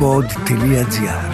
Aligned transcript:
pod.gr 0.00 1.32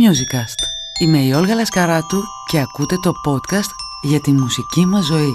Musicast. 0.00 0.60
Είμαι 1.00 1.18
η 1.18 1.32
Όλγα 1.32 1.54
Λασκαράτου 1.54 2.22
και 2.50 2.60
ακούτε 2.60 2.96
το 3.02 3.12
podcast 3.26 3.70
για 4.02 4.20
τη 4.20 4.32
μουσική 4.32 4.86
μας 4.86 5.04
ζωή. 5.04 5.34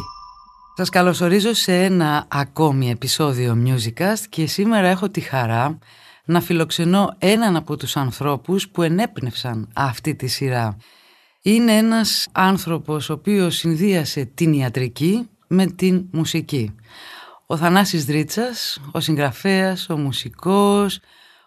Σας 0.77 0.89
καλωσορίζω 0.89 1.53
σε 1.53 1.83
ένα 1.83 2.25
ακόμη 2.27 2.89
επεισόδιο 2.89 3.57
Musicast 3.65 4.19
και 4.29 4.47
σήμερα 4.47 4.87
έχω 4.87 5.09
τη 5.09 5.19
χαρά 5.19 5.77
να 6.25 6.41
φιλοξενώ 6.41 7.15
έναν 7.17 7.55
από 7.55 7.77
τους 7.77 7.97
ανθρώπους 7.97 8.69
που 8.69 8.81
ενέπνευσαν 8.81 9.69
αυτή 9.73 10.15
τη 10.15 10.27
σειρά. 10.27 10.77
Είναι 11.41 11.77
ένας 11.77 12.27
άνθρωπος 12.31 13.09
ο 13.09 13.13
οποίος 13.13 13.55
συνδύασε 13.55 14.25
την 14.25 14.53
ιατρική 14.53 15.29
με 15.47 15.65
την 15.65 16.05
μουσική. 16.11 16.75
Ο 17.45 17.57
Θανάσης 17.57 18.05
Δρίτσας, 18.05 18.81
ο 18.91 18.99
συγγραφέας, 18.99 19.89
ο 19.89 19.97
μουσικός, 19.97 20.99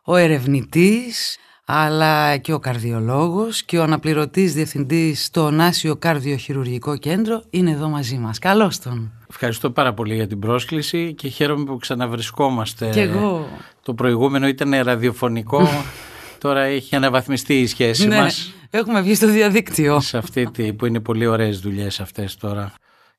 ο 0.05 0.17
ερευνητής, 0.17 1.39
αλλά 1.65 2.37
και 2.37 2.53
ο 2.53 2.59
καρδιολόγος 2.59 3.63
και 3.63 3.79
ο 3.79 3.83
αναπληρωτής 3.83 4.55
διευθυντής 4.55 5.25
στο 5.25 5.51
Νάσιο 5.51 5.97
Καρδιοχειρουργικό 5.97 6.97
Κέντρο 6.97 7.43
είναι 7.51 7.71
εδώ 7.71 7.89
μαζί 7.89 8.17
μας. 8.17 8.39
Καλώς 8.39 8.79
τον. 8.79 9.13
Ευχαριστώ 9.31 9.71
πάρα 9.71 9.95
πολύ 9.95 10.15
για 10.15 10.27
την 10.27 10.39
πρόσκληση 10.39 11.15
και 11.15 11.29
χαίρομαι 11.29 11.65
που 11.65 11.77
ξαναβρισκόμαστε. 11.77 12.91
Και 12.91 13.01
εγώ. 13.01 13.49
Το 13.83 13.95
προηγούμενο 13.95 14.47
ήταν 14.49 14.83
ραδιοφωνικό, 14.83 15.69
τώρα 16.39 16.63
έχει 16.63 16.97
αναβαθμιστεί 16.97 17.61
η 17.61 17.67
σχέση 17.67 18.07
ναι, 18.07 18.21
μας. 18.21 18.55
Έχουμε 18.71 19.01
βγει 19.01 19.15
στο 19.15 19.27
διαδίκτυο. 19.27 20.01
Σε 20.01 20.19
αυτή 20.19 20.51
τη, 20.51 20.73
που 20.73 20.87
είναι 20.87 21.01
πολύ 21.01 21.27
ωραίες 21.27 21.59
δουλειές 21.61 22.01
αυτές 22.01 22.37
τώρα. 22.37 22.73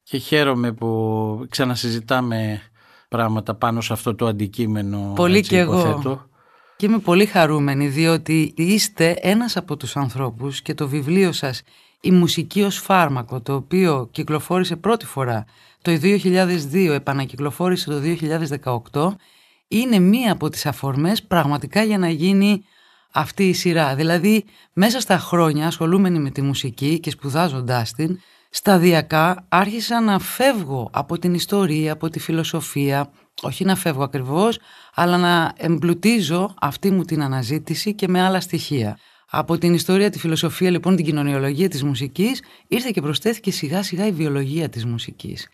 Και 0.10 0.18
χαίρομαι 0.18 0.72
που 0.72 1.46
ξανασυζητάμε 1.50 2.62
πράγματα 3.10 3.56
πάνω 3.56 3.82
σε 3.82 3.94
αυτό 3.94 4.16
το 4.16 4.26
αντικείμενο. 4.26 5.14
Πολύ 5.16 5.38
έτσι, 5.38 5.50
και 5.50 5.58
εγώ. 5.58 5.80
υποθέτω. 5.80 6.30
Και 6.76 6.86
είμαι 6.86 6.98
πολύ 6.98 7.26
χαρούμενη 7.26 7.88
διότι 7.88 8.54
είστε 8.56 9.18
ένας 9.22 9.58
από 9.58 9.78
τους 9.78 9.98
ανθρώπους 9.98 10.62
και 10.62 10.74
το 10.74 10.88
βιβλίο 10.88 11.32
σας 11.32 11.62
«Η 12.02 12.12
μουσική 12.12 12.62
ως 12.62 12.78
φάρμακο» 12.78 13.42
το 13.42 13.54
οποίο 13.54 14.08
κυκλοφόρησε 14.12 14.76
πρώτη 14.76 15.06
φορά 15.06 15.46
το 15.82 15.92
2002, 16.02 16.94
επανακυκλοφόρησε 16.94 17.90
το 17.90 18.00
2018 18.92 19.16
είναι 19.68 20.00
μία 20.00 20.32
από 20.32 20.50
τις 20.50 20.66
αφορμές 20.66 21.24
πραγματικά 21.24 21.84
για 21.84 21.98
να 21.98 22.10
γίνει 22.10 22.64
αυτή 23.12 23.50
η 23.50 23.54
σειρά. 23.54 23.96
Δηλαδή 23.96 24.46
μέσα 24.74 25.00
στα 25.00 25.18
χρόνια 25.18 25.68
ασχολούμενη 25.68 26.20
με 26.20 26.30
τη 26.30 26.42
μουσική 26.42 27.00
και 27.00 27.10
σπουδάζοντάς 27.10 27.94
την 27.94 28.20
σταδιακά 28.50 29.46
άρχισα 29.50 30.02
να 30.02 30.20
φεύγω 30.20 30.90
από 30.94 31.20
την 31.20 31.34
ιστορία, 31.34 31.94
από 31.94 32.10
τη 32.10 32.20
φιλοσοφία, 32.20 33.12
όχι 33.42 33.66
να 33.66 33.76
φεύγω 33.76 34.04
ακριβώς, 34.04 34.60
αλλά 34.94 35.18
να 35.18 35.54
εμπλουτίζω 35.58 36.54
αυτή 36.62 36.92
μου 36.92 37.04
την 37.04 37.22
αναζήτηση 37.22 37.94
και 37.94 38.08
με 38.08 38.22
άλλα 38.22 38.40
στοιχεία. 38.40 38.98
Από 39.30 39.58
την 39.58 39.74
ιστορία, 39.74 40.10
τη 40.10 40.20
φιλοσοφία, 40.20 40.70
λοιπόν, 40.70 40.96
την 40.96 41.06
κοινωνιολογία 41.06 41.70
της 41.70 41.84
μουσικής, 41.84 42.42
ήρθε 42.68 42.90
και 42.94 43.02
προσθέθηκε 43.02 43.52
σιγά 43.52 43.84
σιγά 43.84 44.08
η 44.08 44.12
βιολογία 44.12 44.70
της 44.70 44.86
μουσικής. 44.86 45.48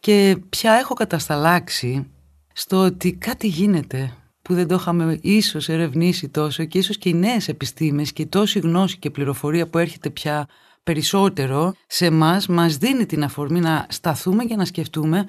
Και 0.00 0.36
πια 0.48 0.72
έχω 0.72 0.94
κατασταλάξει 0.94 2.10
στο 2.52 2.76
ότι 2.76 3.12
κάτι 3.12 3.46
γίνεται 3.46 4.12
που 4.42 4.54
δεν 4.54 4.66
το 4.68 4.74
είχαμε 4.74 5.18
ίσως 5.22 5.68
ερευνήσει 5.68 6.28
τόσο 6.28 6.64
και 6.64 6.78
ίσως 6.78 6.98
και 6.98 7.08
οι 7.08 7.14
νέες 7.14 7.48
επιστήμες 7.48 8.12
και 8.12 8.26
τόση 8.26 8.58
γνώση 8.58 8.98
και 8.98 9.10
πληροφορία 9.10 9.68
που 9.68 9.78
έρχεται 9.78 10.10
πια 10.10 10.46
περισσότερο 10.86 11.74
σε 11.86 12.10
μας 12.10 12.46
μας 12.46 12.76
δίνει 12.76 13.06
την 13.06 13.24
αφορμή 13.24 13.60
να 13.60 13.86
σταθούμε 13.88 14.44
και 14.44 14.56
να 14.56 14.64
σκεφτούμε 14.64 15.28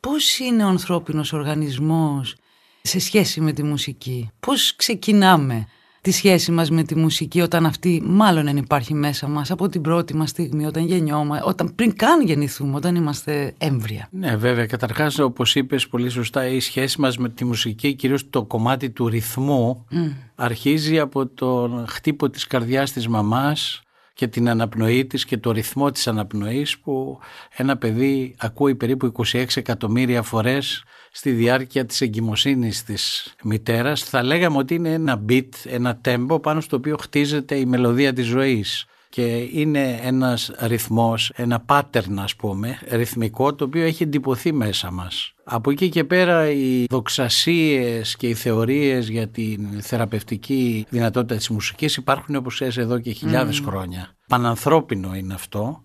πώς 0.00 0.38
είναι 0.38 0.64
ο 0.64 0.68
ανθρώπινος 0.68 1.32
οργανισμός 1.32 2.36
σε 2.82 3.00
σχέση 3.00 3.40
με 3.40 3.52
τη 3.52 3.62
μουσική. 3.62 4.30
Πώς 4.40 4.76
ξεκινάμε 4.76 5.66
τη 6.00 6.10
σχέση 6.10 6.52
μας 6.52 6.70
με 6.70 6.82
τη 6.82 6.96
μουσική 6.96 7.40
όταν 7.40 7.66
αυτή 7.66 8.02
μάλλον 8.04 8.44
δεν 8.44 8.56
υπάρχει 8.56 8.94
μέσα 8.94 9.28
μας 9.28 9.50
από 9.50 9.68
την 9.68 9.80
πρώτη 9.80 10.16
μας 10.16 10.30
στιγμή, 10.30 10.66
όταν 10.66 10.84
γεννιόμαστε, 10.84 11.48
όταν 11.48 11.74
πριν 11.74 11.96
καν 11.96 12.22
γεννηθούμε, 12.22 12.76
όταν 12.76 12.94
είμαστε 12.94 13.54
έμβρια. 13.58 14.08
Ναι 14.10 14.36
βέβαια, 14.36 14.66
καταρχάς 14.66 15.18
όπως 15.18 15.54
είπες 15.54 15.88
πολύ 15.88 16.08
σωστά 16.08 16.46
η 16.46 16.60
σχέση 16.60 17.00
μας 17.00 17.18
με 17.18 17.28
τη 17.28 17.44
μουσική, 17.44 17.94
κυρίως 17.94 18.30
το 18.30 18.44
κομμάτι 18.44 18.90
του 18.90 19.08
ρυθμού 19.08 19.86
αρχίζει 20.34 20.98
από 20.98 21.26
τον 21.26 21.84
χτύπο 21.88 22.30
της 22.30 22.46
καρδιάς 22.46 22.92
της 22.92 23.08
μαμάς 23.08 23.82
και 24.14 24.26
την 24.26 24.48
αναπνοή 24.48 25.06
της 25.06 25.24
και 25.24 25.38
το 25.38 25.50
ρυθμό 25.50 25.90
της 25.90 26.08
αναπνοής 26.08 26.78
που 26.78 27.18
ένα 27.56 27.76
παιδί 27.76 28.34
ακούει 28.38 28.74
περίπου 28.74 29.12
26 29.32 29.44
εκατομμύρια 29.54 30.22
φορές 30.22 30.84
στη 31.12 31.30
διάρκεια 31.30 31.86
της 31.86 32.00
εγκυμοσύνης 32.00 32.84
της 32.84 33.34
μητέρας. 33.42 34.02
Θα 34.02 34.22
λέγαμε 34.22 34.58
ότι 34.58 34.74
είναι 34.74 34.92
ένα 34.92 35.24
beat, 35.28 35.48
ένα 35.64 36.00
tempo 36.04 36.42
πάνω 36.42 36.60
στο 36.60 36.76
οποίο 36.76 36.96
χτίζεται 36.96 37.54
η 37.56 37.66
μελωδία 37.66 38.12
της 38.12 38.26
ζωής 38.26 38.86
και 39.12 39.48
είναι 39.52 39.98
ένας 40.02 40.50
ρυθμός, 40.58 41.32
ένα 41.34 41.64
pattern 41.68 42.16
ας 42.18 42.36
πούμε, 42.36 42.78
ρυθμικό 42.90 43.54
το 43.54 43.64
οποίο 43.64 43.84
έχει 43.84 44.02
εντυπωθεί 44.02 44.52
μέσα 44.52 44.90
μας. 44.90 45.34
Από 45.44 45.70
εκεί 45.70 45.88
και 45.88 46.04
πέρα 46.04 46.50
οι 46.50 46.84
δοξασίες 46.90 48.16
και 48.16 48.28
οι 48.28 48.34
θεωρίες 48.34 49.08
για 49.08 49.28
την 49.28 49.82
θεραπευτική 49.82 50.86
δυνατότητα 50.88 51.36
της 51.36 51.48
μουσικής 51.48 51.96
υπάρχουν 51.96 52.34
όπως 52.34 52.54
ξέρεις 52.54 52.76
εδώ 52.76 52.98
και 52.98 53.12
χιλιάδες 53.12 53.60
χρόνια. 53.60 54.16
Πανανθρώπινο 54.28 55.14
είναι 55.14 55.34
αυτό. 55.34 55.82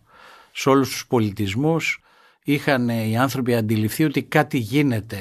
Σε 0.51 0.69
όλους 0.69 0.89
τους 0.89 1.07
πολιτισμούς 1.07 2.01
είχαν 2.43 2.89
οι 2.89 3.17
άνθρωποι 3.17 3.55
αντιληφθεί 3.55 4.03
ότι 4.03 4.23
κάτι 4.23 4.57
γίνεται 4.57 5.17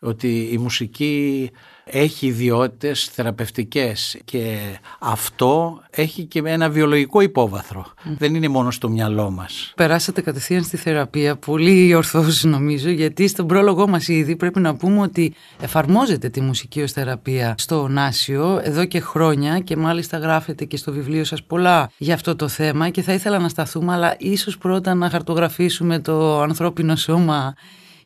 ότι 0.00 0.48
η 0.52 0.58
μουσική 0.58 1.50
έχει 1.92 2.26
ιδιότητες 2.26 3.04
θεραπευτικές 3.12 4.18
και 4.24 4.58
αυτό 4.98 5.80
έχει 5.90 6.24
και 6.24 6.42
ένα 6.44 6.70
βιολογικό 6.70 7.20
υπόβαθρο. 7.20 7.86
Δεν 8.18 8.34
είναι 8.34 8.48
μόνο 8.48 8.70
στο 8.70 8.88
μυαλό 8.88 9.30
μας. 9.30 9.72
Περάσατε 9.76 10.20
κατευθείαν 10.20 10.62
στη 10.62 10.76
θεραπεία, 10.76 11.36
πολύ 11.36 11.94
ορθώς 11.94 12.44
νομίζω, 12.44 12.90
γιατί 12.90 13.28
στον 13.28 13.46
πρόλογό 13.46 13.88
μας 13.88 14.08
ήδη 14.08 14.36
πρέπει 14.36 14.60
να 14.60 14.74
πούμε 14.74 15.00
ότι 15.00 15.34
εφαρμόζεται 15.60 16.28
τη 16.28 16.40
μουσική 16.40 16.82
ως 16.82 16.92
θεραπεία 16.92 17.54
στο 17.58 17.88
Νάσιο 17.88 18.60
εδώ 18.62 18.84
και 18.84 19.00
χρόνια 19.00 19.58
και 19.58 19.76
μάλιστα 19.76 20.18
γράφετε 20.18 20.64
και 20.64 20.76
στο 20.76 20.92
βιβλίο 20.92 21.24
σας 21.24 21.42
πολλά 21.42 21.90
για 21.96 22.14
αυτό 22.14 22.36
το 22.36 22.48
θέμα 22.48 22.88
και 22.88 23.02
θα 23.02 23.12
ήθελα 23.12 23.38
να 23.38 23.48
σταθούμε, 23.48 23.92
αλλά 23.92 24.14
ίσως 24.18 24.58
πρώτα 24.58 24.94
να 24.94 25.10
χαρτογραφήσουμε 25.10 25.98
το 25.98 26.40
ανθρώπινο 26.40 26.96
σώμα 26.96 27.54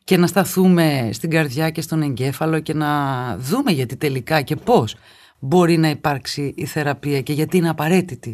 και 0.05 0.17
να 0.17 0.27
σταθούμε 0.27 1.09
στην 1.13 1.29
καρδιά 1.29 1.69
και 1.69 1.81
στον 1.81 2.01
εγκέφαλο 2.01 2.59
και 2.59 2.73
να 2.73 2.89
δούμε 3.37 3.71
γιατί 3.71 3.95
τελικά 3.95 4.41
και 4.41 4.55
πώς 4.55 4.95
μπορεί 5.39 5.77
να 5.77 5.89
υπάρξει 5.89 6.53
η 6.55 6.65
θεραπεία 6.65 7.21
και 7.21 7.33
γιατί 7.33 7.57
είναι 7.57 7.69
απαραίτητη. 7.69 8.31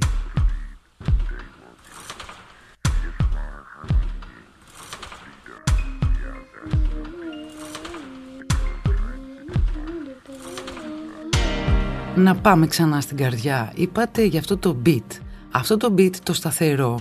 Να 12.15 12.35
πάμε 12.35 12.67
ξανά 12.67 13.01
στην 13.01 13.17
καρδιά. 13.17 13.71
Είπατε 13.75 14.23
για 14.23 14.39
αυτό 14.39 14.57
το 14.57 14.81
beat. 14.85 15.19
Αυτό 15.51 15.77
το 15.77 15.93
beat 15.97 16.15
το 16.23 16.33
σταθερό 16.33 16.99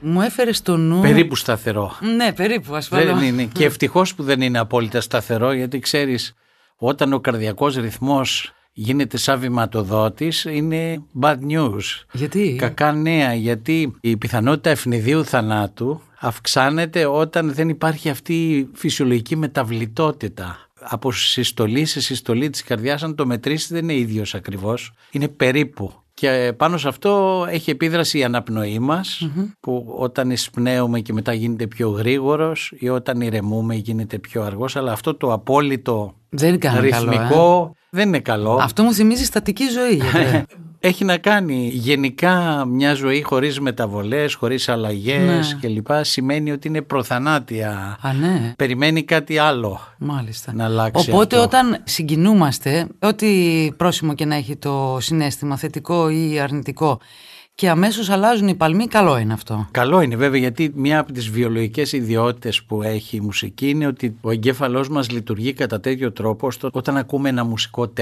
μου 0.00 0.20
έφερε 0.20 0.52
στο 0.52 0.76
νου. 0.76 1.00
Περίπου 1.00 1.36
σταθερό. 1.36 1.96
Ναι, 2.16 2.32
περίπου 2.32 2.74
ασφαλώς. 2.74 3.18
Δεν 3.18 3.28
είναι. 3.28 3.44
Και 3.44 3.64
ευτυχώς 3.64 4.14
που 4.14 4.22
δεν 4.22 4.40
είναι 4.40 4.58
απόλυτα 4.58 5.00
σταθερό, 5.00 5.52
γιατί 5.52 5.78
ξέρεις, 5.78 6.34
όταν 6.76 7.12
ο 7.12 7.20
καρδιακός 7.20 7.76
ρυθμός 7.76 8.52
γίνεται 8.72 9.16
σαν 9.16 9.40
βηματοδότης 9.40 10.44
είναι 10.44 11.02
bad 11.20 11.36
news. 11.50 12.04
Γιατί; 12.12 12.56
Κακά 12.58 12.92
νέα, 12.92 13.34
γιατί 13.34 13.96
η 14.00 14.16
πιθανότητα 14.16 14.70
ευνηδίου 14.70 15.24
θανάτου 15.24 16.00
αυξάνεται 16.20 17.06
όταν 17.06 17.52
δεν 17.52 17.68
υπάρχει 17.68 18.08
αυτή 18.08 18.56
η 18.56 18.68
φυσιολογική 18.74 19.36
μεταβλητότητα. 19.36 20.56
Από 20.80 21.12
συστολή 21.12 21.84
σε 21.84 22.00
συστολή 22.00 22.50
της 22.50 22.62
καρδιάς, 22.62 23.02
αν 23.02 23.14
το 23.14 23.26
μετρήσεις 23.26 23.68
δεν 23.68 23.82
είναι 23.82 23.94
ίδιος 23.94 24.34
ακριβώς, 24.34 24.92
είναι 25.10 25.28
περίπου. 25.28 25.92
Και 26.18 26.52
πάνω 26.56 26.78
σε 26.78 26.88
αυτό 26.88 27.44
έχει 27.48 27.70
επίδραση 27.70 28.18
η 28.18 28.24
αναπνοή 28.24 28.78
μας 28.78 29.30
που 29.60 29.94
όταν 29.98 30.30
εισπνέουμε 30.30 31.00
και 31.00 31.12
μετά 31.12 31.32
γίνεται 31.32 31.66
πιο 31.66 31.88
γρήγορος 31.88 32.72
ή 32.78 32.88
όταν 32.88 33.20
ηρεμούμε 33.20 33.74
γίνεται 33.74 34.18
πιο 34.18 34.42
αργός 34.42 34.76
αλλά 34.76 34.92
αυτό 34.92 35.14
το 35.14 35.32
απόλυτο 35.32 36.14
δεν 36.28 36.54
είναι 36.54 36.80
ρυθμικό 36.80 37.18
καλό, 37.28 37.74
ε. 37.74 37.78
δεν 37.90 38.08
είναι 38.08 38.18
καλό. 38.20 38.58
Αυτό 38.62 38.82
μου 38.82 38.92
θυμίζει 38.92 39.24
στατική 39.24 39.64
ζωή. 39.68 39.94
Γιατί... 39.94 40.44
έχει 40.80 41.04
να 41.04 41.16
κάνει 41.16 41.70
γενικά 41.72 42.64
μια 42.64 42.94
ζωή 42.94 43.22
χωρίς 43.22 43.60
μεταβολές, 43.60 44.34
χωρίς 44.34 44.68
αλλαγές 44.68 45.56
Ναι. 45.62 45.68
κλπ. 45.68 45.86
Σημαίνει 46.00 46.50
ότι 46.50 46.68
είναι 46.68 46.82
προθανάτια. 46.82 47.98
Α, 48.00 48.12
ναι. 48.12 48.52
Περιμένει 48.56 49.02
κάτι 49.02 49.38
άλλο 49.38 49.80
Μάλιστα. 49.98 50.52
να 50.54 50.64
αλλάξει 50.64 51.10
Οπότε 51.10 51.36
αυτό. 51.36 51.46
όταν 51.58 51.82
συγκινούμαστε, 51.84 52.86
ό,τι 52.98 53.28
πρόσημο 53.76 54.14
και 54.14 54.24
να 54.24 54.34
έχει 54.34 54.56
το 54.56 54.98
συνέστημα, 55.00 55.56
θετικό 55.56 56.08
ή 56.08 56.40
αρνητικό, 56.40 57.00
και 57.58 57.68
αμέσως 57.68 58.10
αλλάζουν 58.10 58.48
οι 58.48 58.54
παλμοί, 58.54 58.86
καλό 58.86 59.18
είναι 59.18 59.32
αυτό. 59.32 59.68
Καλό 59.70 60.00
είναι 60.00 60.16
βέβαια 60.16 60.40
γιατί 60.40 60.72
μία 60.74 60.98
από 60.98 61.12
τις 61.12 61.30
βιολογικές 61.30 61.92
ιδιότητες 61.92 62.62
που 62.62 62.82
έχει 62.82 63.16
η 63.16 63.20
μουσική 63.20 63.68
είναι 63.68 63.86
ότι 63.86 64.16
ο 64.20 64.30
εγκέφαλός 64.30 64.88
μας 64.88 65.10
λειτουργεί 65.10 65.52
κατά 65.52 65.80
τέτοιο 65.80 66.12
τρόπο 66.12 66.46
ώστε 66.46 66.68
όταν 66.72 66.96
ακούμε 66.96 67.28
ένα 67.28 67.44
μουσικό 67.44 67.92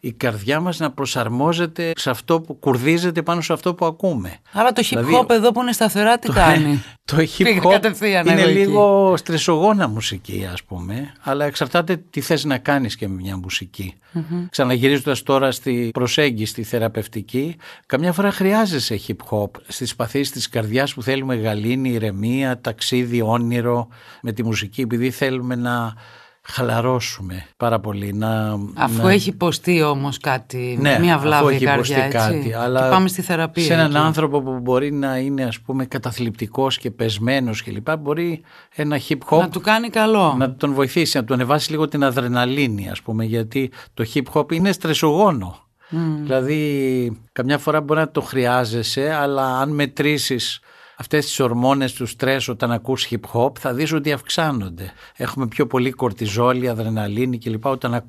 η 0.00 0.12
καρδιά 0.12 0.60
μας 0.60 0.78
να 0.78 0.90
προσαρμόζεται 0.90 1.92
σε 1.94 2.10
αυτό 2.10 2.40
που 2.40 2.54
κουρδίζεται 2.54 3.22
πάνω 3.22 3.40
σε 3.40 3.52
αυτό 3.52 3.74
που 3.74 3.86
ακούμε. 3.86 4.36
Άρα 4.52 4.72
το 4.72 4.82
hip 4.90 4.98
hop 4.98 5.04
δηλαδή, 5.04 5.34
εδώ 5.34 5.52
που 5.52 5.60
είναι 5.60 5.72
σταθερά 5.72 6.18
τι 6.18 6.32
κάνει; 6.32 6.82
Το 7.04 7.16
hip 7.16 7.62
hop 7.62 8.26
είναι 8.26 8.46
λίγο 8.46 9.14
στρεσογόνα 9.16 9.88
μουσική 9.88 10.48
ας 10.52 10.62
πούμε 10.62 11.12
αλλά 11.20 11.44
εξαρτάται 11.44 12.02
τι 12.10 12.20
θες 12.20 12.44
να 12.44 12.58
κάνεις 12.58 12.96
και 12.96 13.08
με 13.08 13.14
μια 13.14 13.36
μουσική. 13.36 13.94
Mm-hmm. 14.14 14.46
Ξαναγυρίζοντας 14.50 15.22
τώρα 15.22 15.50
στη 15.50 15.90
προσέγγιση, 15.92 16.50
στη 16.50 16.62
θεραπευτική 16.62 17.56
καμιά 17.86 18.12
φορά 18.12 18.30
χρειάζεσαι 18.66 19.00
hip 19.08 19.36
hop 19.36 19.50
στις 19.68 19.96
παθήσεις 19.96 20.30
της 20.30 20.48
καρδιάς 20.48 20.94
που 20.94 21.02
θέλουμε 21.02 21.34
γαλήνη, 21.34 21.90
ηρεμία, 21.90 22.60
ταξίδι, 22.60 23.22
όνειρο 23.22 23.88
με 24.22 24.32
τη 24.32 24.44
μουσική 24.44 24.80
επειδή 24.80 25.10
θέλουμε 25.10 25.54
να 25.54 25.94
χαλαρώσουμε 26.42 27.46
πάρα 27.56 27.80
πολύ. 27.80 28.12
Να, 28.12 28.58
αφού 28.74 29.08
έχει 29.08 29.28
υποστεί 29.28 29.82
όμως 29.82 30.18
κάτι, 30.18 30.78
ναι, 30.80 30.98
μια 31.00 31.18
βλάβη 31.18 31.54
η 31.54 31.58
καρδιά, 31.58 31.96
έτσι. 31.96 32.18
Κάτι, 32.18 32.52
αλλά 32.52 32.82
και 32.82 32.88
πάμε 32.88 33.08
στη 33.08 33.22
θεραπεία. 33.22 33.64
Σε 33.64 33.72
έναν 33.72 33.96
άνθρωπο 33.96 34.42
που 34.42 34.58
μπορεί 34.62 34.92
να 34.92 35.16
είναι 35.16 35.44
ας 35.44 35.60
πούμε 35.60 35.84
καταθλιπτικός 35.84 36.78
και 36.78 36.90
πεσμένος 36.90 37.62
κλπ. 37.62 37.96
Μπορεί 37.98 38.42
ένα 38.74 39.00
hip 39.08 39.18
hop 39.28 39.38
να 39.38 39.48
του 39.48 39.60
κάνει 39.60 39.88
καλό. 39.88 40.34
Να 40.38 40.54
τον 40.54 40.74
βοηθήσει, 40.74 41.16
να 41.16 41.24
του 41.24 41.34
ανεβάσει 41.34 41.70
λίγο 41.70 41.88
την 41.88 42.04
αδρεναλίνη 42.04 42.90
ας 42.90 43.02
πούμε 43.02 43.24
γιατί 43.24 43.70
το 43.94 44.04
hip 44.14 44.24
hop 44.32 44.52
είναι 44.52 44.72
στρεσογόνο. 44.72 45.56
Mm. 45.92 45.96
Δηλαδή 46.22 47.20
καμιά 47.32 47.58
φορά 47.58 47.80
μπορεί 47.80 48.00
να 48.00 48.10
το 48.10 48.20
χρειάζεσαι 48.20 49.12
αλλά 49.12 49.58
αν 49.58 49.70
μετρήσεις 49.70 50.60
αυτές 50.96 51.26
τις 51.26 51.40
ορμόνες 51.40 51.92
του 51.92 52.06
στρες 52.06 52.48
όταν 52.48 52.72
ακούς 52.72 53.08
hip 53.10 53.20
hop 53.32 53.58
θα 53.58 53.74
δεις 53.74 53.92
ότι 53.92 54.12
αυξάνονται. 54.12 54.92
Έχουμε 55.16 55.46
πιο 55.46 55.66
πολύ 55.66 55.90
κορτιζόλη, 55.90 56.68
αδρεναλίνη 56.68 57.38
κλπ. 57.38 57.66
όταν 57.66 58.04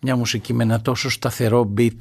μια 0.00 0.16
μουσική 0.16 0.54
με 0.54 0.62
ένα 0.62 0.80
τόσο 0.80 1.10
σταθερό 1.10 1.72
beat. 1.78 1.96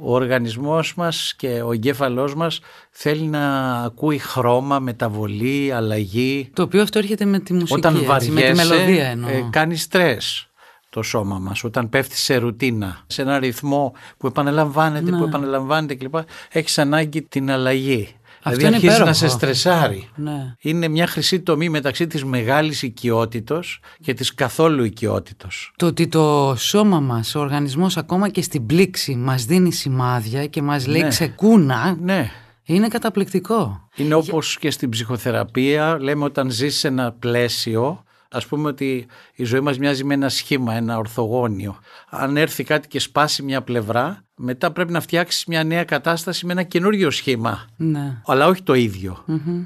Ο 0.00 0.14
οργανισμός 0.14 0.94
μας 0.94 1.34
και 1.36 1.62
ο 1.62 1.72
εγκέφαλός 1.72 2.34
μας 2.34 2.60
θέλει 2.90 3.26
να 3.26 3.72
ακούει 3.82 4.18
χρώμα, 4.18 4.78
μεταβολή, 4.78 5.72
αλλαγή. 5.72 6.50
Το 6.52 6.62
οποίο 6.62 6.82
αυτό 6.82 6.98
έρχεται 6.98 7.24
με 7.24 7.38
τη 7.38 7.52
μουσική, 7.52 7.74
όταν 7.74 7.96
έτσι, 8.10 8.30
με 8.30 8.40
τη 8.40 8.54
μελωδία 8.54 9.06
εννοώ. 9.06 9.30
Ε, 9.30 9.48
κάνεις 9.50 9.82
στρες 9.82 10.47
το 10.90 11.02
σώμα 11.02 11.38
μας 11.38 11.64
όταν 11.64 11.88
πέφτει 11.88 12.16
σε 12.16 12.36
ρουτίνα, 12.36 13.04
σε 13.06 13.22
ένα 13.22 13.38
ρυθμό 13.38 13.92
που 14.16 14.26
επαναλαμβάνεται, 14.26 15.10
που 15.10 15.16
ναι. 15.16 15.24
επαναλαμβάνεται 15.24 15.94
κλπ. 15.94 16.14
Έχεις 16.52 16.78
ανάγκη 16.78 17.22
την 17.22 17.50
αλλαγή. 17.50 18.08
Αυτό 18.42 18.58
δηλαδή 18.58 18.74
αρχίζεις 18.74 18.98
να 18.98 19.12
σε 19.12 19.28
στρεσάρει. 19.28 20.08
Ναι. 20.14 20.54
Είναι 20.60 20.88
μια 20.88 21.06
χρυσή 21.06 21.40
τομή 21.40 21.68
μεταξύ 21.68 22.06
της 22.06 22.24
μεγάλης 22.24 22.82
οικειότητος 22.82 23.80
και 24.00 24.14
της 24.14 24.34
καθόλου 24.34 24.84
οικειότητος. 24.84 25.72
Το 25.76 25.86
ότι 25.86 26.08
το 26.08 26.54
σώμα 26.58 27.00
μας, 27.00 27.34
ο 27.34 27.40
οργανισμός 27.40 27.96
ακόμα 27.96 28.28
και 28.28 28.42
στην 28.42 28.66
πλήξη 28.66 29.14
μας 29.14 29.44
δίνει 29.44 29.72
σημάδια 29.72 30.46
και 30.46 30.62
μας 30.62 30.86
λέει 30.86 31.02
ναι. 31.02 31.08
ξεκούνα. 31.08 31.96
Ναι. 32.00 32.30
Είναι 32.62 32.88
καταπληκτικό. 32.88 33.88
Είναι 33.96 34.14
όπως 34.14 34.58
και 34.58 34.70
στην 34.70 34.88
ψυχοθεραπεία, 34.88 35.98
λέμε 36.00 36.24
όταν 36.24 36.50
ζεις 36.50 36.78
σε 36.78 36.88
ένα 36.88 37.12
πλαίσιο 37.12 38.02
Ας 38.30 38.46
πούμε 38.46 38.68
ότι 38.68 39.06
η 39.34 39.44
ζωή 39.44 39.60
μας 39.60 39.78
μοιάζει 39.78 40.04
με 40.04 40.14
ένα 40.14 40.28
σχήμα, 40.28 40.74
ένα 40.74 40.98
ορθογώνιο. 40.98 41.78
Αν 42.08 42.36
έρθει 42.36 42.64
κάτι 42.64 42.88
και 42.88 43.00
σπάσει 43.00 43.42
μια 43.42 43.62
πλευρά, 43.62 44.24
μετά 44.38 44.70
πρέπει 44.70 44.92
να 44.92 45.00
φτιάξεις 45.00 45.44
μια 45.44 45.64
νέα 45.64 45.84
κατάσταση 45.84 46.46
με 46.46 46.52
ένα 46.52 46.62
καινούριο 46.62 47.10
σχήμα. 47.10 47.64
Ναι. 47.76 48.22
Αλλά 48.26 48.46
όχι 48.46 48.62
το 48.62 48.74
ίδιο. 48.74 49.24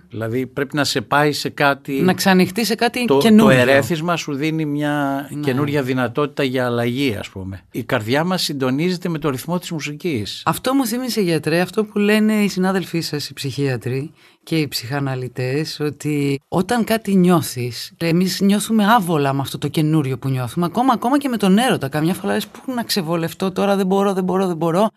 Δηλαδή 0.08 0.46
πρέπει 0.46 0.76
να 0.76 0.84
σε 0.84 1.00
πάει 1.00 1.32
σε 1.32 1.48
κάτι. 1.48 1.92
Να 1.92 2.14
ξανοιχτεί 2.14 2.64
σε 2.64 2.74
κάτι 2.74 3.04
το, 3.04 3.18
καινούριο. 3.18 3.56
Το 3.56 3.70
ερέθισμα 3.70 4.16
σου 4.16 4.34
δίνει 4.34 4.64
μια 4.64 5.26
ναι. 5.30 5.40
καινούρια 5.40 5.82
δυνατότητα 5.82 6.42
για 6.42 6.66
αλλαγή, 6.66 7.16
ας 7.18 7.28
πούμε. 7.28 7.60
Η 7.70 7.82
καρδιά 7.82 8.24
μας 8.24 8.42
συντονίζεται 8.42 9.08
με 9.08 9.18
το 9.18 9.30
ρυθμό 9.30 9.58
της 9.58 9.70
μουσικής. 9.70 10.42
Αυτό 10.44 10.74
μου 10.74 10.86
θύμισε, 10.86 11.20
γιατρέ, 11.20 11.60
αυτό 11.60 11.84
που 11.84 11.98
λένε 11.98 12.32
οι 12.32 12.48
συνάδελφοί 12.48 13.00
σας, 13.00 13.28
οι 13.28 13.32
ψυχίατροι 13.32 14.12
και 14.44 14.58
οι 14.58 14.68
ψυχαναλυτές, 14.68 15.80
ότι 15.80 16.40
όταν 16.48 16.84
κάτι 16.84 17.14
νιώθεις, 17.14 17.92
εμείς 17.98 18.40
νιώθουμε 18.40 18.84
άβολα 18.92 19.32
με 19.32 19.40
αυτό 19.40 19.58
το 19.58 19.68
καινούριο 19.68 20.18
που 20.18 20.28
νιώθουμε, 20.28 20.66
ακόμα, 20.66 20.92
ακόμα 20.92 21.18
και 21.18 21.28
με 21.28 21.36
τον 21.36 21.58
έρωτα. 21.58 21.88
Καμιά 21.88 22.14
φορά 22.14 22.32
λες, 22.32 22.46
πού 22.46 22.72
να 22.72 22.82
ξεβολευτώ 22.82 23.52
τώρα, 23.52 23.76
δεν 23.76 23.86
μπορώ, 23.86 24.12
δεν 24.12 24.24
μπορώ, 24.24 24.46
δεν 24.46 24.56
μπορώ. 24.56 24.88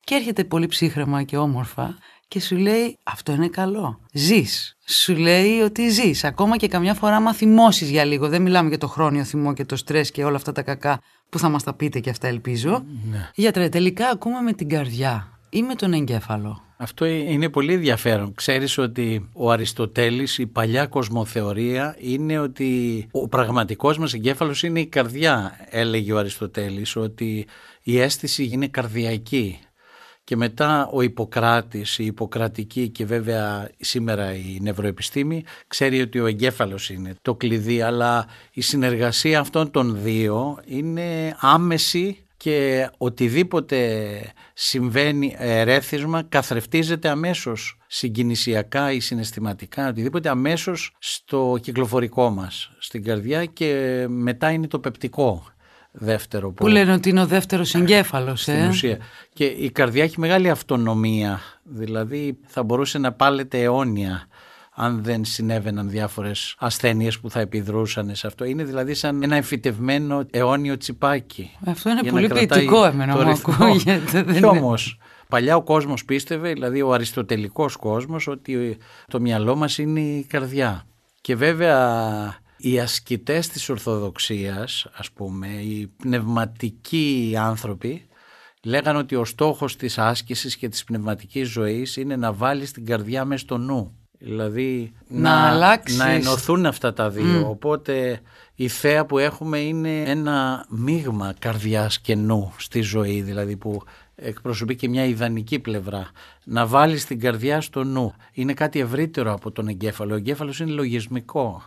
Και 0.00 0.14
έρχεται 0.14 0.44
πολύ 0.44 0.66
ψύχρεμα 0.66 1.22
και 1.22 1.36
όμορφα 1.36 1.96
και 2.28 2.40
σου 2.40 2.56
λέει 2.56 2.98
αυτό 3.02 3.32
είναι 3.32 3.48
καλό. 3.48 4.00
Ζεις. 4.12 4.76
Σου 4.86 5.16
λέει 5.16 5.60
ότι 5.60 5.88
ζεις. 5.88 6.24
Ακόμα 6.24 6.56
και 6.56 6.68
καμιά 6.68 6.94
φορά 6.94 7.16
άμα 7.16 7.34
θυμώσεις 7.34 7.90
για 7.90 8.04
λίγο. 8.04 8.28
Δεν 8.28 8.42
μιλάμε 8.42 8.68
για 8.68 8.78
το 8.78 8.86
χρόνιο 8.86 9.24
θυμό 9.24 9.52
και 9.52 9.64
το 9.64 9.76
στρες 9.76 10.10
και 10.10 10.24
όλα 10.24 10.36
αυτά 10.36 10.52
τα 10.52 10.62
κακά 10.62 11.00
που 11.28 11.38
θα 11.38 11.48
μας 11.48 11.62
τα 11.62 11.74
πείτε 11.74 12.00
και 12.00 12.10
αυτά 12.10 12.28
ελπίζω. 12.28 12.84
Ναι. 13.10 13.30
Γιατρέ, 13.34 13.68
τελικά 13.68 14.08
ακούμε 14.08 14.40
με 14.40 14.52
την 14.52 14.68
καρδιά 14.68 15.38
ή 15.50 15.62
με 15.62 15.74
τον 15.74 15.92
εγκέφαλο. 15.92 16.65
Αυτό 16.78 17.04
είναι 17.04 17.48
πολύ 17.48 17.72
ενδιαφέρον. 17.72 18.34
Ξέρεις 18.34 18.78
ότι 18.78 19.28
ο 19.32 19.50
Αριστοτέλης, 19.50 20.38
η 20.38 20.46
παλιά 20.46 20.86
κοσμοθεωρία 20.86 21.96
είναι 21.98 22.38
ότι 22.38 23.06
ο 23.10 23.28
πραγματικός 23.28 23.98
μας 23.98 24.14
εγκέφαλος 24.14 24.62
είναι 24.62 24.80
η 24.80 24.86
καρδιά, 24.86 25.66
έλεγε 25.70 26.12
ο 26.12 26.18
Αριστοτέλης, 26.18 26.96
ότι 26.96 27.46
η 27.82 28.00
αίσθηση 28.00 28.48
είναι 28.52 28.68
καρδιακή. 28.68 29.58
Και 30.24 30.36
μετά 30.36 30.88
ο 30.92 31.02
Ιπποκράτης, 31.02 31.98
η 31.98 32.04
Ιπποκρατική 32.04 32.88
και 32.88 33.04
βέβαια 33.04 33.70
σήμερα 33.80 34.34
η 34.34 34.58
νευροεπιστήμη 34.60 35.44
ξέρει 35.66 36.00
ότι 36.00 36.20
ο 36.20 36.26
εγκέφαλος 36.26 36.90
είναι 36.90 37.14
το 37.22 37.34
κλειδί 37.34 37.80
αλλά 37.80 38.26
η 38.52 38.60
συνεργασία 38.60 39.40
αυτών 39.40 39.70
των 39.70 40.02
δύο 40.02 40.58
είναι 40.64 41.36
άμεση 41.40 42.25
και 42.46 42.90
οτιδήποτε 42.98 44.20
συμβαίνει 44.54 45.34
ερέθισμα 45.38 46.22
καθρεφτίζεται 46.22 47.08
αμέσως 47.08 47.78
συγκινησιακά 47.86 48.92
ή 48.92 49.00
συναισθηματικά, 49.00 49.88
οτιδήποτε 49.88 50.28
αμέσως 50.28 50.96
στο 50.98 51.58
κυκλοφορικό 51.62 52.30
μας, 52.30 52.70
στην 52.78 53.04
καρδιά 53.04 53.44
και 53.44 54.04
μετά 54.08 54.50
είναι 54.50 54.66
το 54.66 54.78
πεπτικό 54.78 55.44
δεύτερο. 55.92 56.48
Που, 56.48 56.54
που 56.54 56.66
λένε 56.66 56.92
ότι 56.92 57.08
είναι 57.08 57.20
ο 57.20 57.26
δεύτερος 57.26 57.74
εγκέφαλος. 57.74 58.42
Στην 58.42 58.54
ε; 58.54 58.68
ουσία. 58.68 58.98
Και 59.32 59.44
η 59.44 59.70
καρδιά 59.70 60.04
έχει 60.04 60.20
μεγάλη 60.20 60.50
αυτονομία, 60.50 61.40
δηλαδή 61.62 62.38
θα 62.46 62.62
μπορούσε 62.62 62.98
να 62.98 63.12
πάλεται 63.12 63.62
αιώνια 63.62 64.26
αν 64.78 65.02
δεν 65.02 65.24
συνέβαιναν 65.24 65.90
διάφορες 65.90 66.54
ασθένειες 66.58 67.18
που 67.18 67.30
θα 67.30 67.40
επιδρούσαν 67.40 68.14
σε 68.14 68.26
αυτό. 68.26 68.44
Είναι 68.44 68.64
δηλαδή 68.64 68.94
σαν 68.94 69.22
ένα 69.22 69.36
εμφυτευμένο 69.36 70.24
αιώνιο 70.30 70.76
τσιπάκι. 70.76 71.50
Αυτό 71.66 71.90
είναι 71.90 72.10
πολύ 72.10 72.28
ποιητικό 72.28 72.84
εμένα 72.84 73.24
μου 73.24 73.30
ακούγεται. 73.30 74.24
Κι 74.32 74.44
όμως, 74.44 74.98
παλιά 75.28 75.56
ο 75.56 75.62
κόσμος 75.62 76.04
πίστευε, 76.04 76.52
δηλαδή 76.52 76.82
ο 76.82 76.92
αριστοτελικός 76.92 77.76
κόσμος, 77.76 78.26
ότι 78.26 78.76
το 79.06 79.20
μυαλό 79.20 79.56
μας 79.56 79.78
είναι 79.78 80.00
η 80.00 80.26
καρδιά. 80.28 80.86
Και 81.20 81.36
βέβαια 81.36 82.34
οι 82.56 82.80
ασκητές 82.80 83.48
της 83.48 83.68
Ορθοδοξίας, 83.68 84.86
ας 84.92 85.10
πούμε, 85.10 85.46
οι 85.46 85.92
πνευματικοί 85.96 87.34
άνθρωποι, 87.38 88.06
λέγανε 88.64 88.98
ότι 88.98 89.14
ο 89.14 89.24
στόχος 89.24 89.76
της 89.76 89.98
άσκησης 89.98 90.56
και 90.56 90.68
της 90.68 90.84
πνευματικής 90.84 91.48
ζωής 91.48 91.96
είναι 91.96 92.16
να 92.16 92.32
βάλεις 92.32 92.72
την 92.72 92.86
καρδιά 92.86 93.24
μέσα 93.24 93.40
στο 93.40 93.58
νου. 93.58 93.95
Δηλαδή 94.18 94.92
να, 95.08 95.58
να, 95.58 95.80
να 95.96 96.08
ενωθούν 96.10 96.66
αυτά 96.66 96.92
τα 96.92 97.10
δύο. 97.10 97.48
Οπότε 97.48 98.20
η 98.54 98.68
θέα 98.68 99.06
που 99.06 99.18
έχουμε 99.18 99.58
είναι 99.58 100.02
ένα 100.02 100.66
μείγμα 100.68 101.34
καρδιάς 101.38 102.00
και 102.00 102.14
νου 102.14 102.52
στη 102.56 102.80
ζωή 102.80 103.22
δηλαδή 103.22 103.56
που 103.56 103.82
εκπροσωπεί 104.14 104.76
και 104.76 104.88
μια 104.88 105.04
ιδανική 105.04 105.58
πλευρά. 105.58 106.10
Να 106.44 106.66
βάλεις 106.66 107.04
την 107.04 107.20
καρδιά 107.20 107.60
στο 107.60 107.84
νου. 107.84 108.14
Είναι 108.32 108.54
κάτι 108.54 108.80
ευρύτερο 108.80 109.32
από 109.32 109.52
τον 109.52 109.68
εγκέφαλο. 109.68 110.14
Ο 110.14 110.16
εγκέφαλος 110.16 110.60
είναι 110.60 110.70
λογισμικό. 110.70 111.62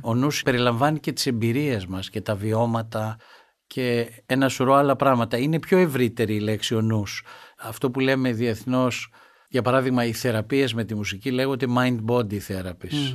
Ο 0.00 0.14
νους 0.14 0.42
περιλαμβάνει 0.42 0.98
και 0.98 1.12
τις 1.12 1.26
εμπειρίες 1.26 1.86
μας 1.86 2.10
και 2.10 2.20
τα 2.20 2.34
βιώματα 2.34 3.16
και 3.66 4.10
ένα 4.26 4.48
σωρό 4.48 4.74
άλλα 4.74 4.96
πράγματα. 4.96 5.36
Είναι 5.36 5.58
πιο 5.58 5.78
ευρύτερη 5.78 6.34
η 6.34 6.40
λέξη 6.40 6.74
ο 6.74 6.80
νους. 6.80 7.24
Αυτό 7.58 7.90
που 7.90 8.00
λέμε 8.00 8.32
διεθνώς 8.32 9.10
για 9.50 9.62
παράδειγμα, 9.62 10.04
οι 10.04 10.12
θεραπείες 10.12 10.74
με 10.74 10.84
τη 10.84 10.94
μουσική 10.94 11.30
λέγονται 11.30 11.66
mind-body 11.78 12.38
therapies. 12.48 13.14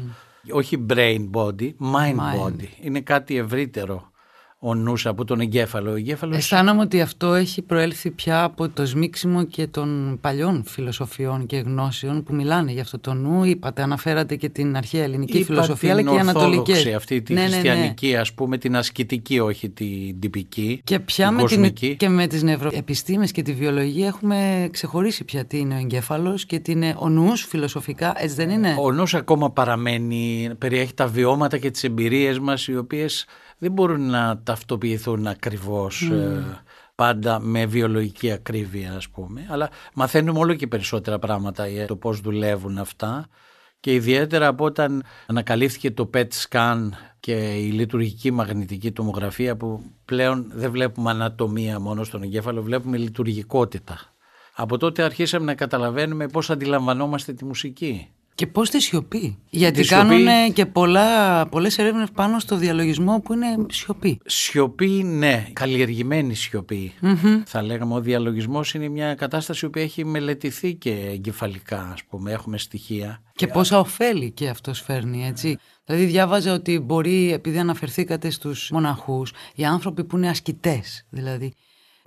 Όχι 0.52 0.86
brain-body, 0.90 1.74
mind-body. 1.94 2.68
Είναι 2.82 3.02
κάτι 3.02 3.38
ευρύτερο 3.38 4.12
ο 4.60 4.76
νους 4.76 5.06
από 5.06 5.26
τον 5.26 5.40
εγκέφαλο. 5.40 5.92
Ο 5.92 5.96
εγκέφαλος... 5.96 6.38
Αισθάνομαι 6.38 6.82
ότι 6.82 7.02
αυτό 7.02 7.34
έχει 7.34 7.62
προέλθει 7.62 8.12
πια 8.12 8.44
από 8.44 8.70
το 8.70 8.86
σμίξιμο 8.86 9.44
και 9.44 9.68
των 9.68 10.18
παλιών 10.22 10.64
φιλοσοφιών 10.66 11.46
και 11.46 11.58
γνώσεων 11.58 12.24
που 12.24 12.36
μιλάνε 12.36 12.72
για 12.72 12.82
αυτό 12.82 13.00
το 13.00 13.14
νου. 13.14 13.44
Είπατε, 13.44 13.82
αναφέρατε 13.82 14.36
και 14.36 14.50
την 14.50 14.78
αρχαία 14.78 15.04
ελληνική 15.04 15.38
Είπα 15.38 15.46
φιλοσοφία 15.46 15.96
την 15.96 16.08
αλλά 16.08 16.10
και 16.10 16.16
η 16.16 16.20
ανατολική. 16.20 16.94
αυτή 16.94 17.22
τη 17.22 17.34
ναι, 17.34 17.40
ναι, 17.40 17.48
ναι. 17.48 17.52
χριστιανική, 17.52 18.16
ας 18.16 18.34
πούμε, 18.34 18.58
την 18.58 18.76
ασκητική, 18.76 19.40
όχι 19.40 19.70
την 19.70 20.20
τυπική. 20.20 20.82
Και 20.84 21.00
πια 21.00 21.26
την 21.28 21.36
με, 21.36 21.42
κοσμική. 21.42 21.88
την, 21.88 21.98
και 21.98 22.10
με 22.10 22.28
τις 22.28 22.44
νευροεπιστήμες 22.44 23.32
και 23.32 23.42
τη 23.42 23.54
βιολογία 23.54 24.08
έχουμε 24.08 24.70
ξεχωρίσει 24.72 25.24
πια 25.24 25.46
τι 25.46 25.58
είναι 25.58 25.76
ο 25.76 25.78
εγκέφαλος 25.78 26.46
και 26.46 26.60
τι 26.60 26.72
είναι 26.72 26.96
ο 26.98 27.10
νους 27.10 27.46
φιλοσοφικά, 27.46 28.14
έτσι 28.18 28.36
δεν 28.36 28.50
είναι; 28.50 28.76
Ο 28.80 28.92
νους 28.92 29.14
ακόμα 29.14 29.52
παραμένει, 29.52 30.50
περιέχει 30.58 30.94
τα 30.94 31.08
βιώματα 31.08 31.58
και 31.58 31.72
τις 31.72 31.84
εμπειρίες 31.84 32.40
μας 32.40 32.68
οι 32.68 32.78
οποίες 32.78 33.26
δεν 33.58 33.72
μπορούν 33.72 34.10
να 34.10 34.42
ταυτοποιηθούν 34.44 35.28
ακριβώς 35.28 36.02
ε, 36.02 36.64
πάντα 36.96 37.40
με 37.40 37.66
βιολογική 37.66 38.32
ακρίβεια 38.32 38.94
ας 38.94 39.10
πούμε 39.10 39.48
αλλά 39.50 39.70
μαθαίνουμε 39.94 40.40
όλο 40.40 40.54
και 40.54 40.68
περισσότερα 40.68 41.20
πράγματα 41.20 41.68
για 41.68 41.88
το 41.88 41.96
πώς 41.96 42.20
δουλεύουν 42.22 42.78
αυτά 42.78 43.28
και 43.80 43.94
ιδιαίτερα 43.94 44.48
από 44.48 44.66
όταν 44.66 45.04
ανακαλύφθηκε 45.28 45.92
το 45.92 46.10
PET 46.14 46.28
scan 46.50 46.90
και 47.20 47.34
η 47.34 47.72
λειτουργική 47.72 48.32
μαγνητική 48.32 48.92
τομογραφία 48.92 49.56
που 49.58 49.84
πλέον 50.06 50.52
δεν 50.54 50.72
βλέπουμε 50.72 51.10
ανατομία 51.10 51.80
μόνο 51.80 52.04
στον 52.04 52.24
εγκέφαλο, 52.24 52.62
βλέπουμε 52.62 52.98
λειτουργικότητα. 52.98 54.00
Από 54.56 54.78
τότε 54.78 55.04
αρχίσαμε 55.04 55.46
να 55.46 55.56
καταλαβαίνουμε 55.56 56.28
πώς 56.28 56.50
αντιλαμβανόμαστε 56.50 57.34
τη 57.34 57.46
μουσική. 57.46 58.10
Και 58.36 58.48
πώς 58.48 58.70
τη 58.70 58.82
σιωπή; 58.82 59.38
Γιατί 59.50 59.80
Τη 59.82 59.88
σιωπή- 59.88 60.08
κάνουν 60.26 60.54
και 60.54 60.66
πολλά, 60.66 61.46
πολλές 61.48 61.78
έρευνες 61.78 62.10
πάνω 62.12 62.40
στο 62.40 62.56
διαλογισμό 62.56 63.20
που 63.20 63.34
είναι 63.34 63.46
σιωπή. 63.72 64.20
Σιωπή, 64.26 64.88
ναι, 64.90 65.48
καλλιεργημένη 65.54 66.36
σιωπή. 66.36 66.94
Θα 67.46 67.62
λέγαμε 67.62 67.94
ο 67.94 68.02
διαλογισμός 68.02 68.74
είναι 68.74 68.88
μια 68.90 69.14
κατάσταση 69.16 69.70
που 69.70 69.80
έχει 69.80 70.06
μελετηθεί 70.06 70.74
και 70.74 70.92
εγκεφαλικά, 70.92 71.90
ας 71.94 72.04
πούμε, 72.04 72.32
έχουμε 72.32 72.58
στοιχεία. 72.58 73.22
Και 73.36 73.48
πόσα 73.48 73.80
ωφέλη 73.80 74.32
και 74.32 74.50
αυτός 74.50 74.82
φέρνει, 74.82 75.26
έτσι. 75.28 75.58
Δηλαδή 75.86 76.06
διάβαζα 76.06 76.54
ότι 76.54 76.80
μπορεί, 76.80 77.32
επειδή 77.34 77.58
αναφερθήκατε 77.58 78.30
στους 78.30 78.70
μοναχούς, 78.72 79.32
οι 79.56 79.66
άνθρωποι 79.66 80.04
που 80.04 80.18
είναι 80.18 80.30
ασκητές, 80.30 81.06
δηλαδή, 81.10 81.54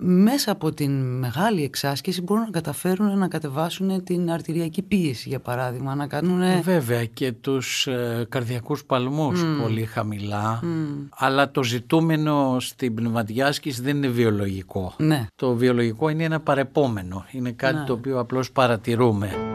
μέσα 0.03 0.51
από 0.51 0.71
την 0.71 1.17
μεγάλη 1.17 1.63
εξάσκηση 1.63 2.21
μπορούν 2.21 2.43
να 2.43 2.49
καταφέρουν 2.49 3.17
να 3.17 3.27
κατεβάσουν 3.27 4.03
την 4.03 4.31
αρτηριακή 4.31 4.81
πίεση, 4.81 5.29
για 5.29 5.39
παράδειγμα, 5.39 5.95
να 5.95 6.07
κάνουν... 6.07 6.61
Βέβαια 6.61 7.05
και 7.05 7.31
τους 7.31 7.87
ε, 7.87 8.25
καρδιακούς 8.29 8.85
παλμούς 8.85 9.43
πολύ 9.61 9.85
χαμηλά, 9.85 10.61
αλλά 11.09 11.51
το 11.51 11.63
ζητούμενο 11.63 12.57
στην 12.59 12.93
πνευματική 12.93 13.41
άσκηση 13.41 13.81
δεν 13.81 13.97
είναι 13.97 14.07
βιολογικό. 14.07 14.93
Ναι. 14.97 15.27
Το 15.35 15.53
βιολογικό 15.53 16.09
είναι 16.09 16.23
ένα 16.23 16.39
παρεπόμενο, 16.39 17.25
είναι 17.31 17.51
κάτι 17.51 17.85
το 17.85 17.93
οποίο 17.93 18.19
απλώς 18.19 18.51
παρατηρούμε. 18.51 19.48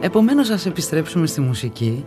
Επομένως 0.00 0.50
ας 0.50 0.66
επιστρέψουμε 0.66 1.26
στη 1.26 1.40
μουσική 1.40 2.04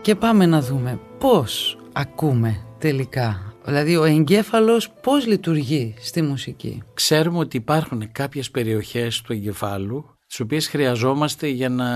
και 0.00 0.14
πάμε 0.14 0.46
να 0.46 0.60
δούμε 0.60 0.98
πώς 1.18 1.78
ακούμε 1.92 2.64
τελικά. 2.78 3.54
Δηλαδή 3.64 3.96
ο 3.96 4.04
εγκέφαλος 4.04 4.90
πώς 4.90 5.26
λειτουργεί 5.26 5.94
στη 6.00 6.22
μουσική. 6.22 6.82
Ξέρουμε 6.94 7.38
ότι 7.38 7.56
υπάρχουν 7.56 8.12
κάποιες 8.12 8.50
περιοχές 8.50 9.20
του 9.20 9.32
εγκεφάλου 9.32 10.16
τις 10.26 10.40
οποίες 10.40 10.68
χρειαζόμαστε 10.68 11.46
για 11.46 11.68
να 11.68 11.88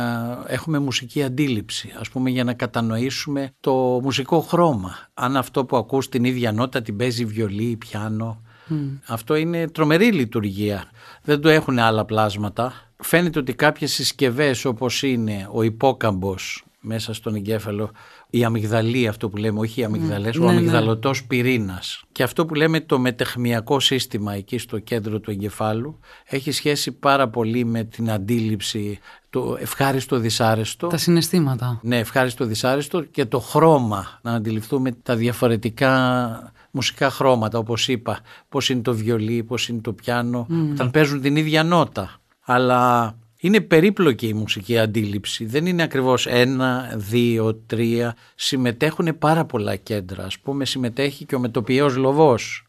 έχουμε 0.47 0.79
μουσική 0.79 1.23
αντίληψη, 1.23 1.93
ας 2.00 2.11
πούμε 2.11 2.31
για 2.31 2.45
να 2.45 2.53
κατανοήσουμε 2.55 3.50
το 3.61 4.00
μουσικό 4.03 4.41
χρώμα. 4.41 4.97
Αν 5.15 5.37
αυτό 5.37 5.65
που 5.65 5.76
ακούς 5.76 6.09
την 6.09 6.25
ίδια 6.25 6.53
νότα 6.53 6.83
την 6.83 6.97
παίζει 6.97 7.25
βιολί 7.25 7.65
ή 7.65 7.76
πιάνο. 7.76 8.43
Αυτό 9.07 9.35
είναι 9.35 9.69
τρομερή 9.69 10.12
λειτουργία. 10.12 10.85
Δεν 11.23 11.41
το 11.41 11.49
έχουν 11.49 11.79
άλλα 11.79 12.05
πλάσματα. 12.05 12.86
Φαίνεται 12.97 13.38
ότι 13.38 13.55
κάποιες 13.55 13.93
συσκευές 13.93 14.65
όπως 14.65 15.03
είναι 15.03 15.49
ο 15.53 15.62
υπόκαμπος 15.62 16.65
μέσα 16.81 17.15
στον 17.15 17.35
εγκέφαλο, 17.35 17.91
η 18.31 18.45
αμυγδαλή 18.45 19.07
αυτό 19.09 19.29
που 19.29 19.37
λέμε, 19.37 19.61
όχι 19.61 19.81
οι 19.81 19.85
αμυγδαλές, 19.85 20.37
ο 20.37 20.41
Ναι, 20.41 20.50
ναι. 20.50 20.57
αμυγδαλωτός 20.57 21.25
πυρήνας. 21.25 22.05
Και 22.12 22.23
αυτό 22.23 22.47
που 22.47 22.55
λέμε 22.55 22.81
το 22.81 22.99
μετεχμιακό 22.99 23.81
σύστημα 23.81 24.35
εκεί 24.35 24.59
στο 24.59 24.79
κέντρο 24.79 25.21
του 25.21 25.31
εγκεφάλου 25.31 25.99
έχει 26.25 26.50
σχέση 26.50 26.93
πάρα 26.93 27.29
πολύ 27.29 27.65
με 27.65 27.85
την 27.85 28.11
αντίληψη, 28.11 28.99
το 29.31 29.57
ευχάριστο 29.61 30.19
δυσάρεστο. 30.19 30.87
Τα 30.87 30.97
συναισθήματα. 30.97 31.81
Ναι, 31.83 31.99
ευχάριστο 31.99 32.45
δυσάρεστο 32.45 33.03
και 33.03 33.25
το 33.25 33.38
χρώμα, 33.38 34.19
να 34.23 34.33
αντιληφθούμε 34.33 34.93
τα 35.03 35.17
διαφορετικά 35.17 36.53
μουσικά 36.71 37.11
χρώματα, 37.11 37.59
όπως 37.59 37.88
είπα, 37.88 38.19
πώς 38.49 38.69
είναι 38.69 38.83
το 38.83 38.95
βιολί, 38.95 39.43
πώς 39.43 39.69
είναι 39.69 39.81
το 39.81 39.93
πιάνο, 39.93 40.47
όταν 40.73 40.91
παίζουν 40.91 41.21
την 41.21 41.37
ίδια 41.37 41.62
νότα. 41.62 42.21
Αλλά 42.47 43.15
είναι 43.38 43.61
περίπλοκη 43.61 44.26
η 44.29 44.35
μουσική 44.35 44.79
αντίληψη, 44.79 45.45
δεν 45.45 45.67
είναι 45.67 45.83
ακριβώς 45.83 46.26
ένα, 46.26 46.93
δύο, 46.97 47.55
τρία, 47.55 48.17
συμμετέχουν 48.35 49.19
πάρα 49.19 49.45
πολλά 49.45 49.76
κέντρα. 49.76 50.25
Ας 50.25 50.38
πούμε 50.38 50.65
συμμετέχει 50.65 51.25
και 51.25 51.35
ο 51.35 51.38
μετοπιαίος 51.38 51.97
λοβός 51.97 52.67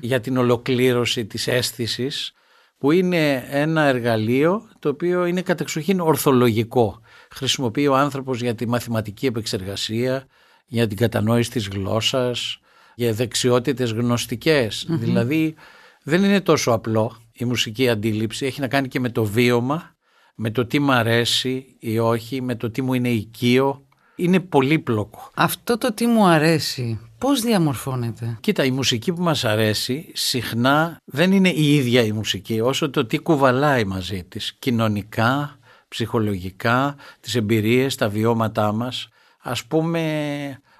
για 0.00 0.20
την 0.20 0.36
ολοκλήρωση 0.36 1.24
της 1.24 1.46
αίσθησης 1.46 2.32
που 2.78 2.92
είναι 2.92 3.46
ένα 3.50 3.82
εργαλείο 3.82 4.68
το 4.78 4.88
οποίο 4.88 5.24
είναι 5.24 5.42
κατεξοχήν 5.42 6.00
ορθολογικό. 6.00 7.00
Χρησιμοποιεί 7.30 7.86
ο 7.86 7.96
άνθρωπος 7.96 8.40
για 8.40 8.54
τη 8.54 8.68
μαθηματική 8.68 9.26
επεξεργασία, 9.26 10.26
για 10.66 10.86
την 10.86 10.96
κατανόηση 10.96 11.50
της 11.50 11.68
γλώσσας, 11.68 12.60
για 12.94 13.12
δεξιότητες 13.12 13.92
γνωστικές. 13.92 14.86
Δηλαδή 14.88 15.54
δεν 16.02 16.24
είναι 16.24 16.40
τόσο 16.40 16.70
απλό 16.70 17.16
η 17.36 17.44
μουσική 17.44 17.88
αντίληψη, 17.88 18.46
έχει 18.46 18.60
να 18.60 18.68
κάνει 18.68 18.88
και 18.88 19.00
με 19.00 19.08
το 19.08 19.24
βίωμα, 19.24 19.94
με 20.34 20.50
το 20.50 20.66
τι 20.66 20.78
μου 20.78 20.92
αρέσει 20.92 21.76
ή 21.78 21.98
όχι, 21.98 22.42
με 22.42 22.54
το 22.54 22.70
τι 22.70 22.82
μου 22.82 22.94
είναι 22.94 23.08
οικείο. 23.08 23.86
Είναι 24.16 24.40
πολύπλοκο. 24.40 25.30
Αυτό 25.34 25.78
το 25.78 25.94
τι 25.94 26.06
μου 26.06 26.26
αρέσει, 26.26 27.00
πώς 27.18 27.40
διαμορφώνεται; 27.40 28.36
Κοίτα, 28.40 28.64
η 28.64 28.70
μουσική 28.70 29.12
που 29.12 29.22
μας 29.22 29.44
αρέσει 29.44 30.10
συχνά 30.14 31.00
δεν 31.04 31.32
είναι 31.32 31.48
η 31.48 31.74
ίδια 31.74 32.02
η 32.02 32.12
μουσική, 32.12 32.60
όσο 32.60 32.90
το 32.90 33.06
τι 33.06 33.18
κουβαλάει 33.18 33.84
μαζί 33.84 34.24
της. 34.24 34.56
Κοινωνικά, 34.58 35.58
ψυχολογικά, 35.88 36.96
τις 37.20 37.34
εμπειρίες, 37.34 37.94
τα 37.94 38.08
βιώματά 38.08 38.72
μας. 38.72 39.08
Ας 39.42 39.64
πούμε, 39.64 40.02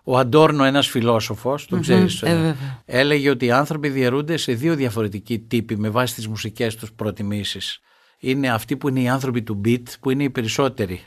ο 0.09 0.19
Αντόρνο, 0.19 0.65
ένας 0.65 0.89
φιλόσοφος, 0.89 1.67
τον 1.67 1.81
ξέρεις, 1.81 2.23
ε, 2.23 2.27
βέβαια. 2.27 2.83
έλεγε 2.85 3.31
ότι 3.31 3.47
οι 3.47 3.51
άνθρωποι 3.51 3.89
διαιρούνται 3.89 4.37
σε 4.37 4.53
δύο 4.53 4.75
διαφορετικοί 4.75 5.39
τύποι 5.39 5.77
με 5.77 5.89
βάση 5.89 6.15
τις 6.15 6.29
μουσικές 6.29 6.75
τους 6.77 6.93
προτιμήσεις. 6.93 7.81
Είναι 8.19 8.51
αυτοί 8.51 8.77
που 8.77 8.89
είναι 8.89 9.01
οι 9.01 9.09
άνθρωποι 9.09 9.43
του 9.43 9.61
beat, 9.65 9.83
που 10.01 10.11
είναι 10.11 10.23
οι 10.23 10.31
περισσότεροι, 10.31 11.01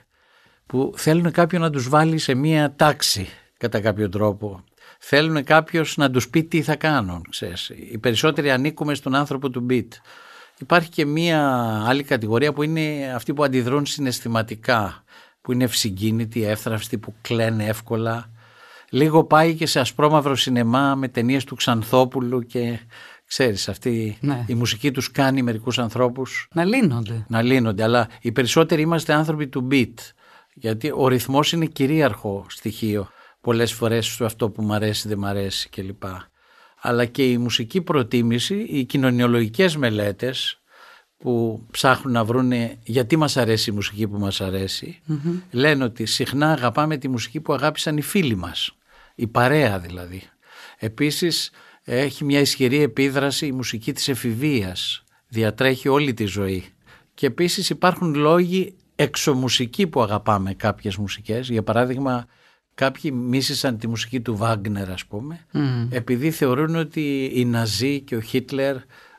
που 0.66 0.94
θέλουν 0.96 1.32
κάποιον 1.32 1.62
να 1.62 1.70
τους 1.70 1.90
βάλει 1.90 2.18
σε 2.18 2.34
μία 2.34 2.76
τάξη 2.76 3.28
κατά 3.58 3.80
κάποιο 3.80 4.10
τρόπο. 4.10 4.64
Θέλουν 5.00 5.44
κάποιος 5.44 5.98
να 5.98 6.10
τους 6.10 6.30
πει 6.30 6.44
τι 6.44 6.62
θα 6.62 6.76
κάνουν, 6.76 7.26
ξέρεις. 7.30 7.70
Οι 7.92 7.98
περισσότεροι 7.98 8.52
ανήκουμε 8.52 8.94
στον 8.94 9.16
άνθρωπο 9.16 9.50
του 9.50 9.66
beat. 9.70 9.88
Υπάρχει 10.60 10.90
και 10.90 11.06
μία 11.06 11.42
άλλη 11.88 12.04
κατηγορία 12.04 12.54
που 12.54 12.64
είναι 12.64 13.12
αυτοί 13.16 13.34
που 13.34 13.44
αντιδρούν 13.44 13.86
συναισθηματικά, 13.86 15.04
που 15.42 15.52
είναι 15.52 15.64
ευσυγκίνητοι, 15.64 16.44
εύθραυστοι, 16.44 16.98
που 16.98 17.14
κλαίνε 17.22 17.66
εύκολα. 17.66 18.30
Λίγο 18.90 19.24
πάει 19.24 19.56
και 19.56 19.66
σε 19.66 19.80
ασπρόμαυρο 19.80 20.36
σινεμά 20.36 20.96
με 20.96 21.08
ταινίες 21.08 21.44
του 21.44 21.56
Ξανθόπουλου 21.56 22.42
και 22.42 22.80
ξέρεις 23.26 23.70
αυτή 23.70 24.18
Ναι. 24.22 24.44
η 24.48 24.54
μουσική 24.54 24.92
τους 24.92 25.12
κάνει 25.12 25.42
μερικούς 25.42 25.80
ανθρώπους 25.80 26.48
Να 26.54 26.64
λύνονται. 26.66 27.26
να 27.28 27.42
λύνονται. 27.42 27.84
Αλλά 27.84 28.08
οι 28.22 28.32
περισσότεροι 28.32 28.82
είμαστε 28.82 29.14
άνθρωποι 29.14 29.48
του 29.48 29.68
beat. 29.72 29.94
Γιατί 30.54 30.92
ο 30.96 31.08
ρυθμός 31.08 31.52
είναι 31.52 31.66
κυρίαρχο 31.66 32.46
στοιχείο 32.50 33.10
πολλές 33.42 33.74
φορές 33.74 34.06
σε 34.08 34.26
αυτό 34.26 34.50
που 34.50 34.64
μ' 34.64 34.74
αρέσει, 34.74 35.08
δεν 35.08 35.18
μ' 35.18 35.26
αρέσει 35.26 35.70
κλπ. 35.70 36.04
Αλλά 36.82 37.06
και 37.06 37.32
η 37.32 37.38
μουσική 37.38 37.82
προτίμηση, 37.82 38.56
οι 38.56 38.84
κοινωνιολογικές 38.86 39.76
μελέτες 39.76 40.60
που 41.18 41.66
ψάχνουν 41.72 42.14
να 42.14 42.24
βρούνε 42.26 42.78
γιατί 42.84 43.16
μας 43.18 43.38
αρέσει 43.38 43.70
η 43.70 43.74
μουσική 43.74 44.08
που 44.08 44.18
μας 44.20 44.42
αρεσει 44.42 45.00
λένε 45.52 45.84
ότι 45.84 46.06
συχνά 46.06 46.52
αγαπάμε 46.52 46.98
τη 46.98 47.08
μουσική 47.08 47.40
που 47.40 47.54
αγάπησαν 47.54 47.98
οι 47.98 48.02
φίλοι 48.02 48.36
μας, 48.36 48.72
η 49.20 49.28
παρέα 49.28 49.80
δηλαδή. 49.80 50.22
Επίσης 50.78 51.52
έχει 51.84 52.24
μια 52.24 52.40
ισχυρή 52.40 52.82
επίδραση 52.82 53.46
η 53.46 53.52
μουσική 53.52 53.94
της 53.94 54.08
εφηβείας, 54.08 55.04
διατρέχει 55.28 55.88
όλη 55.88 56.14
τη 56.14 56.26
ζωή. 56.26 56.66
Και 57.14 57.26
επίσης 57.26 57.70
υπάρχουν 57.70 58.16
λόγοι 58.16 58.76
εξωμουσική 58.96 59.88
που 59.88 60.02
αγαπάμε 60.02 60.54
κάποιες 60.54 60.96
μουσικές, 60.96 61.50
για 61.50 61.64
παράδειγμα 61.64 62.28
Κάποιοι 62.80 63.12
μίσησαν 63.16 63.78
τη 63.78 63.88
μουσική 63.88 64.22
του 64.22 64.36
Βάγκνερ 64.36 64.92
ας 64.92 65.06
πούμε 65.06 65.46
επειδή 65.90 66.32
θεωρούν 66.32 66.76
ότι 66.76 67.32
οι 67.34 67.46
Ναζί 67.46 68.02
και 68.02 68.16
ο 68.16 68.22
Χίτλερ 68.22 68.76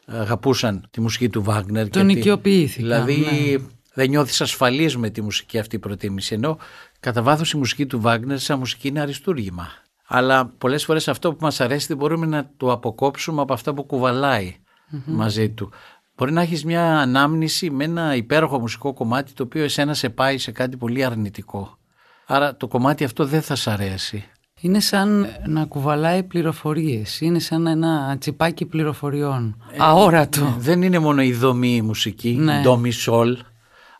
αγαπούσαν 0.06 0.86
τη 0.90 1.00
μουσική 1.00 1.28
του 1.28 1.42
Βάγκνερ. 1.42 1.88
Τον 1.88 2.08
οικειοποιήθηκαν. 2.08 2.82
Δηλαδή 2.82 3.16
ναι. 3.20 3.64
δεν 3.94 4.08
νιώθεις 4.08 4.40
ασφαλής 4.40 4.96
με 4.96 5.10
τη 5.10 5.22
μουσική 5.22 5.58
αυτή 5.58 5.78
προτίμηση 5.78 6.34
ενώ 6.34 6.58
κατά 7.00 7.22
βάθος 7.22 7.52
η 7.52 7.56
μουσική 7.56 7.86
του 7.86 8.00
Βάγκνερ 8.00 8.38
σαν 8.38 8.58
μουσική 8.58 8.88
είναι 8.88 9.00
αριστούργημα. 9.00 9.68
Αλλά 10.12 10.46
πολλές 10.58 10.84
φορές 10.84 11.08
αυτό 11.08 11.32
που 11.32 11.38
μας 11.40 11.60
αρέσει 11.60 11.86
δεν 11.86 11.96
μπορούμε 11.96 12.26
να 12.26 12.50
το 12.56 12.72
αποκόψουμε 12.72 13.40
από 13.40 13.52
αυτά 13.52 13.74
που 13.74 13.82
κουβαλάει 13.84 14.56
μαζί 15.04 15.50
του. 15.50 15.70
Μπορεί 16.16 16.32
να 16.32 16.40
έχεις 16.42 16.64
μια 16.64 16.98
ανάμνηση 16.98 17.70
με 17.70 17.84
ένα 17.84 18.14
υπέροχο 18.14 18.58
μουσικό 18.58 18.92
κομμάτι 18.92 19.32
το 19.32 19.42
οποίο 19.42 19.64
εσένα 19.64 19.94
σε 19.94 20.08
πάει 20.08 20.38
σε 20.38 20.50
κάτι 20.50 20.76
πολύ 20.76 21.04
αρνητικό. 21.04 21.78
Άρα 22.26 22.56
το 22.56 22.68
κομμάτι 22.68 23.04
αυτό 23.04 23.24
δεν 23.24 23.42
θα 23.42 23.54
σ' 23.54 23.66
αρέσει. 23.66 24.24
Είναι 24.60 24.80
σαν 24.80 25.26
να 25.46 25.64
κουβαλάει 25.64 26.22
πληροφορίες. 26.22 27.20
Είναι 27.20 27.38
σαν 27.38 27.66
ένα 27.66 28.16
τσιπάκι 28.18 28.66
πληροφοριών. 28.66 29.62
Ε, 29.72 29.76
Αόρατο. 29.78 30.44
Ναι, 30.44 30.54
δεν 30.58 30.82
είναι 30.82 30.98
μόνο 30.98 31.22
η 31.22 31.32
δομή 31.32 31.74
η 31.74 31.82
μουσική, 31.82 32.30
ναι. 32.30 32.60
ντόμι 32.62 32.90
σολ. 32.90 33.38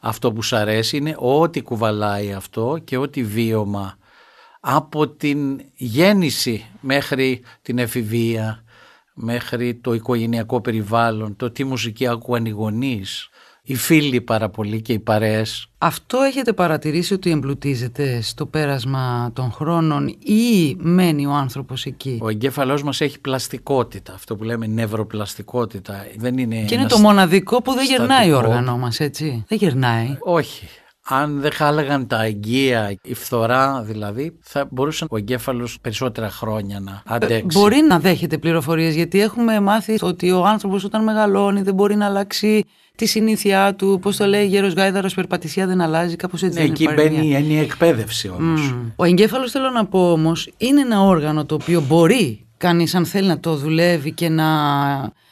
Αυτό 0.01 0.33
που 0.33 0.43
σ' 0.43 0.53
αρέσει 0.53 0.97
είναι 0.97 1.15
ό,τι 1.19 1.63
κουβαλάει 1.63 2.33
αυτό 2.33 2.79
και 2.85 2.97
ό,τι 2.97 3.25
βίωμα 3.25 3.99
από 4.61 5.09
την 5.09 5.61
γέννηση 5.77 6.65
μέχρι 6.81 7.43
την 7.63 7.79
εφηβεία, 7.79 8.65
μέχρι 9.15 9.75
το 9.75 9.95
οικογενειακό 9.95 10.61
περιβάλλον, 10.61 11.37
το 11.37 11.51
τι 11.51 11.65
μουσική 11.65 12.07
ακούαν 12.07 12.45
οι 12.45 12.51
γονείς, 12.51 13.29
οι 13.63 13.75
φίλοι 13.75 14.21
πάρα 14.21 14.49
πολύ 14.49 14.83
και 14.83 14.93
οι 14.93 14.99
παρέες. 14.99 15.67
Αυτό 15.79 16.19
έχετε 16.21 16.53
παρατηρήσει 16.53 17.15
ότι 17.15 17.31
εμπλουτίζεται 17.31 18.21
στο 18.21 18.47
πέρασμα 18.47 19.31
των 19.33 19.53
χρόνων 19.53 20.07
ή 20.25 20.77
μένει 20.79 21.27
ο 21.27 21.33
άνθρωπος 21.33 21.87
εκεί; 21.87 22.19
Ο 22.23 22.29
εγκέφαλός 22.29 22.83
μας 22.83 23.01
έχει 23.01 23.21
πλαστικότητα, 23.21 24.13
αυτό 24.15 24.37
που 24.37 24.45
λέμε 24.45 24.67
νευροπλαστικότητα. 24.67 26.07
Δεν 26.17 26.39
είναι 26.39 26.65
και 26.65 26.75
είναι 26.75 26.87
το 26.87 26.99
μοναδικό 26.99 27.63
που 27.63 27.73
δεν 27.73 27.87
γερνάει 27.87 28.33
ο 28.33 28.37
όργανο 28.37 28.77
μας, 28.79 29.01
έτσι. 29.01 29.45
Δεν 29.49 29.59
γερνάει. 29.59 30.17
Όχι 30.21 30.69
αν 31.13 31.41
δεν 31.41 31.53
χάλαγαν 31.53 32.07
τα 32.07 32.25
εγγύα, 32.25 32.97
η 33.03 33.15
φθορά 33.15 33.83
δηλαδή, 33.83 34.39
θα 34.43 34.69
μπορούσε 34.71 35.07
ο 35.11 35.17
εγκέφαλος 35.17 35.79
περισσότερα 35.81 36.31
χρόνια 36.31 36.81
να 36.81 37.03
αντέξει. 37.07 37.59
Μπορεί 37.59 37.81
να 37.89 37.99
δέχεται 37.99 38.39
πληροφορίες, 38.39 38.95
γιατί 38.95 39.21
έχουμε 39.21 39.61
μάθει 39.61 39.99
ότι 40.01 40.31
ο 40.31 40.45
άνθρωπος 40.45 40.85
όταν 40.85 41.03
μεγαλώνει 41.03 41.63
δεν 41.63 41.75
μπορεί 41.75 41.97
να 41.97 42.07
αλλάξει 42.07 42.65
τη 42.97 43.07
συνήθειά 43.07 43.75
του. 43.75 43.99
Πώς 44.03 44.17
το 44.17 44.27
λέει, 44.27 44.47
γέρος 44.47 44.75
Γάιδαρος, 44.75 45.15
περπατησία 45.15 45.67
δεν 45.67 45.81
αλλάζει, 45.81 46.17
κάπως 46.17 46.43
έτσι. 46.43 46.59
Ναι, 46.59 46.65
εκεί 46.65 46.89
μπαίνει 46.95 47.27
η 47.27 47.35
έννοια 47.35 47.61
εκπαίδευση 47.61 48.29
όμως. 48.29 48.75
Ο 48.97 49.05
εγκέφαλος, 49.05 49.51
θέλω 49.51 49.71
να 49.71 49.87
πω 49.87 50.13
όμως, 50.13 50.51
είναι 50.57 50.81
ένα 50.81 51.03
όργανο 51.03 51.45
το 51.45 51.55
οποίο 51.55 51.81
μπορεί 51.81 52.47
κανείς, 52.57 52.95
αν 52.95 53.07
θέλει 53.07 53.29
να 53.29 53.41
το 53.41 53.57
δουλεύει 53.57 54.13
και 54.13 54.29
να 54.29 54.47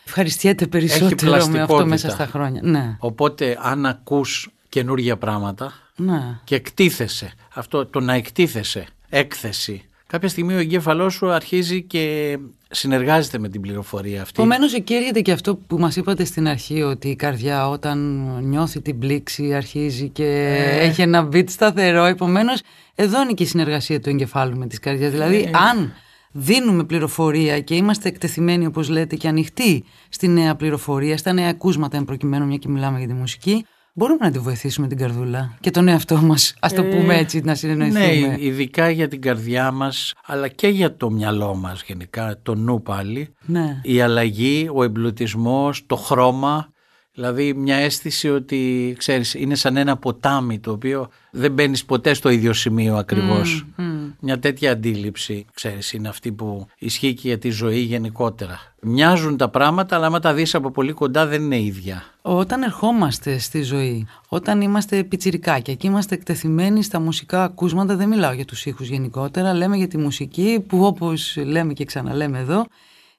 ευχαριστιέται 0.06 0.66
περισσότερο 0.66 1.46
με 1.46 1.60
αυτό 1.60 1.86
μέσα 1.86 2.10
στα 2.10 2.26
χρόνια. 2.26 2.60
Ναι. 2.64 2.96
Οπότε, 2.98 3.58
αν 3.62 3.86
ακούς 3.86 4.48
καινούργια 4.68 5.16
πράγματα 5.16 5.72
ναι. 5.96 6.40
και 6.44 6.54
εκτίθεσαι. 6.54 7.32
Αυτό 7.54 7.86
το 7.86 8.00
να 8.00 8.12
εκτίθεσαι, 8.12 8.86
έκθεση. 9.08 9.82
Κάποια 10.06 10.28
στιγμή 10.28 10.54
ο 10.54 10.58
εγκέφαλός 10.58 11.14
σου 11.14 11.30
αρχίζει 11.30 11.82
και 11.82 12.38
συνεργάζεται 12.70 13.38
με 13.38 13.48
την 13.48 13.60
πληροφορία 13.60 14.22
αυτή. 14.22 14.32
Επομένως, 14.40 14.74
εκεί 14.74 14.94
έρχεται 14.94 15.20
και 15.20 15.32
αυτό 15.32 15.56
που 15.56 15.78
μας 15.78 15.96
είπατε 15.96 16.24
στην 16.24 16.48
αρχή, 16.48 16.82
ότι 16.82 17.08
η 17.08 17.16
καρδιά 17.16 17.68
όταν 17.68 17.98
νιώθει 18.42 18.80
την 18.80 18.98
πλήξη 18.98 19.54
αρχίζει 19.54 20.08
και 20.08 20.24
ε. 20.24 20.86
έχει 20.86 21.02
ένα 21.02 21.28
beat 21.32 21.50
σταθερό. 21.50 22.04
Επομένως, 22.04 22.60
εδώ 22.94 23.22
είναι 23.22 23.32
και 23.32 23.42
η 23.42 23.46
συνεργασία 23.46 24.00
του 24.00 24.08
εγκεφάλου 24.08 24.56
με 24.56 24.66
τη 24.66 24.80
καρδιά. 24.80 25.10
Δηλαδή, 25.10 25.36
ε. 25.36 25.50
αν 25.70 25.92
δίνουμε 26.32 26.84
πληροφορία 26.84 27.60
και 27.60 27.74
είμαστε 27.74 28.08
εκτεθειμένοι, 28.08 28.66
όπως 28.66 28.88
λέτε, 28.88 29.16
και 29.16 29.28
ανοιχτοί 29.28 29.84
στη 30.08 30.28
νέα 30.28 30.54
πληροφορία, 30.54 31.16
στα 31.16 31.32
νέα 31.32 31.48
ακούσματα, 31.48 31.96
εν 31.96 32.04
προκειμένου, 32.04 32.46
μια 32.46 32.56
και 32.56 32.68
μιλάμε 32.68 32.98
για 32.98 33.06
τη 33.08 33.14
μουσική, 33.14 33.66
Μπορούμε 33.98 34.24
να 34.24 34.30
τη 34.30 34.38
βοηθήσουμε 34.38 34.86
την 34.86 34.98
καρδούλα 34.98 35.54
και 35.60 35.70
τον 35.70 35.88
εαυτό 35.88 36.16
μας, 36.16 36.54
ας 36.60 36.72
το 36.72 36.82
ε, 36.82 36.84
πούμε 36.84 37.16
έτσι, 37.16 37.40
να 37.40 37.54
συνεννοηθούμε. 37.54 38.06
Ναι, 38.06 38.36
ειδικά 38.38 38.90
για 38.90 39.08
την 39.08 39.20
καρδιά 39.20 39.70
μας, 39.70 40.14
αλλά 40.26 40.48
και 40.48 40.68
για 40.68 40.96
το 40.96 41.10
μυαλό 41.10 41.54
μας 41.54 41.82
γενικά, 41.86 42.38
το 42.42 42.54
νου 42.54 42.82
πάλι. 42.82 43.34
Ναι. 43.46 43.80
Η 43.82 44.00
αλλαγή, 44.00 44.70
ο 44.74 44.82
εμπλουτισμός, 44.82 45.86
το 45.86 45.96
χρώμα. 45.96 46.68
Δηλαδή 47.18 47.54
μια 47.54 47.76
αίσθηση 47.76 48.28
ότι 48.28 48.94
ξέρεις 48.98 49.34
είναι 49.34 49.54
σαν 49.54 49.76
ένα 49.76 49.96
ποτάμι 49.96 50.58
το 50.58 50.70
οποίο 50.70 51.08
δεν 51.30 51.52
μπαίνεις 51.52 51.84
ποτέ 51.84 52.14
στο 52.14 52.28
ίδιο 52.28 52.52
σημείο 52.52 52.96
ακριβώς. 52.96 53.64
Μια 54.20 54.38
τέτοια 54.38 54.72
αντίληψη 54.72 55.46
ξέρεις 55.54 55.92
είναι 55.92 56.08
αυτή 56.08 56.32
που 56.32 56.66
ισχύει 56.78 57.14
και 57.14 57.28
για 57.28 57.38
τη 57.38 57.50
ζωή 57.50 57.78
γενικότερα. 57.78 58.60
Μοιάζουν 58.80 59.36
τα 59.36 59.48
πράγματα 59.48 59.96
αλλά 59.96 60.06
άμα 60.06 60.20
τα 60.20 60.34
δεις 60.34 60.54
από 60.54 60.70
πολύ 60.70 60.92
κοντά 60.92 61.26
δεν 61.26 61.42
είναι 61.42 61.60
ίδια. 61.60 62.04
Όταν 62.22 62.62
ερχόμαστε 62.62 63.38
στη 63.38 63.62
ζωή, 63.62 64.06
όταν 64.28 64.60
είμαστε 64.60 65.04
πιτσιρικάκια 65.04 65.74
και 65.74 65.86
είμαστε 65.86 66.14
εκτεθειμένοι 66.14 66.82
στα 66.82 67.00
μουσικά 67.00 67.44
ακούσματα, 67.44 67.96
δεν 67.96 68.08
μιλάω 68.08 68.32
για 68.32 68.44
τους 68.44 68.66
ήχους 68.66 68.88
γενικότερα, 68.88 69.54
λέμε 69.54 69.76
για 69.76 69.88
τη 69.88 69.98
μουσική 69.98 70.64
που 70.68 70.84
όπως 70.84 71.36
λέμε 71.44 71.72
και 71.72 71.84
ξαναλέμε 71.84 72.38
εδώ 72.38 72.66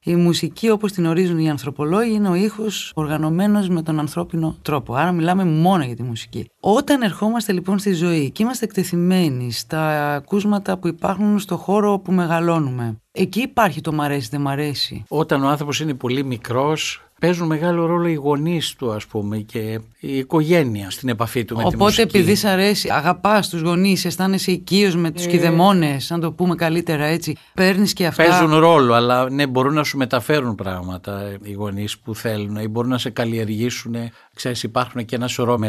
η 0.03 0.15
μουσική 0.15 0.69
όπως 0.69 0.91
την 0.91 1.05
ορίζουν 1.05 1.39
οι 1.39 1.49
ανθρωπολόγοι 1.49 2.13
είναι 2.13 2.29
ο 2.29 2.35
ήχος 2.35 2.91
οργανωμένος 2.95 3.69
με 3.69 3.81
τον 3.81 3.99
ανθρώπινο 3.99 4.57
τρόπο. 4.62 4.93
Άρα 4.93 5.12
μιλάμε 5.12 5.45
μόνο 5.45 5.83
για 5.83 5.95
τη 5.95 6.03
μουσική. 6.03 6.49
Όταν 6.59 7.01
ερχόμαστε 7.01 7.51
λοιπόν 7.51 7.79
στη 7.79 7.93
ζωή 7.93 8.31
και 8.31 8.43
είμαστε 8.43 8.65
εκτεθειμένοι 8.65 9.51
στα 9.51 10.13
ακούσματα 10.15 10.77
που 10.77 10.88
υπάρχουν 10.88 11.39
στο 11.39 11.57
χώρο 11.57 11.99
που 11.99 12.12
μεγαλώνουμε, 12.12 13.01
εκεί 13.12 13.41
υπάρχει 13.41 13.81
το 13.81 13.93
μ' 13.93 14.01
αρέσει 14.01 14.27
δεν 14.31 14.41
μ' 14.41 14.47
αρέσει. 14.47 15.03
Όταν 15.07 15.43
ο 15.43 15.47
άνθρωπος 15.47 15.79
είναι 15.79 15.93
πολύ 15.93 16.23
μικρός 16.23 17.09
παίζουν 17.19 17.47
μεγάλο 17.47 17.86
ρόλο 17.86 18.08
οι 18.08 18.13
γονείς 18.13 18.73
του, 18.73 18.91
ας 18.91 19.05
πούμε, 19.05 19.38
και 19.38 19.79
η 19.99 20.17
οικογένεια 20.17 20.89
στην 20.89 21.10
επαφή 21.10 21.45
του 21.45 21.55
με 21.55 21.62
Οπότε, 21.62 21.75
τη 21.75 21.84
μουσική. 21.84 22.01
Οπότε, 22.01 22.19
επειδή 22.19 22.36
σ' 22.36 22.45
αρέσει, 22.45 22.89
αγαπάς 22.91 23.49
τους 23.49 23.62
γονείς, 23.62 24.05
αισθάνεσαι 24.05 24.51
οικείος 24.51 24.95
με 24.95 25.12
τους 25.12 25.25
ε... 25.25 25.29
κηδεμόνε, 25.29 25.97
αν 26.10 26.19
το 26.19 26.32
πούμε 26.32 26.55
καλύτερα 26.55 27.05
έτσι, 27.05 27.38
παίρνεις 27.53 27.93
και 27.93 28.05
αυτά. 28.05 28.23
Παίζουν 28.23 28.55
ρόλο, 28.55 28.93
αλλά 28.93 29.29
ναι, 29.29 29.47
μπορούν 29.47 29.73
να 29.73 29.84
σου 29.84 29.97
μεταφέρουν 29.97 30.55
πράγματα 30.55 31.38
οι 31.43 31.51
γονείς 31.51 31.97
που 31.97 32.15
θέλουν 32.15 32.55
ή 32.55 32.67
μπορούν 32.67 32.89
να 32.89 32.97
σε 32.97 33.10
καλλιεργήσουν. 33.10 33.95
Ξέρεις, 34.36 34.63
υπάρχουν 34.63 35.05
και 35.05 35.15
ένα 35.15 35.27
σωρό 35.27 35.60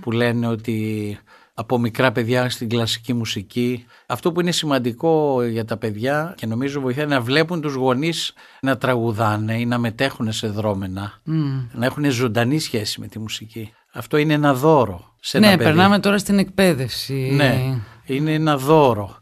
που 0.00 0.10
λένε 0.10 0.46
ότι 0.46 1.18
από 1.58 1.78
μικρά 1.78 2.12
παιδιά 2.12 2.50
στην 2.50 2.68
κλασική 2.68 3.12
μουσική. 3.12 3.84
Αυτό 4.06 4.32
που 4.32 4.40
είναι 4.40 4.52
σημαντικό 4.52 5.42
για 5.42 5.64
τα 5.64 5.76
παιδιά 5.76 6.34
και 6.36 6.46
νομίζω 6.46 6.80
βοηθάει 6.80 7.06
να 7.06 7.20
βλέπουν 7.20 7.60
τους 7.60 7.74
γονείς 7.74 8.32
να 8.60 8.76
τραγουδάνε 8.76 9.58
ή 9.58 9.66
να 9.66 9.78
μετέχουν 9.78 10.32
σε 10.32 10.48
δρόμενα, 10.48 11.20
να 11.72 11.86
έχουν 11.86 12.10
ζωντανή 12.10 12.58
σχέση 12.58 13.00
με 13.00 13.06
τη 13.06 13.18
μουσική. 13.18 13.72
Αυτό 13.92 14.16
είναι 14.16 14.32
ένα 14.32 14.54
δώρο 14.54 15.14
σε 15.20 15.36
ένα 15.36 15.46
ναι, 15.46 15.56
παιδί. 15.56 15.64
περνάμε 15.64 15.98
τώρα 15.98 16.18
στην 16.18 16.38
εκπαίδευση. 16.38 17.30
Ναι, 17.32 17.78
είναι 18.04 18.32
ένα 18.32 18.56
δώρο. 18.56 19.16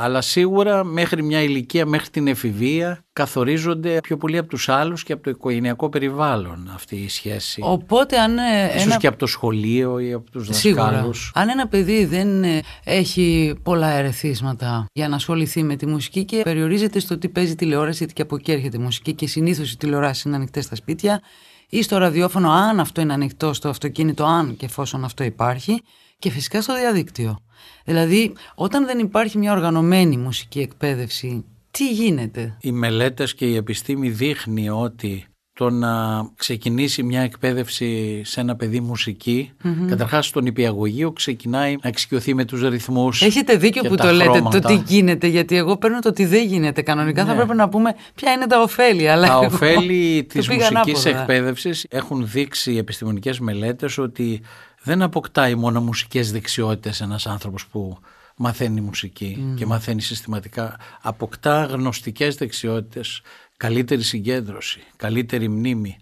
Αλλά 0.00 0.20
σίγουρα 0.20 0.84
μέχρι 0.84 1.22
μια 1.22 1.42
ηλικία, 1.42 1.86
μέχρι 1.86 2.08
την 2.08 2.26
εφηβεία, 2.26 3.04
καθορίζονται 3.12 4.00
πιο 4.00 4.16
πολύ 4.16 4.38
από 4.38 4.48
τους 4.48 4.68
άλλους 4.68 5.02
και 5.02 5.12
από 5.12 5.22
το 5.22 5.30
οικογενειακό 5.30 5.88
περιβάλλον 5.88 6.70
αυτή 6.74 6.96
η 6.96 7.08
σχέση. 7.08 7.60
Οπότε 7.64 8.18
αν... 8.18 8.38
Ε, 8.38 8.76
Ίσως 8.76 8.96
και 8.96 9.06
από 9.06 9.18
το 9.18 9.26
σχολείο 9.26 9.98
ή 9.98 10.12
από 10.12 10.30
τους 10.30 10.46
δασκάλους. 10.46 11.32
Αν 11.34 11.48
ένα 11.48 11.68
παιδί 11.68 12.04
δεν 12.04 12.44
ε, 12.44 12.60
έχει 12.84 13.54
πολλά 13.62 13.88
ερεθίσματα 13.88 14.86
για 14.92 15.08
να 15.08 15.16
ασχοληθεί 15.16 15.62
με 15.62 15.76
τη 15.76 15.86
μουσική 15.86 16.24
και 16.24 16.40
περιορίζεται 16.44 17.00
στο 17.00 17.18
τι 17.18 17.28
παίζει 17.28 17.54
τηλεόραση, 17.54 17.98
γιατί 17.98 18.12
και 18.12 18.22
από 18.22 18.36
εκεί 18.36 18.52
έρχεται 18.52 18.76
η 18.76 18.80
μουσική 18.80 19.14
και 19.14 19.26
συνήθως 19.26 19.72
οι 19.72 19.76
τηλεοράσει 19.76 20.28
είναι 20.28 20.36
ανοιχτές 20.36 20.64
στα 20.64 20.74
σπίτια 20.74 21.20
ή 21.68 21.82
στο 21.82 21.98
ραδιόφωνο 21.98 22.50
αν 22.50 22.80
αυτό 22.80 23.00
είναι 23.00 23.12
ανοιχτό 23.12 23.52
στο 23.52 23.68
αυτοκίνητο, 23.68 24.24
αν 24.24 24.56
και 24.56 24.64
εφόσον 24.64 25.04
αυτό 25.04 25.24
υπάρχει 25.24 25.82
και 26.18 26.30
φυσικά 26.30 26.62
στο 26.62 26.74
διαδίκτυο. 26.74 27.38
Δηλαδή, 27.84 28.32
όταν 28.54 28.86
δεν 28.86 28.98
υπάρχει 28.98 29.38
μια 29.38 29.52
οργανωμένη 29.52 30.16
μουσική 30.16 30.60
εκπαίδευση, 30.60 31.44
τι 31.70 31.90
γίνεται; 31.92 32.56
Οι 32.60 32.72
μελέτες 32.72 33.34
και 33.34 33.46
η 33.46 33.56
επιστήμη 33.56 34.10
δείχνει 34.10 34.70
ότι 34.70 35.26
το 35.58 35.70
να 35.70 36.24
ξεκινήσει 36.36 37.02
μια 37.02 37.20
εκπαίδευση 37.20 38.20
σε 38.24 38.40
ένα 38.40 38.56
παιδί 38.56 38.80
μουσική, 38.80 39.52
mm-hmm. 39.64 39.86
καταρχάς 39.88 40.26
στον 40.26 40.46
υπηαγωγείο 40.46 41.12
ξεκινάει 41.12 41.76
να 41.82 41.88
εξοικειωθεί 41.88 42.34
με 42.34 42.44
τους 42.44 42.68
ρυθμούς 42.68 43.22
Έχετε 43.22 43.56
δίκιο 43.56 43.82
που 43.82 43.94
το 43.94 44.10
λέτε 44.12 44.42
το 44.50 44.58
τι 44.58 44.82
γίνεται, 44.86 45.26
γιατί 45.26 45.56
εγώ 45.56 45.76
παίρνω 45.76 45.98
το 45.98 46.12
τι 46.12 46.24
δεν 46.24 46.46
γίνεται. 46.46 46.82
Κανονικά 46.82 47.22
ναι. 47.22 47.28
θα 47.28 47.36
πρέπει 47.36 47.54
να 47.54 47.68
πούμε 47.68 47.94
ποια 48.14 48.32
είναι 48.32 48.46
τα 48.46 48.62
ωφέλη. 48.62 49.08
Αλλά 49.08 49.26
τα 49.26 49.32
εγώ... 49.32 49.44
ωφέλη 49.44 50.22
της 50.32 50.48
μουσικής 50.48 51.04
εκπαίδευσης 51.04 51.86
έχουν 51.88 52.28
δείξει 52.28 52.76
επιστημονικές 52.76 53.40
μελέτες 53.40 53.98
ότι 53.98 54.40
δεν 54.82 55.02
αποκτάει 55.02 55.54
μόνο 55.54 55.80
μουσικές 55.80 56.32
δεξιότητες 56.32 57.00
ένας 57.00 57.26
άνθρωπος 57.26 57.66
που 57.66 57.98
μαθαίνει 58.36 58.80
μουσική 58.80 59.52
και 59.56 59.66
μαθαίνει 59.66 60.00
συστηματικά. 60.00 60.76
Αποκτά 61.02 61.64
γνωστικές 61.64 62.34
δεξιότητες, 62.34 63.20
καλύτερη 63.56 64.02
συγκέντρωση, 64.02 64.80
καλύτερη 64.96 65.48
μνήμη, 65.48 65.96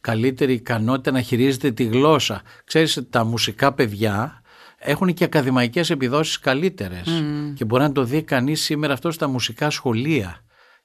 καλύτερη 0.00 0.52
ικανότητα 0.52 1.10
να 1.10 1.20
χειρίζεται 1.20 1.70
τη 1.70 1.84
γλώσσα. 1.84 2.42
Ξέρεις, 2.64 3.02
τα 3.10 3.24
μουσικά 3.24 3.72
παιδιά 3.72 4.42
έχουν 4.78 5.14
και 5.14 5.24
ακαδημαϊκές 5.24 5.90
επιδόσεις 5.90 6.38
καλύτερες 6.38 7.22
και 7.54 7.64
μπορεί 7.64 7.82
να 7.82 7.92
το 7.92 8.04
δει 8.04 8.22
κανείς 8.22 8.62
σήμερα 8.62 8.92
αυτό 8.92 9.10
στα 9.10 9.28
μουσικά 9.28 9.70
σχολεία 9.70 10.42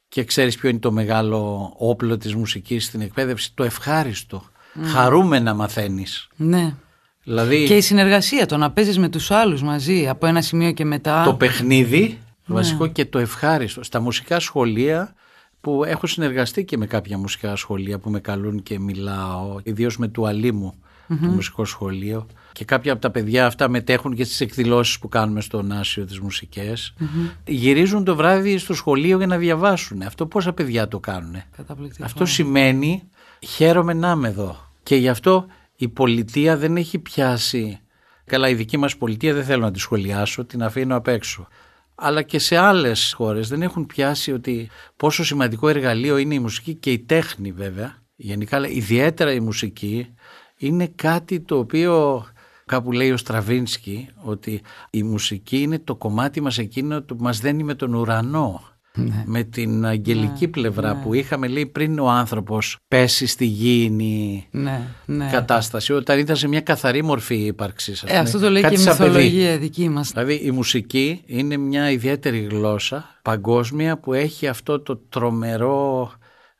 και 0.08 0.24
ξέρεις 0.24 0.58
ποιο 0.58 0.70
είναι 0.70 0.80
το 0.80 0.92
μεγάλο 0.92 1.74
όπλο 1.78 2.18
της 2.18 2.36
μουσικής 2.36 2.86
στην 2.86 3.02
εκπαίδευση; 3.02 3.54
Το 3.54 3.64
ευχάριστο, 3.64 4.44
χαρούμενα 4.84 5.54
μαθαίνεις 5.54 6.28
Ναι. 6.36 6.76
Δηλαδή 7.24 7.66
Και 7.66 7.76
η 7.76 7.82
συνεργασία, 7.82 8.46
το 8.46 8.58
να 8.58 8.72
παίζεις 8.72 8.98
με 8.98 9.10
τους 9.10 9.32
άλλους 9.32 9.64
μαζί 9.64 10.08
από 10.08 10.26
ένα 10.26 10.42
σημείο 10.42 10.72
και 10.72 10.86
μετά. 10.86 11.24
το 11.24 11.34
παιχνίδι 11.34 12.20
βασικό 12.46 12.88
και 12.88 13.06
το 13.06 13.20
ευχάριστο. 13.20 13.84
Στα 13.84 14.00
μουσικά 14.00 14.40
σχολεία 14.40 15.14
που 15.62 15.84
έχω 15.84 16.08
συνεργαστεί 16.08 16.66
και 16.66 16.78
με 16.78 16.86
κάποια 16.86 17.18
μουσικά 17.18 17.56
σχολεία 17.56 18.00
που 18.00 18.10
με 18.10 18.20
καλούν 18.20 18.64
και 18.64 18.80
μιλάω 18.80 19.60
ιδίως 19.64 19.98
με 19.98 20.08
του 20.08 20.28
αλίμου 20.28 20.74
το 21.08 21.16
μουσικό 21.28 21.66
σχολείο. 21.66 22.28
Και 22.52 22.66
κάποια 22.66 22.92
από 22.92 23.02
τα 23.02 23.10
παιδιά 23.12 23.46
αυτά 23.46 23.70
μετέχουν 23.70 24.16
και 24.16 24.24
στις 24.24 24.42
εκδηλώσεις 24.42 25.00
που 25.00 25.10
κάνουμε 25.10 25.42
στο 25.42 25.62
Νάσιο 25.62 26.06
τις 26.06 26.20
μουσικές. 26.20 26.94
Γυρίζουν 27.48 28.04
το 28.04 28.16
βράδυ 28.16 28.58
στο 28.58 28.74
σχολείο 28.74 29.18
για 29.18 29.28
να 29.28 29.38
διαβάσουν. 29.38 30.02
Αυτό 30.02 30.26
πόσα 30.26 30.54
παιδιά 30.54 30.88
το 30.88 31.00
κάνουν 31.00 31.36
Καταπληκτικό. 31.58 32.06
αυτό 32.06 32.26
σημαίνει 32.26 33.04
χαίρομαι 33.40 33.94
να 33.94 34.12
είμαι 34.12 34.28
εδώ. 34.28 34.72
Και 34.84 34.96
γι' 34.96 35.10
αυτό 35.10 35.46
η 35.76 35.90
πολιτεία 35.90 36.58
δεν 36.58 36.78
έχει 36.78 37.00
πιάσει. 37.00 37.80
Καλά 38.26 38.50
η 38.50 38.54
δική 38.54 38.78
μας 38.78 38.98
πολιτεία 38.98 39.34
δεν 39.34 39.44
θέλω 39.44 39.62
να 39.62 39.72
τη 39.72 39.80
σχολιάσω 39.80 40.46
την 40.46 40.64
αφήνω 40.64 40.96
απ' 40.96 41.08
έξω. 41.08 41.48
Αλλά 41.96 42.22
και 42.22 42.40
σε 42.40 42.58
άλλες 42.58 43.14
χώρες 43.16 43.48
δεν 43.48 43.62
έχουν 43.62 43.86
πιάσει 43.86 44.32
ότι 44.32 44.70
πόσο 44.98 45.24
σημαντικό 45.24 45.68
εργαλείο 45.68 46.18
είναι 46.18 46.34
η 46.34 46.40
μουσική 46.40 46.76
και 46.76 46.92
η 46.92 47.00
τέχνη 47.00 47.52
βέβαια. 47.52 48.02
Γενικά 48.16 48.56
αλλά 48.56 48.68
ιδιαίτερα 48.68 49.34
η 49.34 49.40
μουσική 49.40 50.14
είναι 50.58 50.88
κάτι 50.88 51.40
το 51.40 51.58
οποίο 51.58 52.26
κάπου 52.66 52.92
λέει 52.92 53.12
ο 53.12 53.18
Στραβίνσκι 53.18 54.10
ότι 54.16 54.62
η 54.90 55.04
μουσική 55.04 55.62
είναι 55.62 55.80
το 55.80 55.96
κομμάτι 55.96 56.42
μας 56.42 56.58
εκείνο 56.58 57.02
που 57.02 57.16
μας 57.20 57.40
δένει 57.40 57.64
με 57.64 57.74
τον 57.74 57.94
ουρανό 57.94 58.73
με 59.26 59.44
την 59.44 59.86
αγγελική 59.86 60.48
πλευρά 60.48 60.96
που 60.96 61.14
είχαμε 61.14 61.48
λέει 61.48 61.66
πριν 61.66 62.00
ο 62.00 62.10
άνθρωπος 62.10 62.78
πέσει 62.88 63.26
στη 63.26 63.46
γήινη 63.46 64.48
Ναι, 64.52 64.82
ναι. 65.06 65.30
κατάσταση 65.32 65.94
όταν 65.94 66.20
ήταν 66.20 66.36
σε 66.36 66.48
μια 66.48 66.62
καθαρή 66.62 67.04
μορφή 67.04 67.36
ύπαρξης 67.36 68.04
ας 68.04 68.04
Ε, 68.04 68.08
πούμε. 68.08 68.20
αυτό 68.20 68.40
το 68.40 68.50
λέει 68.50 68.62
και 68.62 68.68
Κάτι 68.68 68.80
η 68.80 68.84
σαν 68.84 68.98
παιδί. 68.98 69.10
μυθολογία 69.10 69.58
δική 69.58 69.90
μας. 69.90 70.10
Δηλαδή 70.12 70.34
η 70.44 70.52
μουσική 70.52 71.22
είναι 71.26 71.58
μια 71.58 71.92
ιδιαίτερη 71.92 72.40
γλώσσα 72.52 73.20
παγκόσμια 73.22 73.98
που 73.98 74.14
έχει 74.14 74.48
αυτό 74.48 74.80
το 74.80 74.96
τρομερό 75.10 76.12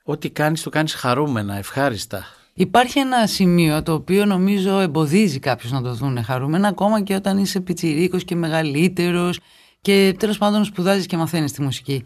ό,τι 0.04 0.30
κάνεις 0.30 0.62
το 0.64 0.70
κάνεις 0.70 0.94
χαρούμενα, 0.94 1.58
ευχάριστα. 1.58 2.26
Υπάρχει 2.54 3.00
ένα 3.00 3.28
σημείο 3.28 3.84
το 3.84 3.94
οποίο 3.94 4.26
νομίζω 4.26 4.80
εμποδίζει 4.80 5.40
κάποιους 5.40 5.72
να 5.72 5.82
το 5.82 5.94
δουν 5.94 6.24
χαρούμενα 6.24 6.68
ακόμα 6.68 7.02
και 7.02 7.16
όταν 7.16 7.38
είσαι 7.38 7.60
πιτσιρίκος 7.60 8.24
και 8.24 8.36
μεγαλύτερος 8.36 9.40
και 9.84 10.16
τέλος 10.20 10.38
πάντων 10.38 10.64
σπουδάζεις 10.66 11.06
και 11.06 11.18
μαθαίνεις 11.18 11.52
τη 11.52 11.62
μουσική. 11.62 12.04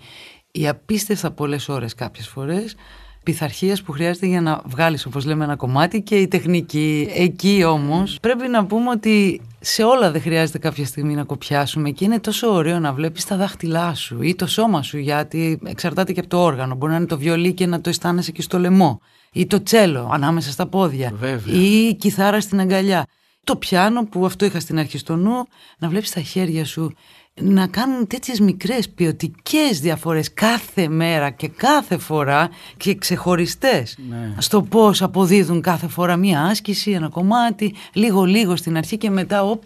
Οι 0.52 0.68
απίστευτα 0.68 1.32
πολλές 1.32 1.70
ώρες 1.70 1.94
κάποιες 1.96 2.28
φορές 2.28 2.76
πειθαρχίας 3.24 3.82
που 3.82 3.92
χρειάζεται 3.92 4.26
για 4.26 4.42
να 4.42 4.62
βγάλεις 4.66 5.06
όπως 5.06 5.26
λέμε 5.26 5.44
ένα 5.44 5.56
κομμάτι 5.56 6.02
και 6.02 6.18
η 6.18 6.28
τεχνική. 6.28 7.10
Εκεί 7.13 7.63
όμως 7.63 8.18
πρέπει 8.22 8.48
να 8.48 8.66
πούμε 8.66 8.90
ότι 8.90 9.42
σε 9.60 9.84
όλα 9.84 10.12
δεν 10.12 10.22
χρειάζεται 10.22 10.58
κάποια 10.58 10.86
στιγμή 10.86 11.16
να 11.16 11.24
κοπιάσουμε 11.24 11.90
και 11.90 12.06
είναι 12.06 12.20
τόσο 12.20 12.54
ωραίο 12.54 12.80
να 12.80 12.94
βλέπεις 12.94 13.26
τα 13.26 13.36
δάχτυλά 13.36 13.94
σου 13.94 14.22
ή 14.22 14.36
το 14.36 14.48
σώμα 14.48 14.82
σου 14.82 14.98
γιατί 14.98 15.60
εξαρτάται 15.66 16.13
και 16.13 16.20
από 16.20 16.30
το 16.30 16.44
όργανο. 16.44 16.76
Μπορεί 16.76 16.92
να 16.92 16.98
είναι 16.98 17.08
το 17.08 17.18
βιολί 17.18 17.54
και 17.54 17.66
να 17.66 17.82
το 17.82 17.90
αισθάνεσαι 17.90 18.32
και 18.32 18.42
στο 18.42 18.60
λαιμό 18.60 19.02
ή 19.32 19.46
το 19.46 19.63
τσέλο 19.63 20.10
ανάμεσα 20.12 20.52
στα 20.52 20.68
πόδια 20.68 21.12
Βέβαια. 21.20 21.56
ή 21.56 21.88
η 21.88 21.96
κιθάρα 21.96 22.42
στην 22.42 22.60
αγκαλιά. 22.60 23.06
Το 23.44 23.56
πιάνο 23.56 24.06
που 24.06 24.26
αυτό 24.26 24.46
είχα 24.46 24.60
στην 24.60 24.80
αρχή 24.80 24.98
στο 24.98 25.16
νου, 25.16 25.46
να 25.80 25.90
βλέπεις 25.90 26.12
τα 26.12 26.22
χέρια 26.22 26.66
σου 26.66 26.94
να 27.41 27.67
κάνουν 27.67 28.08
τέτοιες 28.08 28.39
μικρές 28.39 28.89
ποιοτικές 28.89 29.80
διαφορές 29.80 30.34
κάθε 30.34 30.88
μέρα 30.88 31.30
και 31.30 31.47
κάθε 31.47 31.97
φορά 31.97 32.50
και 32.78 32.95
ξεχωριστές 32.95 33.97
Ναι. 34.10 34.34
στο 34.38 34.62
πώς 34.62 35.02
αποδίδουν 35.02 35.62
κάθε 35.62 35.88
φορά 35.88 36.15
μία 36.15 36.41
άσκηση, 36.43 36.91
ένα 36.91 37.10
κομμάτι, 37.10 37.73
λίγο-λίγο 37.93 38.56
στην 38.56 38.78
αρχή 38.78 38.97
και 38.97 39.10
μετά 39.10 39.43
οπ, 39.43 39.63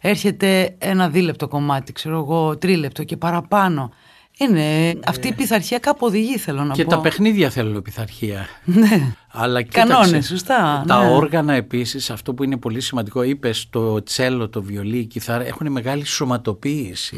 έρχεται 0.00 0.74
ένα 0.78 1.08
δίλεπτο 1.08 1.48
κομμάτι, 1.48 1.92
ξέρω 1.92 2.16
εγώ, 2.18 2.56
τρίλεπτο 2.56 3.04
και 3.04 3.16
παραπάνω. 3.16 3.90
Είναι 4.38 4.94
αυτή 5.06 5.28
η 5.28 5.32
πειθαρχία 5.32 5.78
κάπου 5.78 6.06
οδηγεί 6.06 6.38
θέλω 6.38 6.64
να 6.64 6.74
Και 6.74 6.84
πω. 6.84 6.90
τα 6.90 7.00
παιχνίδια 7.00 7.50
θέλουν 7.50 7.82
πειθαρχία. 7.82 8.46
Ναι. 8.64 9.14
Αλλά 9.32 9.62
Κανόνες, 9.62 10.06
κοίταξε, 10.06 10.28
σωστά, 10.28 10.84
Τα 10.86 11.04
ναι. 11.04 11.10
όργανα 11.10 11.52
επίσης, 11.54 12.10
αυτό 12.10 12.34
που 12.34 12.44
είναι 12.44 12.56
πολύ 12.56 12.80
σημαντικό, 12.80 13.22
είπες 13.22 13.66
το 13.70 14.02
τσέλο, 14.02 14.48
το 14.48 14.62
βιολί, 14.62 14.98
η 14.98 15.04
κιθάρα, 15.04 15.46
έχουν 15.46 15.72
μεγάλη 15.72 16.04
σωματοποίηση. 16.04 17.16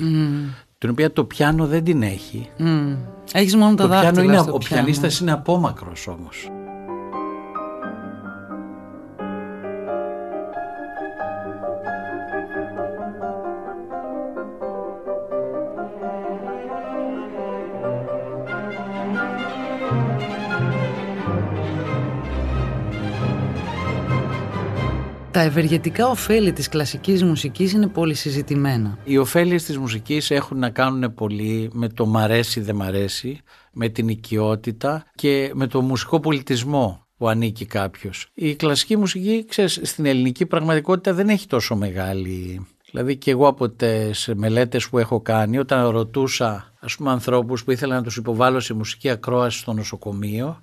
Την 0.78 0.90
οποία 0.90 1.12
το 1.12 1.24
πιάνο 1.24 1.66
δεν 1.66 1.84
την 1.84 2.02
έχει. 2.02 2.48
Μμ. 2.56 2.94
Έχεις 3.32 3.56
μόνο 3.56 3.74
τα 3.74 3.82
το 3.82 3.88
δάχτυλα 3.88 4.12
πιάνο 4.12 4.32
είναι, 4.32 4.42
στο 4.42 4.54
ο 4.54 4.58
πιάνο. 4.58 4.82
πιανίστας 4.82 5.20
είναι 5.20 5.32
απόμακρος 5.32 6.06
όμως. 6.06 6.48
Τα 25.36 25.42
ευεργετικά 25.42 26.08
ωφέλη 26.08 26.52
της 26.52 26.68
κλασικής 26.68 27.22
μουσικής 27.22 27.72
είναι 27.72 27.86
πολύ 27.86 28.14
συζητημένα. 28.14 28.98
Οι 29.04 29.18
ωφέλειες 29.18 29.64
της 29.64 29.78
μουσικής 29.78 30.30
έχουν 30.30 30.58
να 30.58 30.70
κάνουν 30.70 31.14
πολύ 31.14 31.70
με 31.72 31.88
το 31.88 32.06
μ' 32.06 32.16
αρέσει 32.16 32.60
δεν 32.60 32.76
μ' 32.76 32.82
αρέσει, 32.82 33.40
με 33.72 33.88
την 33.88 34.08
οικειότητα 34.08 35.04
και 35.14 35.50
με 35.54 35.66
το 35.66 35.80
μουσικό 35.80 36.20
πολιτισμό 36.20 37.06
που 37.16 37.28
ανήκει 37.28 37.64
κάποιος. 37.64 38.28
Η 38.34 38.54
κλασική 38.54 38.96
μουσική, 38.96 39.44
ξέρεις, 39.48 39.80
στην 39.82 40.06
ελληνική 40.06 40.46
πραγματικότητα 40.46 41.12
δεν 41.14 41.28
έχει 41.28 41.46
τόσο 41.46 41.76
μεγάλη... 41.76 42.66
Δηλαδή 42.96 43.16
και 43.16 43.30
εγώ 43.30 43.46
από 43.48 43.68
τις 43.68 44.30
μελέτες 44.34 44.88
που 44.88 44.98
έχω 44.98 45.20
κάνει, 45.20 45.58
όταν 45.58 45.88
ρωτούσα 45.88 46.72
ας 46.80 46.96
πούμε 46.96 47.10
ανθρώπους 47.10 47.64
που 47.64 47.70
ήθελα 47.70 47.94
να 47.94 48.02
τους 48.02 48.16
υποβάλω 48.16 48.60
σε 48.60 48.74
μουσική 48.74 49.10
ακρόαση 49.10 49.58
στο 49.58 49.72
νοσοκομείο, 49.72 50.62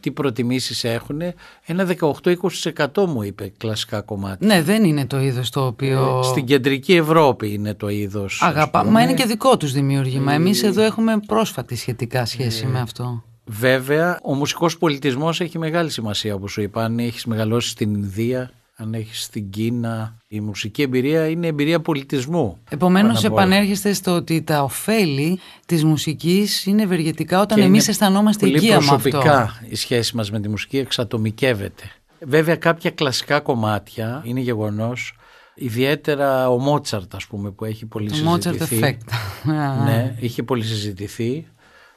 τι 0.00 0.10
προτιμήσεις 0.10 0.84
έχουν, 0.84 1.20
ένα 1.64 1.84
18-20% 1.84 3.06
μου 3.08 3.22
είπε 3.22 3.52
κλασικά 3.56 4.00
κομμάτια. 4.00 4.46
Ναι, 4.46 4.62
δεν 4.62 4.84
είναι 4.84 5.06
το 5.06 5.20
είδος 5.20 5.50
το 5.50 5.66
οποίο 5.66 6.22
Στην 6.22 6.44
κεντρική 6.44 6.94
Ευρώπη 6.94 7.52
είναι 7.52 7.74
το 7.74 7.88
είδος. 7.88 8.42
ας 8.42 8.48
αγαπά. 8.48 8.80
πούμε. 8.80 8.92
Μα 8.92 9.02
είναι 9.02 9.14
και 9.14 9.24
δικό 9.24 9.56
τους 9.56 9.72
δημιούργημα. 9.72 10.32
Εμείς 10.32 10.62
εδώ 10.62 10.82
έχουμε 10.82 11.18
πρόσφατη 11.26 11.76
σχετικά 11.76 12.24
σχέση 12.26 12.66
με 12.66 12.80
αυτό. 12.80 13.22
Βέβαια, 13.44 14.18
ο 14.22 14.34
μουσικός 14.34 14.78
πολιτισμός 14.78 15.40
έχει 15.40 15.58
μεγάλη 15.58 15.90
σημασία 15.90 16.34
όπως 16.34 16.52
σου 16.52 16.60
είπα. 16.62 16.84
Αν 16.84 16.98
έχεις 16.98 17.24
μεγαλώσει 17.26 17.68
στην 17.68 17.94
Ινδία, 17.94 18.50
αν 18.80 18.94
έχεις 18.94 19.22
στην 19.22 19.50
Κίνα, 19.50 20.16
η 20.28 20.40
μουσική 20.40 20.82
εμπειρία 20.82 21.28
είναι 21.28 21.46
εμπειρία 21.46 21.80
πολιτισμού. 21.80 22.58
Επομένως 22.70 23.14
Πάνω 23.14 23.28
απ' 23.28 23.32
όλα. 23.34 23.42
επανέρχεστε 23.42 23.92
στο 23.92 24.14
ότι 24.14 24.42
τα 24.42 24.62
ωφέλη 24.62 25.38
της 25.66 25.84
μουσικής 25.84 26.64
είναι 26.66 26.82
ευεργετικά 26.82 27.40
όταν 27.40 27.58
Και 27.58 27.64
εμείς 27.64 27.82
είναι 27.82 27.90
αισθανόμαστε 27.92 28.46
πολύ 28.46 28.56
οικία 28.58 28.68
με 28.70 28.76
αυτό. 28.76 28.96
προσωπικά 28.98 29.60
η 29.68 29.74
σχέση 29.74 30.16
μας 30.16 30.30
με 30.30 30.40
τη 30.40 30.48
μουσική 30.48 30.78
εξατομικεύεται. 30.78 31.82
Βέβαια 32.20 32.56
κάποια 32.56 32.90
κλασικά 32.90 33.40
κομμάτια 33.40 34.22
είναι 34.24 34.40
γεγονός, 34.40 35.14
ιδιαίτερα 35.54 36.50
ο 36.50 36.58
Μότσαρτ 36.58 37.14
ας 37.14 37.26
πούμε 37.26 37.50
που 37.50 37.64
έχει 37.64 37.86
πολύ 37.86 38.10
Το 38.10 38.32
Mozart 38.32 38.42
συζητηθεί. 38.42 38.80
effect. 38.82 39.12
Ναι, 39.84 40.14
είχε 40.20 40.42
πολύ 40.42 40.64
συζητηθεί. 40.64 41.46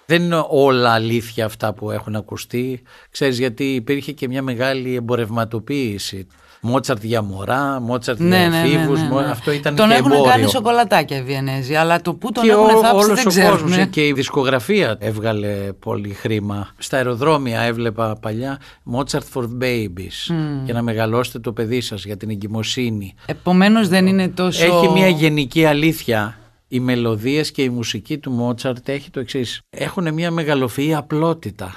Δεν 0.06 0.22
είναι 0.24 0.46
όλα 0.50 0.92
αλήθεια 0.92 1.46
αυτά 1.46 1.74
που 1.74 1.92
έχουν 1.92 2.16
ακουστεί. 2.16 2.82
Ξέρεις 3.12 3.40
γιατί 3.40 3.64
υπήρχε 3.64 4.12
και 4.12 4.28
μια 4.28 4.42
μεγάλη 4.42 4.96
εμπορευματοποίηση. 4.96 6.28
Μότσαρτ 6.66 7.04
για 7.04 7.22
μωρά, 7.22 7.80
Μότσαρτ 7.82 8.20
Ναι, 8.20 8.38
για 8.38 8.50
ναι, 8.50 8.58
ναι, 8.62 8.68
εφήβους, 8.68 9.02
ναι, 9.02 9.08
μο- 9.08 9.20
ναι. 9.22 9.30
αυτό 9.30 9.52
ήταν 9.52 9.76
Τον 9.76 9.88
και 9.90 9.94
έχουν 9.96 10.12
εμπόριο. 10.12 10.32
κάνει 10.32 10.48
σοκολατάκια 10.50 11.18
οι 11.18 11.22
Βιενέζοι, 11.24 11.76
αλλά 11.76 12.02
το 12.02 12.14
που 12.14 12.32
τον 12.32 12.44
και 12.44 12.50
έχουν 12.50 12.64
ο, 12.64 12.80
θάψει 12.82 12.96
όλος 13.06 13.08
δεν 13.16 13.26
ο 13.26 13.30
ξέρουν. 13.30 13.52
κόσμος 13.62 13.88
και 13.90 14.08
η 14.08 14.12
δισκογραφία 14.14 14.96
έβγαλε 15.00 15.50
πολύ 15.80 16.10
χρήμα. 16.14 16.68
Στα 16.78 16.98
αεροδρόμια 16.98 17.62
έβλεπα 17.62 18.18
παλιά 18.22 18.60
Mozart 18.96 19.22
for 19.34 19.44
Babies 19.62 20.34
για 20.66 20.74
να 20.74 20.82
μεγαλώσετε 20.82 21.40
το 21.40 21.52
παιδί 21.54 21.82
σας 21.82 22.06
για 22.06 22.18
την 22.18 22.30
εγκυμοσύνη. 22.30 23.14
Επομένως 23.26 23.88
δεν 23.88 24.08
είναι 24.08 24.28
τόσο... 24.30 24.66
Έχει 24.66 24.90
μια 24.94 25.08
γενική 25.08 25.66
αλήθεια. 25.66 26.38
Οι 26.74 26.80
μελωδίες 26.80 27.52
και 27.52 27.62
η 27.62 27.70
μουσική 27.70 28.18
του 28.18 28.32
Μότσαρτ 28.32 28.90
έχει 28.90 29.10
το 29.10 29.20
εξής. 29.20 29.62
Έχουν 29.70 30.14
μια 30.14 30.32
μεγαλοφυή 30.32 30.96
απλότητα. 30.96 31.76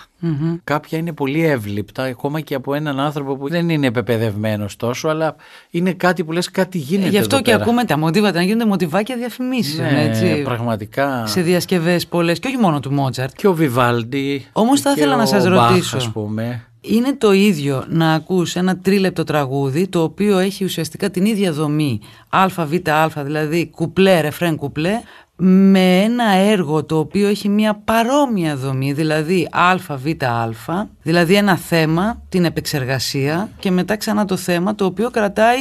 Κάποια 0.65 0.99
είναι 0.99 1.13
πολύ 1.13 1.45
εύληπτα, 1.45 2.03
ακόμα 2.03 2.41
και 2.41 2.55
από 2.55 2.75
έναν 2.75 3.01
άνθρωπο 3.01 3.37
που 3.37 3.49
δεν 3.49 3.69
είναι 3.69 3.87
επεπαιδευμένος 3.87 4.77
τόσο, 4.77 5.09
αλλά 5.09 5.37
είναι 5.71 5.93
κάτι 5.93 6.25
που 6.25 6.33
λες 6.33 6.51
κάτι 6.51 6.79
γίνεται 6.79 7.09
Γι' 7.09 7.19
αυτό 7.19 7.35
εδώ 7.35 7.45
και 7.45 7.51
πέρα. 7.51 7.63
ακούμε 7.63 7.85
τα 7.85 7.99
μοτίβα, 7.99 8.33
να 8.33 8.43
γίνονται 8.43 8.65
μοτιβάκια 8.65 9.17
διαφημίσεων, 9.17 9.93
Ναι, 9.93 10.03
έτσι. 10.03 10.43
πραγματικά. 10.45 11.27
Σε 11.27 11.41
διασκευές 11.41 12.07
πολλές 12.07 12.39
και 12.39 12.49
όχι 12.49 12.57
μόνο 12.59 12.81
του 12.81 12.93
Μότσαρτ. 12.93 13.31
Και 13.37 13.47
ο 13.47 13.55
Βιβάλντι. 13.55 14.47
Όμως 14.53 14.81
θα 14.81 14.93
και 14.95 15.01
ήθελα 15.01 15.17
να 15.17 15.23
ο 15.23 15.27
σας 15.27 15.49
Μπαχ, 15.49 15.71
ρωτήσω. 15.71 15.97
ας 15.97 16.11
πούμε. 16.13 16.67
Είναι 16.89 17.15
το 17.15 17.33
ίδιο 17.33 17.85
να 17.89 18.13
ακούς 18.13 18.57
ένα 18.57 18.79
τρίλεπτο 18.79 19.25
τραγούδι 19.25 19.89
το 19.89 20.03
οποίο 20.03 20.39
έχει 20.39 20.65
ουσιαστικά 20.65 21.11
την 21.11 21.25
ίδια 21.25 21.53
δομή 21.53 22.01
αβ, 22.29 22.59
α, 22.89 23.23
δηλαδή 23.23 23.71
κουπλέ, 23.71 24.21
ρεφρέν 24.21 24.57
κουπλέ 24.57 25.01
με 25.39 26.03
ένα 26.03 26.33
έργο 26.33 26.85
το 26.85 26.99
οποίο 26.99 27.29
έχει 27.29 27.49
μια 27.49 27.75
παρόμοια 27.85 28.57
δομή, 28.57 28.93
δηλαδή 28.93 29.49
αβ, 29.53 29.91
α, 29.91 30.87
δηλαδή 31.03 31.35
ένα 31.35 31.57
θέμα, 31.57 32.23
την 32.29 32.45
επεξεργασία 32.45 33.51
και 33.59 33.71
μετά 33.71 33.97
ξανά 33.97 34.25
το 34.25 34.37
θέμα 34.37 34.75
το 34.75 34.85
οποίο 34.85 35.11
κρατάει 35.11 35.57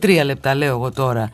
23 0.00 0.20
λεπτά 0.24 0.54
λέω 0.54 0.68
εγώ 0.68 0.92
τώρα 0.92 1.32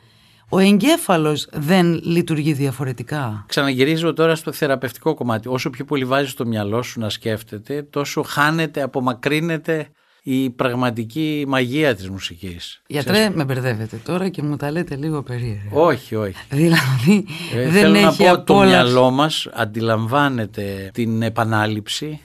ο 0.48 0.59
εγκέφαλος 0.59 1.48
δεν 1.52 2.00
λειτουργεί 2.04 2.52
διαφορετικά. 2.52 3.44
Ξαναγυρίζω 3.48 4.12
τώρα 4.12 4.35
στο 4.35 4.52
θεραπευτικό 4.52 5.14
κομμάτι. 5.14 5.48
Όσο 5.48 5.70
πιο 5.70 5.85
πολύ 5.85 6.04
βάζεις 6.04 6.35
το 6.35 6.46
μυαλό 6.46 6.82
σου 6.82 7.00
να 7.00 7.09
σκέφτεται, 7.09 7.82
τόσο 7.82 8.22
χάνεται, 8.22 8.82
απομακρύνεται 8.82 9.88
η 10.22 10.50
πραγματική 10.50 11.44
μαγεία 11.48 11.94
της 11.94 12.11
μουσικής. 12.11 12.82
Γιατρέ, 12.87 13.30
με 13.35 13.44
μπερδεύετε 13.44 13.96
τώρα 13.96 14.28
και 14.28 14.42
μου 14.42 14.56
τα 14.56 14.70
λέτε 14.70 14.96
λίγο 14.96 15.22
περίεργα. 15.22 15.70
Όχι, 15.70 16.14
όχι. 16.14 16.35
Δηλαδή, 16.50 17.26
ε, 17.54 17.62
δεν 17.62 17.72
θέλω 17.72 17.94
έχει 17.94 18.04
να 18.04 18.12
πω, 18.12 18.24
το 18.24 18.30
απόλαυση. 18.30 18.72
μυαλό 18.72 19.11
μας 19.11 19.48
αντιλαμβάνεται 19.52 20.90
την 20.92 21.22
επανάληψη, 21.22 22.20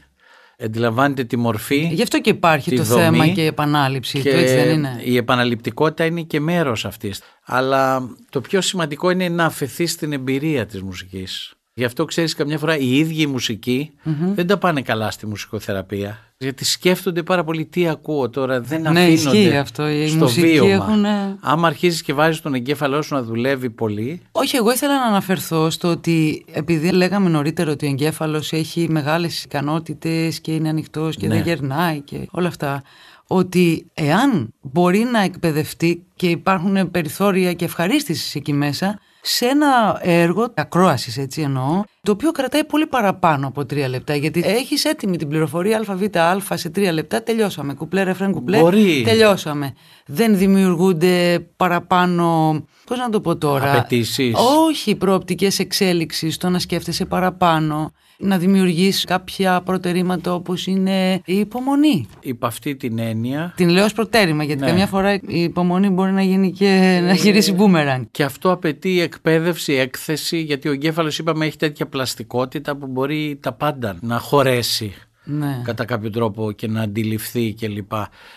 αντιλαμβάνεται 0.64 1.24
τη 1.24 1.38
μορφή 1.38 1.90
Γι' 1.94 2.02
αυτό 2.02 2.22
και 2.22 2.30
υπάρχει 2.30 2.70
τη 2.70 2.76
το 2.76 2.84
δομή 2.84 3.02
θέμα 3.02 3.28
και 3.28 3.42
η 3.42 3.46
επανάληψη. 3.46 4.22
και 4.22 4.32
το 4.32 4.38
έτσι 4.38 4.56
δεν 4.56 4.70
είναι; 4.70 5.02
η 5.04 5.18
επαναληπτικότητα 5.18 6.06
είναι 6.06 6.22
και 6.22 6.40
μέρος 6.40 6.86
αυτής. 6.86 7.22
Αλλά 7.46 8.10
το 8.30 8.42
πιο 8.42 8.62
σημαντικό 8.62 9.10
είναι 9.10 9.30
να 9.30 9.46
αφαιθεί 9.46 9.86
στην 9.86 10.14
εμπειρία 10.14 10.66
της 10.66 10.82
μουσικής. 10.82 11.54
Γι' 11.74 11.84
αυτό 11.84 12.06
ξέρεις 12.06 12.36
καμιά 12.36 12.58
φορά 12.58 12.78
οι 12.78 12.98
ίδιοι 12.98 13.22
οι 13.22 13.28
μουσικοι 13.28 13.92
δεν 14.36 14.48
τα 14.48 14.58
πάνε 14.58 14.82
καλά 14.82 15.12
στη 15.12 15.28
μουσικοθεραπεία. 15.28 16.31
Γιατί 16.44 16.66
σκέφτονται 16.66 17.24
πάρα 17.24 17.44
πολύ 17.44 17.66
τι 17.66 17.88
ακούω 17.88 18.30
τώρα, 18.30 18.62
δεν 18.62 18.82
Ναι, 18.82 18.88
αφήνονται 18.90 19.08
ισχύει 19.38 19.56
αυτό. 19.58 19.90
Οι 19.90 20.08
στο 20.08 20.18
μουσικοί 20.18 20.48
βίωμα. 20.48 20.74
έχουν- 20.74 21.06
Άμα 21.42 21.68
αρχίζεις 21.68 22.02
και 22.02 22.14
βάζεις 22.14 22.42
τον 22.42 22.54
εγκέφαλό 22.54 23.02
σου 23.02 23.14
να 23.14 23.24
δουλεύει 23.24 23.70
πολύ, 23.70 24.22
Όχι, 24.32 24.56
εγώ 24.56 24.72
ήθελα 24.72 25.00
να 25.00 25.06
αναφερθώ 25.06 25.70
στο 25.70 25.88
ότι 25.88 26.46
επειδή 26.52 26.92
λέγαμε 26.92 27.30
νωρίτερα 27.30 27.72
ότι 27.72 27.86
ο 27.86 27.90
εγκέφαλος 27.90 28.52
έχει 28.54 28.88
μεγάλες 28.90 29.44
ικανότητες 29.44 30.40
και 30.40 30.54
είναι 30.54 30.70
ανοιχτός 30.70 31.16
και 31.16 31.28
Ναι. 31.28 31.34
δεν 31.36 31.44
γερνάει 31.44 32.00
και 32.02 32.28
όλα 32.32 32.48
αυτά, 32.48 32.84
ότι 33.28 33.86
εάν 33.94 34.54
μπορεί 34.62 35.00
να 35.12 35.22
εκπαιδευτεί 35.22 36.04
και 36.16 36.28
υπάρχουν 36.30 36.92
περιθώρια 36.92 37.54
και 37.54 37.66
ευχαρίστησης 37.66 38.36
εκεί 38.36 38.54
μέσα, 38.54 39.00
σε 39.22 39.46
ένα 39.46 40.00
έργο 40.02 40.54
ακρόασης 40.54 41.18
έτσι 41.18 41.42
εννοώ, 41.42 41.82
το 42.02 42.12
οποίο 42.12 42.32
κρατάει 42.32 42.64
πολύ 42.64 42.88
παραπάνω 42.88 43.48
από 43.48 43.66
τρία 43.66 43.88
λεπτά. 43.88 44.16
Γιατί 44.16 44.44
έχεις 44.46 44.86
έτοιμη 44.86 45.18
την 45.18 45.28
πληροφορία 45.28 45.84
ΑΒΑ 46.14 46.58
σε 46.58 46.70
τρία 46.70 46.92
λεπτά, 46.92 47.24
τελειώσαμε. 47.24 47.74
Κουπλέ, 47.74 48.04
ρεφρέν, 48.04 48.32
κουπλέ. 48.32 48.60
Μπορεί. 48.60 49.02
Τελειώσαμε. 49.06 49.74
Δεν 50.06 50.38
δημιουργούνται 50.38 51.46
παραπάνω. 51.58 52.54
Πώς 52.86 52.98
να 52.98 53.10
το 53.10 53.22
πω 53.22 53.38
τώρα. 53.38 53.72
Απαιτήσεις. 53.72 54.36
Όχι, 54.68 54.96
προοπτικές 54.96 55.60
εξέλιξης, 55.60 56.38
το 56.38 56.50
να 56.50 56.60
σκέφτεσαι 56.60 57.06
παραπάνω, 57.06 57.92
να 58.22 58.38
δημιουργείς 58.38 59.04
κάποια 59.04 59.62
προτερήματα 59.62 60.34
όπως 60.34 60.68
είναι 60.68 61.22
η 61.26 61.36
υπομονή; 61.38 62.08
υπ' 62.20 62.46
αυτή 62.46 62.76
την 62.76 63.00
έννοια, 63.00 63.54
Την 63.56 63.70
λέω 63.70 63.86
ως 63.86 63.94
προτέρημα, 63.94 64.44
γιατί 64.44 64.62
Ναι. 64.62 64.68
καμιά 64.68 64.88
φορά 64.88 65.14
η 65.14 65.20
υπομονή 65.44 65.90
μπορεί 65.90 66.12
να 66.12 66.22
γίνει 66.22 66.52
και 66.52 67.00
να 67.04 67.14
γυρίσει 67.14 67.52
μπούμεραν. 67.52 68.08
Και 68.12 68.24
αυτό 68.24 68.52
απαιτεί 68.52 69.02
εκπαίδευση, 69.02 69.74
έκθεση, 69.74 70.38
γιατί 70.42 70.68
ο 70.68 70.72
εγκέφαλος 70.72 71.20
είπαμε 71.20 71.46
έχει 71.46 71.58
τέτοια 71.58 71.86
πλαστικότητα 71.88 72.76
που 72.76 72.88
μπορεί 72.88 73.40
τα 73.42 73.54
πάντα 73.54 73.98
να 74.02 74.20
χωρέσει 74.20 74.94
Ναι. 75.32 75.62
κατά 75.64 75.86
κάποιο 75.86 76.10
τρόπο 76.10 76.52
και 76.52 76.68
να 76.68 76.82
αντιληφθεί 76.82 77.54
κλπ. 77.60 77.92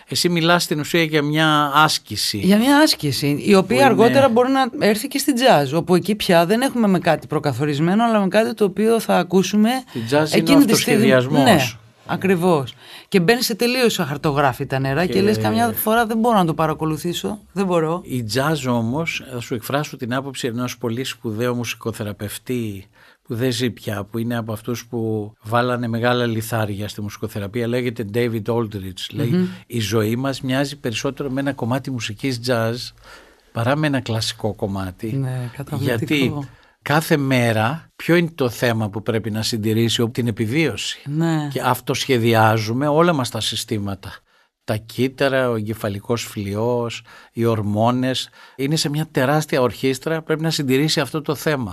Εσύ 0.08 0.28
μιλάς 0.28 0.62
στην 0.62 0.80
ουσία 0.80 1.02
για 1.02 1.22
μια 1.22 1.70
άσκηση. 1.74 2.38
Για 2.38 2.58
μια 2.58 2.76
άσκηση, 2.78 3.42
η 3.46 3.54
οποία 3.54 3.76
είναι- 3.76 3.84
αργότερα 3.86 4.28
μπορεί 4.28 4.48
να 4.52 4.86
έρθει 4.86 5.08
και 5.08 5.18
στην 5.18 5.34
jazz, 5.36 5.76
όπου 5.78 5.94
εκεί 5.94 6.14
πια 6.14 6.46
δεν 6.46 6.60
έχουμε 6.60 6.86
με 6.88 6.98
κάτι 6.98 7.26
προκαθορισμένο, 7.26 8.04
αλλά 8.04 8.20
με 8.20 8.28
κάτι 8.28 8.54
το 8.54 8.64
οποίο 8.64 9.00
θα 9.00 9.16
ακούσουμε 9.18 9.70
Τη 9.92 9.98
jazz 10.10 10.12
είναι 10.12 10.22
εκείνη 10.32 10.36
ο 10.36 10.40
τη 10.40 10.46
στιγμή. 10.46 10.62
αυτοσχεδιασμός. 10.62 11.42
Ναι, 11.44 11.56
ακριβώς. 12.06 12.74
Και 13.08 13.20
μπαίνει 13.20 13.42
σε 13.42 13.54
τελείως 13.54 14.00
αχαρτογράφητα 14.00 14.78
νερά 14.78 15.06
και... 15.06 15.12
Και- 15.12 15.20
λες 15.22 15.38
καμιά 15.38 15.68
φορά 15.72 16.06
δεν 16.06 16.18
μπορώ 16.18 16.36
να 16.38 16.44
το 16.44 16.54
παρακολουθήσω, 16.54 17.38
δεν 17.52 17.66
μπορώ. 17.66 18.00
Η 18.04 18.24
jazz 18.34 18.72
όμως, 18.72 19.24
θα 19.32 19.40
σου 19.40 19.54
εκφράσω 19.54 19.96
την 19.96 20.14
άποψη 20.14 20.46
ενός 20.46 20.78
πολύ 20.78 21.04
σπουδαίου 21.04 21.54
μουσικοθεραπευτή 21.54 22.86
που 23.28 23.34
δεν 23.34 23.52
ζει 23.52 23.70
πια, 23.70 24.04
που 24.04 24.18
είναι 24.18 24.36
από 24.36 24.52
αυτούς 24.52 24.86
που 24.86 25.32
βάλανε 25.42 25.88
μεγάλα 25.88 26.26
λιθάρια 26.26 26.88
στη 26.88 27.00
μουσικοθεραπεία, 27.00 27.66
λέγεται 27.68 28.04
David 28.14 28.42
Aldrich. 28.44 29.10
Λέει, 29.10 29.48
η 29.66 29.80
ζωή 29.80 30.16
μας 30.16 30.40
μοιάζει 30.40 30.76
περισσότερο 30.76 31.30
με 31.30 31.40
ένα 31.40 31.52
κομμάτι 31.52 31.90
μουσικής 31.90 32.40
jazz 32.46 32.74
παρά 33.52 33.76
με 33.76 33.86
ένα 33.86 34.00
κλασικό 34.00 34.54
κομμάτι. 34.54 35.12
Ναι, 35.12 35.50
καταπληκτικό. 35.56 36.14
Γιατί 36.14 36.48
κάθε 36.82 37.16
μέρα 37.16 37.88
ποιο 37.96 38.14
είναι 38.16 38.30
το 38.34 38.48
θέμα 38.48 38.88
που 38.88 39.02
πρέπει 39.02 39.30
να 39.30 39.42
συντηρήσει 39.42 40.08
την 40.10 40.26
επιβίωση; 40.26 41.00
Ναι. 41.06 41.48
Και 41.52 41.60
αυτοσχεδιάζουμε 41.60 42.86
όλα 42.86 43.12
μας 43.12 43.30
τα 43.30 43.40
συστήματα. 43.40 44.12
Τα 44.64 44.76
κύτταρα, 44.76 45.50
ο 45.50 45.54
εγκεφαλικός 45.54 46.22
φλοιός, 46.22 47.02
οι 47.32 47.44
ορμόνες. 47.44 48.28
Είναι 48.56 48.76
σε 48.76 48.88
μια 48.88 49.08
τεράστια 49.10 49.60
ορχήστρα, 49.60 50.22
πρέπει 50.22 50.42
να 50.42 50.50
συντηρήσει 50.50 51.00
αυτό 51.00 51.22
το 51.22 51.34
θέμα. 51.34 51.72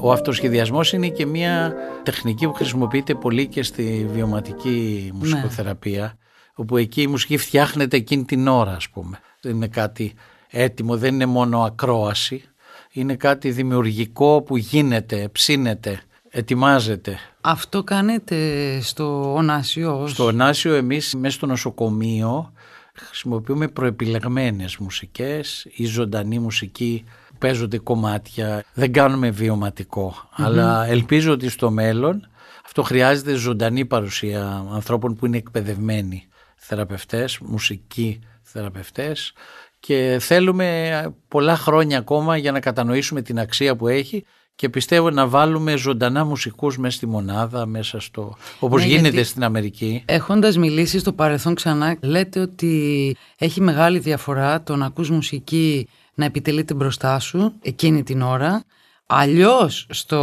Ο 0.00 0.12
αυτοσχεδιασμός 0.12 0.92
είναι 0.92 1.08
και 1.08 1.26
μια 1.26 1.74
τεχνική 2.02 2.46
που 2.46 2.52
χρησιμοποιείται 2.52 3.14
πολύ 3.14 3.46
και 3.46 3.62
στη 3.62 4.08
βιωματική 4.12 5.10
μουσικοθεραπεία 5.14 6.18
όπου 6.54 6.76
εκεί 6.76 7.02
η 7.02 7.06
μουσική 7.06 7.36
φτιάχνεται 7.36 7.96
εκείνη 7.96 8.24
την 8.24 8.48
ώρα 8.48 8.72
ας 8.72 8.88
πούμε. 8.88 9.20
Δεν 9.40 9.54
είναι 9.54 9.68
κάτι 9.68 10.14
έτοιμο, 10.50 10.96
δεν 10.96 11.14
είναι 11.14 11.26
μόνο 11.26 11.62
ακρόαση. 11.62 12.42
Είναι 12.92 13.14
κάτι 13.16 13.50
δημιουργικό 13.50 14.42
που 14.42 14.56
γίνεται, 14.56 15.28
ψήνεται, 15.32 16.00
ετοιμάζεται. 16.30 17.18
Αυτό 17.40 17.84
κάνετε 17.84 18.36
στο 18.80 19.34
Ωνάσιο 19.34 20.00
ως... 20.00 20.10
Στο 20.10 20.24
Ωνάσιο 20.24 20.74
εμείς 20.74 21.14
μέσα 21.14 21.34
στο 21.34 21.46
νοσοκομείο 21.46 22.52
χρησιμοποιούμε 22.94 23.68
προεπιλεγμένες 23.68 24.76
μουσικές 24.76 25.66
ή 25.70 25.84
ζωντανή 25.84 26.38
μουσική 26.38 27.04
παίζονται 27.38 27.78
κομμάτια, 27.78 28.64
δεν 28.74 28.92
κάνουμε 28.92 29.34
αλλά 30.30 30.86
ελπίζω 30.86 31.32
ότι 31.32 31.48
στο 31.48 31.70
μέλλον 31.70 32.28
αυτό 32.64 32.82
χρειάζεται 32.82 33.34
ζωντανή 33.34 33.84
παρουσία 33.84 34.66
ανθρώπων 34.72 35.14
που 35.14 35.26
είναι 35.26 35.36
εκπαιδευμένοι 35.36 36.26
θεραπευτές, 36.56 37.38
μουσικοί 37.38 38.18
θεραπευτές 38.42 39.32
και 39.80 40.16
θέλουμε 40.20 41.00
πολλά 41.28 41.56
χρόνια 41.56 41.98
ακόμα 41.98 42.36
για 42.36 42.52
να 42.52 42.60
κατανοήσουμε 42.60 43.22
την 43.22 43.38
αξία 43.38 43.76
που 43.76 43.88
έχει 43.88 44.24
και 44.54 44.68
πιστεύω 44.68 45.10
να 45.10 45.26
βάλουμε 45.26 45.76
ζωντανά 45.76 46.24
μουσικούς 46.24 46.78
μέσα 46.78 46.96
στη 46.96 47.06
μονάδα, 47.06 47.66
μέσα 47.66 48.00
στο... 48.00 48.36
όπως 48.58 48.80
Ναι, 48.82 48.88
γίνεται 48.88 49.08
γιατί- 49.08 49.28
στην 49.28 49.44
Αμερική. 49.44 50.02
Έχοντας 50.06 50.56
μιλήσει 50.56 50.98
στο 50.98 51.12
παρελθόν 51.12 51.54
ξανά, 51.54 51.96
λέτε 52.00 52.40
ότι 52.40 53.16
έχει 53.38 53.60
μεγάλη 53.60 53.98
διαφορά 53.98 54.62
το 54.62 54.76
να 54.76 54.86
ακούς 54.86 55.10
μουσική 55.10 55.88
να 56.18 56.24
επιτελείται 56.24 56.74
μπροστά 56.74 57.18
σου 57.18 57.52
εκείνη 57.60 58.02
την 58.02 58.22
ώρα, 58.22 58.64
αλλιώς 59.10 59.86
στο 59.90 60.18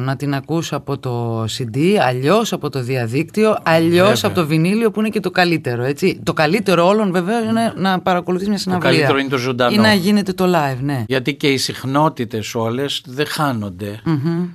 να 0.00 0.16
την 0.16 0.34
ακούς 0.34 0.72
από 0.72 0.98
το 0.98 1.44
CD, 1.44 1.78
αλλιώς 2.00 2.52
από 2.52 2.70
το 2.70 2.82
διαδίκτυο, 2.82 3.58
αλλιώς 3.62 4.06
Βέβαια. 4.06 4.20
από 4.22 4.34
το 4.34 4.46
βινίλιο 4.46 4.90
που 4.90 5.00
είναι 5.00 5.08
και 5.08 5.20
το 5.20 5.30
καλύτερο. 5.30 5.82
Έτσι. 5.82 6.20
Το 6.22 6.32
καλύτερο 6.32 6.86
όλων 6.86 7.12
βέβαια 7.12 7.40
είναι 7.40 7.72
να 7.76 8.00
παρακολουθείς 8.00 8.48
μια 8.48 8.58
συναυλία. 8.58 8.90
καλύτερο 8.90 9.18
είναι 9.18 9.28
το 9.28 9.36
ζωντανό. 9.36 9.74
Ή 9.74 9.78
να 9.78 9.92
γίνεται 9.94 10.32
το 10.32 10.44
live, 10.44 10.78
ναι. 10.80 11.04
Γιατί 11.08 11.34
και 11.34 11.48
οι 11.52 11.56
συχνότητες 11.56 12.54
όλες 12.54 13.02
δεν 13.06 13.26
χανονται 13.26 14.00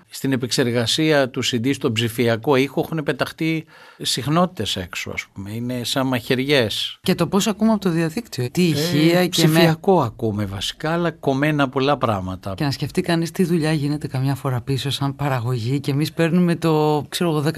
Στην 0.10 0.31
επεξεργασία 0.31 1.29
του 1.29 1.45
CD 1.45 1.73
στον 1.73 1.93
ψηφιακό 1.93 2.55
ήχο 2.55 2.81
έχουν 2.86 3.03
πεταχτεί 3.03 3.65
συχνότητες 4.01 4.75
έξω 4.75 5.12
ας 5.13 5.25
πούμε. 5.34 5.51
Είναι 5.51 5.84
σαν 5.84 6.07
μαχαιριές. 6.07 6.99
Και 7.01 7.15
το 7.15 7.27
πώς 7.27 7.47
ακούμε 7.47 7.71
από 7.71 7.81
το 7.81 7.89
διαδίκτυο. 7.89 8.49
Τι 8.51 8.63
ηχεία 8.67 9.19
Ε, 9.19 9.27
και 9.27 9.41
με... 9.41 9.47
ψηφιακό 9.53 10.01
ακούμε 10.01 10.45
βασικά 10.45 10.91
αλλά 10.91 11.12
κομμένα 11.12 11.69
πολλά 11.69 11.97
πράγματα. 11.97 12.53
Και 12.57 12.63
να 12.63 12.71
σκεφτεί 12.71 13.01
κανείς 13.01 13.31
τι 13.31 13.43
δουλειά 13.43 13.61
δουλειά 13.62 13.76
γίνεται 13.76 14.08
καμιά 14.08 14.36
φορά 14.36 14.62
πίσω 14.62 14.89
σαν 14.89 15.15
παραγωγή 15.15 15.80
και 15.80 15.91
εμείς 15.91 16.12
παίρνουμε 16.12 16.56
το 16.56 17.06
ξέρω 17.10 17.30
εγώ 17.30 17.52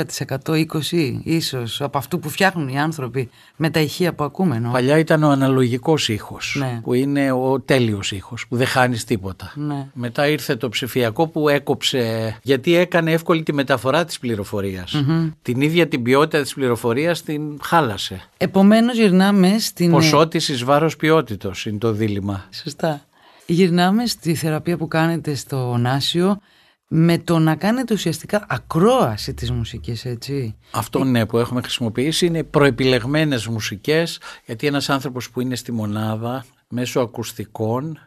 10% 0.46 0.66
20% 0.68 1.20
ίσως 1.24 1.82
από 1.82 1.98
αυτού 1.98 2.20
που 2.20 2.30
φτιάχνουν 2.30 2.68
οι 2.68 2.80
άνθρωποι 2.80 3.30
με 3.56 3.70
τα 3.70 3.80
ηχεία 3.80 4.14
που 4.14 4.24
ακούμε. 4.24 4.60
Νο. 4.60 4.72
Παλιά 4.72 4.98
ήταν 4.98 5.24
ο 5.24 5.30
αναλογικός 5.30 6.10
ήχος 6.10 6.56
ναι. 6.60 6.80
που 6.84 6.94
είναι 6.94 7.32
ο 7.32 7.62
τέλειος 7.66 8.12
ήχος 8.12 8.48
που 8.48 8.56
δεν 8.56 8.68
χάνεις 8.68 9.04
τίποτα. 9.04 9.52
Ναι. 9.56 9.88
Μετά 9.94 10.28
ήρθε 10.28 10.56
το 10.56 10.70
ψηφιακό 10.70 11.28
που 11.28 11.50
έκοψε 11.50 12.36
γιατί 12.42 12.76
έκανε 12.76 13.12
εύκολη 13.12 13.44
τη 13.44 13.54
μεταφορά 13.54 14.06
της 14.06 14.20
πληροφορίας. 14.20 15.04
Την 15.42 15.62
ίδια 15.62 15.88
την 15.88 16.04
ποιότητα 16.04 16.42
της 16.42 16.54
πληροφορίας 16.54 17.22
την 17.22 17.60
χάλασε. 17.62 18.22
Επομένως 18.38 18.98
γυρνάμε 18.98 19.56
στην... 19.60 19.92
Ποσότησης 19.92 20.64
βάρος 20.64 20.96
ποιότητος 20.96 21.66
είναι 21.66 21.78
το 21.78 21.92
δίλημα. 21.92 22.46
Σωστά. 22.64 23.02
Γυρνάμε 23.46 24.06
στη 24.06 24.36
θεραπεία 24.36 24.78
που 24.78 24.88
κάνετε 24.88 25.36
στο 25.36 25.78
Νάσιο 25.78 26.40
με 26.88 27.18
το 27.18 27.40
να 27.40 27.56
κάνετε 27.56 27.94
ουσιαστικά 27.94 28.46
ακρόαση 28.50 29.34
της 29.34 29.52
μουσικής, 29.52 30.06
έτσι. 30.06 30.56
Αυτό 30.72 31.04
ναι 31.04 31.26
που 31.26 31.38
έχουμε 31.38 31.62
χρησιμοποιήσει 31.62 32.26
είναι 32.26 32.44
προεπιλεγμένες 32.44 33.48
μουσικές 33.48 34.20
γιατί 34.46 34.68
ένας 34.68 34.90
άνθρωπος 34.90 35.30
που 35.30 35.42
είναι 35.42 35.56
στη 35.56 35.72
μονάδα 35.72 36.46
μέσω 36.68 37.00
ακουστικών 37.00 38.00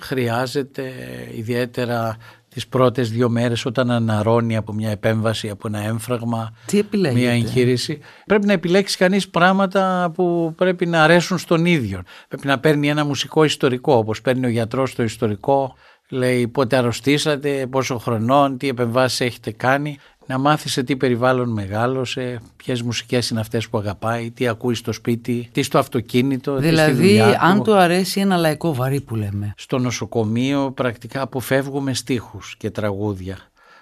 χρειάζεται 0.00 0.92
ιδιαίτερα 1.34 2.16
τις 2.52 2.66
πρώτες 2.66 3.10
δύο 3.10 3.28
μέρες 3.28 3.64
όταν 3.64 3.90
αναρώνει 3.90 4.56
από 4.56 4.72
μια 4.72 4.90
επέμβαση, 4.90 5.48
από 5.48 5.68
ένα 5.68 5.78
έμφραγμα, 5.78 6.52
Τι 6.66 6.82
μια 6.90 7.30
εγχείρηση. 7.30 7.98
Πρέπει 8.26 8.46
να 8.46 8.52
επιλέξει 8.52 8.96
κανείς 8.96 9.28
πράγματα 9.28 10.10
που 10.14 10.54
πρέπει 10.56 10.86
να 10.86 11.02
αρέσουν 11.02 11.38
στον 11.38 11.66
ίδιο. 11.66 12.02
Πρέπει 12.28 12.46
να 12.46 12.58
παίρνει 12.58 12.88
ένα 12.88 13.04
μουσικό 13.04 13.44
ιστορικό 13.44 13.94
όπως 13.94 14.20
παίρνει 14.20 14.46
ο 14.46 14.48
γιατρός 14.48 14.94
το 14.94 15.02
ιστορικό 15.02 15.74
λέει 16.12 16.48
πότε 16.48 16.76
αρρωστήσατε, 16.76 17.66
πόσο 17.70 17.98
χρονών, 17.98 18.58
τι 18.58 18.68
επεμβάσεις 18.68 19.20
έχετε 19.20 19.50
κάνει 19.50 19.98
να 20.32 20.38
μάθεις 20.38 20.72
σε 20.72 20.82
τι 20.82 20.96
περιβάλλον 20.96 21.48
μεγάλωσε, 21.48 22.40
ποιες 22.56 22.82
μουσικές 22.82 23.30
είναι 23.30 23.40
αυτές 23.40 23.68
που 23.68 23.78
αγαπάει, 23.78 24.30
τι 24.30 24.48
ακούεις 24.48 24.78
στο 24.78 24.92
σπίτι, 24.92 25.48
τι 25.52 25.62
στο 25.62 25.78
αυτοκίνητο. 25.78 26.56
Δηλαδή, 26.56 27.08
τι 27.08 27.18
στη 27.18 27.36
αν 27.40 27.62
του 27.62 27.74
αρέσει 27.74 28.20
ένα 28.20 28.36
λαϊκό 28.36 28.74
βαρύ 28.74 29.00
που 29.00 29.14
λέμε. 29.14 29.54
Στο 29.56 29.78
νοσοκομείο 29.78 30.72
πρακτικά 30.72 31.20
αποφεύγουμε 31.20 31.94
στίχους 31.94 32.54
και 32.58 32.70
τραγούδια. 32.70 33.38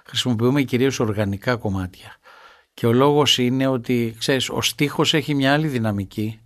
Χρησιμοποιούμε 0.07 0.63
κυρίως 0.63 1.01
οργανικά 1.01 1.57
κομμάτια. 1.57 2.17
Και 2.75 2.87
ο 2.87 2.93
λόγος 2.93 3.39
είναι 3.39 3.67
ότι, 3.67 4.15
ξέρεις, 4.19 4.51
ο 4.51 4.63
στίχος 4.63 5.15
έχει 5.15 5.35
μια 5.35 5.53
άλλη 5.53 5.67
δυναμική 5.67 6.41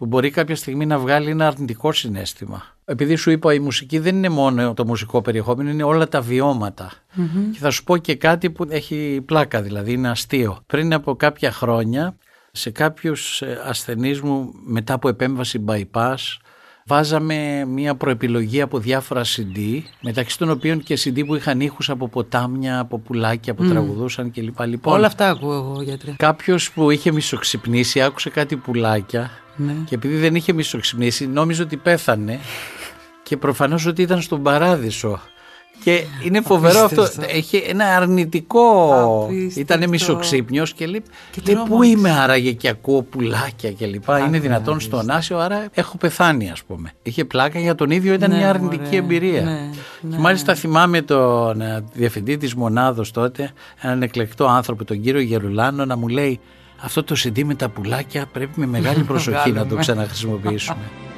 που 0.00 0.06
μπορεί 0.06 0.30
κάποια 0.30 0.56
στιγμή 0.56 0.86
να 0.86 0.98
βγάλει 0.98 1.30
ένα 1.30 1.46
αρνητικό 1.46 1.92
συνέστημα. 1.92 2.62
Επειδή 2.84 3.16
σου 3.16 3.30
είπα 3.30 3.54
η 3.54 3.58
μουσική 3.58 3.98
δεν 3.98 4.16
είναι 4.16 4.28
μόνο 4.28 4.74
το 4.74 4.86
μουσικό 4.86 5.22
περιεχόμενο, 5.22 5.70
είναι 5.70 5.82
όλα 5.82 6.08
τα 6.08 6.20
βιωματα 6.20 6.92
Και 7.52 7.58
θα 7.58 7.70
σου 7.70 7.84
πω 7.84 7.96
και 7.96 8.14
κάτι 8.14 8.50
που 8.50 8.66
έχει 8.68 9.22
πλάκα, 9.26 9.62
δηλαδή 9.62 9.92
είναι 9.92 10.10
αστείο. 10.10 10.58
Πριν 10.66 10.94
από 10.94 11.16
κάποια 11.16 11.52
χρόνια, 11.52 12.16
σε 12.52 12.70
κάποιους 12.70 13.42
ε, 13.42 13.62
ασθενείς 13.66 14.20
μου 14.20 14.52
μετά 14.64 14.94
από 14.94 15.08
επέμβαση 15.08 15.64
bypass, 15.68 16.16
βάζαμε 16.90 17.64
μια 17.64 17.94
προεπιλογή 17.94 18.60
από 18.60 18.78
διάφορα 18.78 19.22
CD, 19.24 19.82
μεταξύ 20.00 20.38
των 20.38 20.50
οποίων 20.50 20.82
και 20.82 20.98
CD 21.04 21.26
που 21.26 21.34
είχαν 21.34 21.60
ήχους 21.60 21.90
από 21.90 22.08
ποτάμια, 22.08 22.78
από 22.78 22.98
πουλάκια 22.98 23.54
που 23.54 23.64
mm. 23.64 23.68
τραγουδούσαν 23.68 24.30
κλπ. 24.30 24.60
Λοιπόν, 24.60 24.94
Όλα 24.94 25.06
αυτά 25.06 25.28
ακούω 25.28 25.52
εγώ, 25.52 25.82
γιατρέ. 25.82 26.12
Κάποιος 26.16 26.70
που 26.70 26.90
είχε 26.90 27.12
μισοξυπνήσει 27.12 28.00
άκουσε 28.00 28.30
κάτι 28.30 28.56
πουλάκια 28.56 29.30
ναι. 29.56 29.72
και 29.84 29.94
επειδή 29.94 30.16
δεν 30.16 30.34
είχε 30.34 30.52
μισοξυπνήσει 30.52 31.26
νόμιζε 31.26 31.62
ότι 31.62 31.76
πέθανε 31.76 32.38
και 33.26 33.36
προφανώς 33.36 33.86
ότι 33.86 34.02
ήταν 34.02 34.20
στον 34.20 34.42
παράδεισο. 34.42 35.20
Και 35.84 36.04
είναι 36.24 36.40
φοβερό 36.40 36.80
αυτό. 36.80 37.06
Έχει 37.28 37.62
ένα 37.66 37.84
αρνητικό. 37.96 39.28
Ήταν 39.56 39.88
μισοξύπνιος 39.88 40.72
και 40.72 40.86
λέει: 40.86 41.02
και 41.30 41.56
Πού 41.68 41.82
είμαι 41.82 42.10
άραγε 42.10 42.52
και 42.52 42.68
ακούω 42.68 43.02
πουλάκια 43.02 43.72
κλπ. 43.72 44.08
Είναι 44.26 44.38
δυνατόν 44.38 44.80
στον 44.80 45.10
Άσιο, 45.10 45.38
άρα 45.38 45.68
έχω 45.74 45.96
πεθάνει, 45.96 46.50
ας 46.50 46.62
πούμε. 46.62 46.92
Είχε 47.02 47.24
πλάκα 47.24 47.58
για 47.58 47.74
τον 47.74 47.90
ίδιο, 47.90 48.12
ήταν 48.12 48.30
ναι, 48.30 48.36
μια 48.36 48.48
αρνητική 48.48 48.96
εμπειρία. 48.96 49.42
Ναι, 49.42 49.70
και 50.10 50.16
μάλιστα 50.18 50.54
θυμάμαι 50.54 51.02
τον 51.02 51.60
ε, 51.60 51.84
διευθυντή 51.92 52.36
της 52.36 52.54
μονάδος 52.54 53.10
τότε, 53.10 53.52
έναν 53.80 54.02
εκλεκτό 54.02 54.46
άνθρωπο, 54.46 54.84
τον 54.84 55.00
κύριο 55.00 55.20
Γερουλάνο, 55.20 55.84
να 55.84 55.96
μου 55.96 56.08
λέει: 56.08 56.40
Αυτό 56.80 57.04
το 57.04 57.16
CD 57.18 57.42
με 57.44 57.54
τα 57.54 57.68
πουλάκια 57.68 58.26
πρέπει 58.32 58.60
με 58.60 58.66
μεγάλη 58.66 59.02
προσοχή 59.10 59.52
να 59.52 59.66
το 59.66 59.76
ξαναχρησιμοποιήσουμε. 59.76 60.82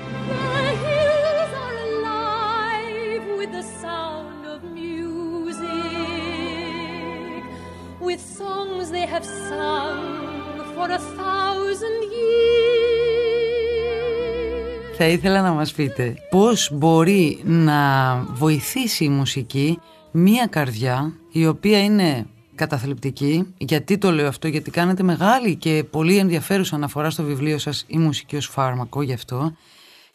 Θα 14.96 15.06
ήθελα 15.06 15.42
να 15.42 15.52
μας 15.52 15.72
πείτε 15.72 16.14
πώς 16.30 16.70
μπορεί 16.72 17.40
να 17.44 18.14
βοηθήσει 18.32 19.04
η 19.04 19.08
μουσική 19.08 19.78
μία 20.10 20.46
καρδιά 20.46 21.12
η 21.32 21.46
οποία 21.46 21.84
είναι 21.84 22.26
καταθλιπτική; 22.54 23.54
Γιατί 23.58 23.98
το 23.98 24.10
λέω 24.10 24.28
αυτό, 24.28 24.48
γιατί 24.48 24.70
κάνετε 24.70 25.02
μεγάλη 25.02 25.56
και 25.56 25.84
πολύ 25.90 26.16
ενδιαφέρουσα 26.16 26.76
αναφορά 26.76 27.10
στο 27.10 27.22
βιβλίο 27.22 27.58
σας 27.58 27.84
«Η 27.86 27.98
μουσική 27.98 28.36
ως 28.36 28.46
φάρμακο» 28.46 29.02
γι' 29.02 29.12
αυτό 29.12 29.52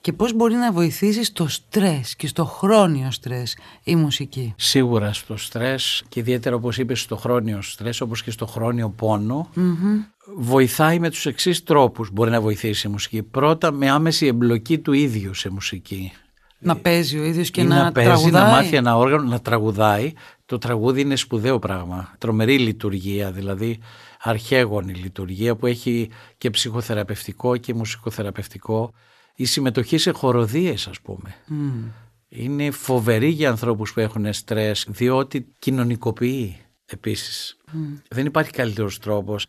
και 0.07 0.13
πώς 0.13 0.33
μπορεί 0.33 0.55
να 0.55 0.71
βοηθήσεις 0.71 1.27
στο 1.27 1.47
στρες 1.47 2.15
και 2.15 2.27
στο 2.27 2.45
χρόνιο 2.45 3.11
στρες 3.11 3.57
η 3.83 3.95
μουσική; 3.95 4.53
Σίγουρα 4.57 5.13
στο 5.13 5.37
στρες 5.37 6.03
και 6.09 6.19
ιδιαίτερα 6.19 6.55
όπως 6.55 6.77
είπες 6.77 7.01
στο 7.01 7.15
χρόνιο 7.15 7.61
στρες 7.61 8.01
όπως 8.01 8.23
και 8.23 8.31
στο 8.31 8.45
χρόνιο 8.45 8.95
βοηθάει 10.37 10.99
με 10.99 11.09
τους 11.09 11.25
εξής 11.25 11.63
τρόπους 11.63 12.09
μπορεί 12.11 12.31
να 12.31 12.41
βοηθήσει 12.41 12.87
η 12.87 12.91
μουσική. 12.91 13.23
Πρώτα 13.23 13.71
με 13.71 13.89
άμεση 13.89 14.25
εμπλοκή 14.25 14.79
του 14.79 14.93
ίδιου 14.93 15.33
σε 15.33 15.49
μουσική. 15.49 16.11
Να 16.59 16.75
παίζει 16.75 17.19
ο 17.19 17.23
ίδιος 17.23 17.51
και 17.51 17.61
Ή 17.61 17.63
να, 17.63 17.83
να 17.83 17.91
παίζει, 17.91 18.09
τραγουδάει. 18.09 18.43
να 18.43 18.49
μάθει 18.49 18.75
ένα 18.75 18.97
όργανο, 18.97 19.23
να 19.23 19.39
τραγουδάει. 19.39 20.13
Το 20.45 20.57
τραγούδι 20.57 21.01
είναι 21.01 21.15
σπουδαίο 21.15 21.59
πράγμα. 21.59 22.15
Τρομερή 22.17 22.59
λειτουργία, 22.59 23.31
δηλαδή 23.31 23.79
αρχαίγονη 24.21 24.93
λειτουργία 24.93 25.55
που 25.55 25.65
έχει 25.65 26.09
και 26.37 26.49
ψυχοθεραπευτικό 26.49 27.57
και 27.57 27.73
μουσικοθεραπευτικό. 27.73 28.93
Η 29.39 29.45
συμμετοχή 29.45 29.97
σε 29.97 30.11
χοροδίες 30.11 30.87
ας 30.87 31.01
πούμε. 31.01 31.35
Είναι 32.29 32.71
φοβερή 32.71 33.29
για 33.29 33.49
ανθρώπους 33.49 33.93
που 33.93 33.99
έχουν 33.99 34.33
στρες 34.33 34.85
διότι 34.89 35.47
κοινωνικοποιεί 35.59 36.57
επίσης. 36.85 37.57
Δεν 38.09 38.25
υπάρχει 38.25 38.51
καλύτερος 38.51 38.99
τρόπος. 38.99 39.45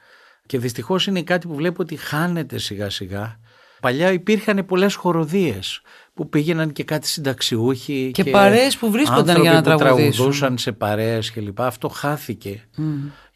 Και 0.46 0.58
δυστυχώς 0.58 1.06
είναι 1.06 1.22
κάτι 1.22 1.46
που 1.46 1.54
βλέπω 1.54 1.82
ότι 1.82 1.96
χάνεται 1.96 2.58
σιγά 2.58 2.90
σιγά. 2.90 3.40
Παλιά 3.80 4.12
υπήρχαν 4.12 4.66
πολλές 4.66 4.94
χοροδίες 4.94 5.80
που 6.14 6.28
πήγαιναν 6.28 6.72
και 6.72 6.84
κάτι 6.84 7.06
συνταξιούχοι 7.06 8.10
και, 8.14 8.22
και 8.22 8.30
παρέες 8.30 8.76
που 8.76 8.90
βρίσκονταν 8.90 9.40
για 9.40 9.52
να 9.52 9.58
που 9.58 9.64
τραγουδήσουν. 9.64 10.12
τραγουδούσαν 10.12 10.58
σε 10.58 10.72
παρέες 10.72 11.30
κλπ. 11.30 11.60
Αυτό 11.60 11.88
χάθηκε. 11.88 12.68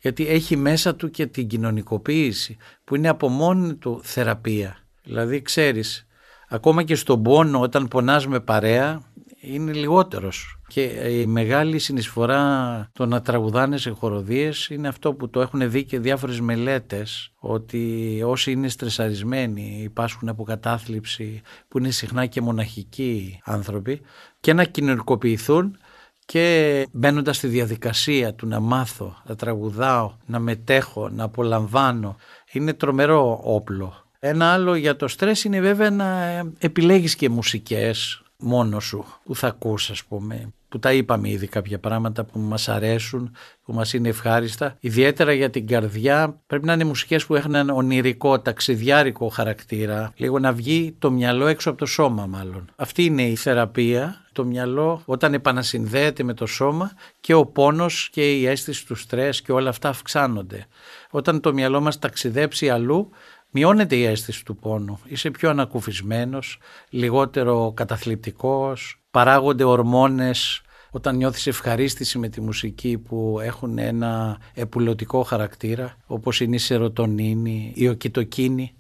Γιατί 0.01 0.29
έχει 0.29 0.57
μέσα 0.57 0.95
του 0.95 1.11
και 1.11 1.27
την 1.27 1.47
κοινωνικοποίηση 1.47 2.57
που 2.85 2.97
είναι 2.97 3.09
από 3.09 3.29
μόνη 3.29 3.75
του 3.75 4.01
θεραπεία. 4.03 4.77
Δηλαδή 5.03 5.43
ξέρεις, 5.43 6.07
ακόμα 6.53 6.83
και 6.83 6.95
στον 6.95 7.23
πόνο 7.23 7.61
όταν 7.61 7.89
πονάς 7.89 8.27
με 8.27 8.41
παρέα 8.41 9.03
είναι 9.41 9.73
λιγότερος. 9.73 10.57
Και 10.67 10.83
η 11.21 11.27
μεγάλη 11.27 11.79
συνεισφορά 11.79 12.91
το 12.93 13.07
να 13.07 13.23
τραγουδάνε 13.23 13.77
σε 13.77 13.91
χοροδίες 13.91 14.69
είναι 14.69 14.89
αυτό 14.89 15.15
που 15.15 15.31
το 15.31 15.41
έχουν 15.41 15.71
δει 15.71 15.85
και 15.85 15.99
διάφορες 15.99 16.41
μελέτες 16.41 17.33
ότι 17.39 18.23
όσοι 18.27 18.51
είναι 18.53 18.69
στρεσαρισμένοι, 18.69 19.81
υπάσχουν 19.83 20.29
από 20.29 20.43
κατάθλιψη 20.43 21.43
που 21.69 21.79
είναι 21.79 21.91
συχνά 21.91 22.27
και 22.27 22.41
μοναχικοί 22.41 23.41
άνθρωποι 23.45 24.01
και 24.41 24.53
να 24.53 24.65
κοινωνικοποιηθούν 24.65 25.77
και 26.25 26.87
μπαίνοντας 26.93 27.37
στη 27.37 27.47
διαδικασία 27.47 28.35
του 28.35 28.47
να 28.47 28.61
μάθω, 28.61 29.23
να 29.27 29.37
τραγουδάω, 29.37 30.17
να 30.27 30.39
μετέχω, 30.39 31.09
να 31.09 31.25
απολαμβάνω 31.25 32.17
είναι 32.53 32.73
τρομερό 32.73 33.41
όπλο. 33.43 34.02
Ένα 34.25 34.53
άλλο 34.53 34.75
για 34.75 34.97
το 34.97 35.09
στρες 35.09 35.45
είναι 35.45 35.61
βέβαια 35.61 35.91
να 35.91 36.43
επιλέγεις 36.59 37.17
και 37.17 37.29
μουσικές 37.29 38.23
μόνος 38.37 38.85
σου 38.85 39.05
που 39.25 39.35
θα 39.37 39.47
ακούς 39.47 39.91
ας 39.91 40.05
πούμε 40.05 40.53
που 40.69 40.79
τα 40.79 40.93
είπαμε 40.93 41.29
ήδη 41.29 41.47
κάποια 41.47 41.79
πράγματα 41.79 42.25
που 42.25 42.39
μας 42.39 42.69
αρέσουν, 42.69 43.37
που 43.65 43.73
μας 43.73 43.93
είναι 43.93 44.09
ευχάριστα. 44.09 44.77
Ιδιαίτερα 44.81 45.33
για 45.33 45.51
την 45.51 45.67
καρδιά 45.67 46.41
πρέπει 46.47 46.67
να 46.67 46.73
είναι 46.73 46.85
μουσικές 46.85 47.27
που 47.27 47.35
έχουν 47.35 47.55
ένα 47.55 47.75
ονειρικό, 47.75 48.41
ταξιδιάρικο 48.41 49.29
χαρακτήρα. 49.29 50.13
Λίγο 50.17 50.39
να 50.39 50.53
βγει 50.53 50.95
το 50.99 51.11
μυαλό 51.11 51.47
έξω 51.47 51.71
από 51.71 51.79
το 51.79 51.87
σώμα 51.87 52.27
μάλλον. 52.27 52.71
Αυτή 52.77 53.05
είναι 53.05 53.23
η 53.23 53.37
θεραπεία. 53.37 54.17
Το 54.33 54.45
μυαλό 54.45 55.03
όταν 55.05 55.35
επανασυνδέεται 55.35 56.23
με 56.23 56.35
το 56.35 56.47
σώμα 56.47 56.93
και 57.21 57.35
ο 57.35 57.47
πόνος 57.47 58.09
και 58.13 58.33
η 58.33 58.47
αίσθηση 58.47 58.87
του 58.87 58.95
στρες 58.95 59.43
και 59.43 59.53
όλα 59.53 59.69
αυτά 59.69 59.89
αυξάνονται. 59.89 60.67
Όταν 61.11 61.41
το 61.41 61.53
μυαλό 61.53 61.81
μας 61.81 61.99
ταξιδέψει 61.99 62.69
αλλού 62.69 63.11
μειώνεται 63.53 63.97
η 63.97 64.05
αίσθηση 64.05 64.45
του 64.45 64.57
πόνου. 64.57 64.99
Είσαι 65.05 65.31
πιο 65.31 65.51
ανακουφισμένος, 65.51 66.59
λιγότερο 66.91 67.73
καταθλιπτικός, 67.77 69.03
παράγονται 69.11 69.65
ορμόνες. 69.65 70.63
Όταν 70.95 71.17
νιώθεις 71.17 71.47
ευχαρίστηση 71.47 72.19
με 72.19 72.29
τη 72.29 72.41
μουσική 72.41 72.99
που 72.99 73.39
έχουν 73.43 73.79
ένα 73.79 74.39
επουλωτικό 74.55 75.23
χαρακτήρα 75.23 75.97
όπως 76.07 76.41
είναι 76.41 76.55
η 76.55 76.59
σερωτονίνη, 76.59 77.73
η 77.75 77.89
οκιτοκίνη 77.89 78.75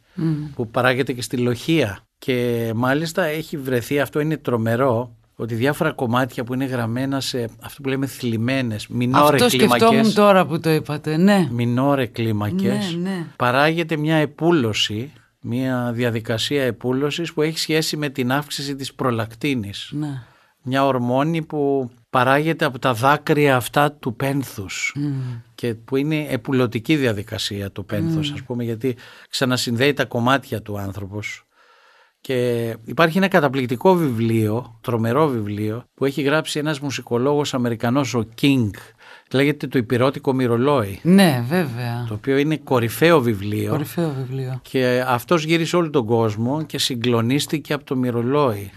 που 0.55 0.69
παράγεται 0.69 1.13
και 1.13 1.23
στη 1.23 1.37
λοχεία. 1.37 2.07
Και 2.19 2.71
μάλιστα 2.75 3.25
έχει 3.25 3.57
βρεθεί, 3.57 4.01
αυτό 4.01 4.21
είναι 4.21 4.37
τρομερό 4.37 5.17
ότι 5.43 5.55
διάφορα 5.55 5.93
κομμάτια 5.93 6.45
που 6.45 6.55
είναι 6.55 6.65
γραμμένα 6.65 7.21
σε 7.21 7.49
αυτό 7.63 7.83
που 7.83 7.89
λέμε 7.89 8.07
θλιμμένες, 8.07 8.87
μινόρε 8.87 9.37
αυτό 9.45 9.57
κλίμακες. 9.57 9.83
Αυτό 9.83 9.87
σκεφτόμουν 9.87 10.15
τώρα 10.15 10.47
που 10.47 10.61
το 10.61 10.71
είπατε, 10.71 11.17
ναι. 11.17 11.49
Μινόρε 11.51 12.07
κλίμακες. 12.07 12.95
Ναι, 12.95 13.11
ναι. 13.11 13.27
Παράγεται 13.37 13.97
μια 13.97 14.17
επούλωση, 14.17 15.13
μια 15.41 15.93
διαδικασία 15.95 16.63
επούλωσης 16.63 17.33
που 17.33 17.43
έχει 17.43 17.59
σχέση 17.59 17.97
με 17.97 18.09
την 18.09 18.33
αύξηση 18.33 18.77
της 18.77 18.95
προλακτίνης. 18.95 19.91
Ναι. 19.93 20.23
Μια 20.63 20.87
ορμόνη 20.87 21.43
που 21.43 21.91
παράγεται 22.11 22.65
από 22.65 22.79
τα 22.79 22.93
δάκρυα 22.95 23.57
αυτά 23.57 23.93
του 23.93 24.15
πένθους 24.15 24.97
και 25.55 25.75
που 25.75 25.97
είναι 25.97 26.27
επουλωτική 26.29 26.97
διαδικασία 26.97 27.71
του 27.71 27.85
πένθους 27.85 28.31
ας 28.31 28.43
πούμε 28.43 28.65
γιατί 28.65 28.97
ξανασυνδέει 29.29 29.93
τα 29.93 30.05
κομμάτια 30.05 30.63
του 30.63 30.79
άνθρωπος. 30.79 31.45
Και 32.23 32.77
υπάρχει 32.85 33.19
ένα 33.19 33.29
καταπληκτικό 33.29 33.95
βιβλίο, 33.95 34.79
τρομερό 34.81 35.29
βιβλίο, 35.29 35.85
που 35.95 36.05
έχει 36.05 36.23
γράψει 36.23 36.59
ένας 36.59 36.81
μουσικολόγος 36.81 37.55
Αμερικανός, 37.55 38.15
ο 38.15 38.25
King. 38.41 38.71
Λέγεται 39.33 39.67
το 39.67 39.79
υπηρώτικο 39.79 40.33
μυρολόι. 40.33 41.01
Ναι, 41.03 41.45
βέβαια. 41.49 42.05
Το 42.09 42.15
οποίο 42.15 42.37
είναι 42.37 42.57
κορυφαίο 42.57 43.21
βιβλίο. 43.21 43.71
Κορυφαίο 43.71 44.15
βιβλίο. 44.19 44.61
Και 44.63 45.05
αυτός 45.07 45.45
γύρισε 45.45 45.77
όλο 45.77 45.91
τον 45.91 46.07
κόσμο 46.07 46.63
και 46.63 46.79
συγκλονίστηκε 46.79 47.73
από 47.73 47.85
το 47.85 47.97
μυρολόι. 47.97 48.71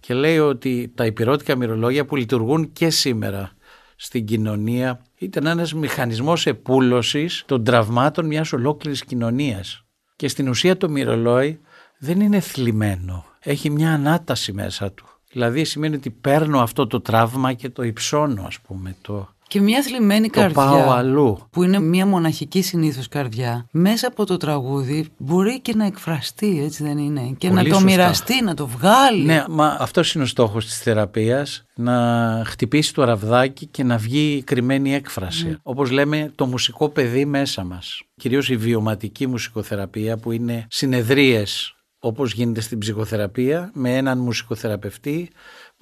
Και 0.00 0.14
λέει 0.14 0.38
ότι 0.38 0.92
τα 0.94 1.06
υπηρώτικα 1.06 1.56
μυρολόγια 1.56 2.04
που 2.04 2.16
λειτουργούν 2.16 2.72
και 2.72 2.90
σήμερα 2.90 3.52
στην 3.96 4.24
κοινωνία 4.24 5.02
ήταν 5.18 5.46
ένας 5.46 5.74
μηχανισμός 5.74 6.46
επούλωσης 6.46 7.42
των 7.46 7.64
τραυμάτων 7.64 8.26
μιας 8.26 8.52
ολόκληρης 8.52 9.04
κοινωνίας. 9.04 9.84
Και 10.16 10.28
στην 10.28 10.48
ουσία 10.48 10.76
το 10.76 10.88
μυρολόι 10.88 11.60
δεν 12.00 12.20
είναι 12.20 12.40
θλιμμένο. 12.40 13.24
Έχει 13.40 13.70
μια 13.70 13.92
ανάταση 13.92 14.52
μέσα 14.52 14.92
του. 14.92 15.04
Δηλαδή 15.32 15.64
σημαίνει 15.64 15.94
ότι 15.96 16.10
παίρνω 16.10 16.60
αυτό 16.60 16.86
το 16.86 17.00
τραύμα 17.00 17.52
και 17.52 17.68
το 17.70 17.82
υψώνω 17.82 18.42
ας 18.46 18.60
πούμε. 18.60 18.96
Το, 19.02 19.28
Και 19.48 19.60
μια 19.60 19.82
θλιμμένη 19.82 20.30
το 20.30 20.40
καρδιά 20.40 20.62
πάω 20.62 20.90
αλλού. 20.90 21.38
που 21.50 21.62
είναι 21.62 21.80
μια 21.80 22.06
μοναχική 22.06 22.62
συνήθως 22.62 23.08
καρδιά 23.08 23.66
μέσα 23.70 24.06
από 24.06 24.26
το 24.26 24.36
τραγούδι 24.36 25.08
μπορεί 25.16 25.60
και 25.60 25.74
να 25.74 25.86
εκφραστεί 25.86 26.62
έτσι 26.64 26.82
δεν 26.82 26.98
είναι; 26.98 27.34
Και 27.38 27.48
Πολύ 27.48 27.58
να 27.62 27.68
το 27.68 27.74
σωστά. 27.74 27.84
μοιραστεί, 27.84 28.42
να 28.44 28.54
το 28.54 28.66
βγάλει. 28.66 29.24
Ναι, 29.24 29.44
μα 29.48 29.76
αυτός 29.80 30.14
είναι 30.14 30.24
ο 30.24 30.26
στόχος 30.26 30.64
της 30.66 30.78
θεραπείας, 30.78 31.64
να 31.74 32.42
χτυπήσει 32.46 32.94
το 32.94 33.04
ραβδάκι 33.04 33.66
και 33.66 33.84
να 33.84 33.96
βγει 33.96 34.32
η 34.36 34.42
κρυμμένη 34.42 34.94
έκφραση. 34.94 35.56
Όπως 35.62 35.90
λέμε 35.90 36.32
το 36.34 36.46
μουσικό 36.46 36.88
παιδί 36.88 37.24
μέσα 37.24 37.64
μας. 37.64 38.02
Κυρίως 38.16 38.48
η 38.48 38.56
βιωματική 38.56 39.26
μουσικοθεραπεία 39.26 40.16
που 40.16 40.32
είναι 40.32 40.66
συνεδρίες 40.70 41.74
όπως 42.00 42.32
γίνεται 42.32 42.60
στην 42.60 42.78
ψυχοθεραπεία 42.78 43.70
με 43.74 43.96
έναν 43.96 44.18
μουσικοθεραπευτή 44.18 45.30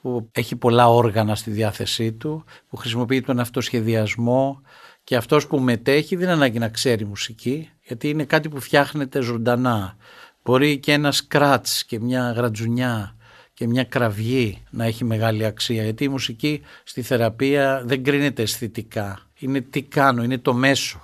που 0.02 0.28
έχει 0.32 0.56
πολλά 0.56 0.88
όργανα 0.88 1.34
στη 1.34 1.50
διάθεσή 1.50 2.12
του, 2.12 2.44
που 2.68 2.76
χρησιμοποιεί 2.76 3.20
τον 3.20 3.40
αυτοσχεδιασμό 3.40 4.60
και 5.04 5.16
αυτός 5.16 5.46
που 5.46 5.58
μετέχει 5.58 6.16
δεν 6.16 6.24
είναι 6.24 6.34
ανάγκη 6.34 6.58
να 6.58 6.68
ξέρει 6.68 7.04
μουσική 7.04 7.70
γιατί 7.82 8.08
είναι 8.08 8.24
κάτι 8.24 8.48
που 8.48 8.60
φτιάχνεται 8.60 9.20
ζωντανά. 9.20 9.96
Μπορεί 10.44 10.78
και 10.78 10.92
ένα 10.92 11.12
σκράτς 11.12 11.84
και 11.84 12.00
μια 12.00 12.32
γρατζουνιά 12.36 13.16
και 13.54 13.66
μια 13.66 13.84
κραυγή 13.84 14.62
να 14.70 14.84
έχει 14.84 15.04
μεγάλη 15.04 15.44
αξία 15.44 15.82
γιατί 15.82 16.04
η 16.04 16.08
μουσική 16.08 16.62
στη 16.84 17.02
θεραπεία 17.02 17.82
δεν 17.84 18.04
κρίνεται 18.04 18.42
αισθητικά. 18.42 19.18
Είναι 19.38 19.60
τι 19.60 19.82
κάνω, 19.82 20.22
είναι 20.22 20.38
το 20.38 20.54
μέσο. 20.54 21.00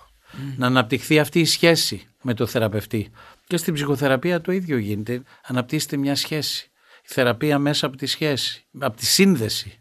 Να 0.56 0.66
αναπτυχθεί 0.66 1.18
αυτή 1.18 1.40
η 1.40 1.44
σχέση 1.44 2.08
με 2.22 2.34
το 2.34 2.46
θεραπευτή. 2.46 3.10
Και 3.54 3.60
στην 3.60 3.74
ψυχοθεραπεία 3.74 4.40
το 4.40 4.52
ίδιο 4.52 4.78
γίνεται. 4.78 5.22
Αναπτύσσεται 5.44 5.96
μια 5.96 6.14
σχέση. 6.14 6.70
Η 7.04 7.06
θεραπεία 7.06 7.58
μέσα 7.58 7.86
από 7.86 7.96
τη 7.96 8.06
σχέση, 8.06 8.64
από 8.78 8.96
τη 8.96 9.06
σύνδεση. 9.06 9.78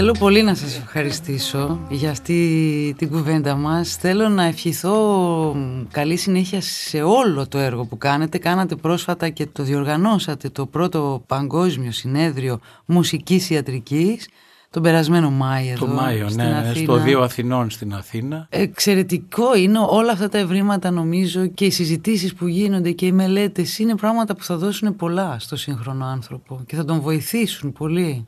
Θέλω 0.00 0.14
πολύ 0.18 0.42
να 0.42 0.54
σας 0.54 0.76
ευχαριστήσω 0.76 1.78
για 1.88 2.10
αυτή 2.10 2.94
την 2.98 3.10
κουβέντα 3.10 3.54
μας. 3.54 3.96
Θέλω 3.96 4.28
να 4.28 4.44
ευχηθώ 4.44 5.56
καλή 5.90 6.16
συνέχεια 6.16 6.60
σε 6.60 7.02
όλο 7.02 7.48
το 7.48 7.58
έργο 7.58 7.84
που 7.84 7.98
κάνετε. 7.98 8.38
Κάνατε 8.38 8.74
πρόσφατα 8.74 9.28
και 9.28 9.46
το 9.46 9.62
διοργανώσατε 9.62 10.48
το 10.48 10.66
πρώτο 10.66 11.22
παγκόσμιο 11.26 11.92
συνέδριο 11.92 12.60
μουσικής 12.84 13.50
ιατρικής 13.50 14.28
τον 14.70 14.82
περασμένο 14.82 15.30
Μάιο 15.30 15.72
εδώ 15.72 15.86
Το 15.86 15.92
Μάιο, 15.92 16.28
στην 16.28 16.42
ναι, 16.44 16.50
ναι, 16.50 16.56
Αθήνα. 16.56 16.74
στο 16.74 16.96
Δίο 16.96 17.20
Αθηνών 17.20 17.70
στην 17.70 17.94
Αθήνα. 17.94 18.46
Εξαιρετικό 18.50 19.56
είναι 19.56 19.78
όλα 19.88 20.12
αυτά 20.12 20.28
τα 20.28 20.38
ευρήματα 20.38 20.90
νομίζω 20.90 21.46
και 21.46 21.64
οι 21.64 21.70
συζητήσεις 21.70 22.34
που 22.34 22.46
γίνονται 22.46 22.90
και 22.90 23.06
οι 23.06 23.12
μελέτες 23.12 23.78
είναι 23.78 23.94
πράγματα 23.94 24.34
που 24.36 24.42
θα 24.42 24.56
δώσουν 24.56 24.96
πολλά 24.96 25.36
στο 25.38 25.56
σύγχρονο 25.56 26.04
άνθρωπο 26.04 26.62
και 26.66 26.76
θα 26.76 26.84
τον 26.84 27.00
βοηθήσουν 27.00 27.72
πολύ. 27.72 28.26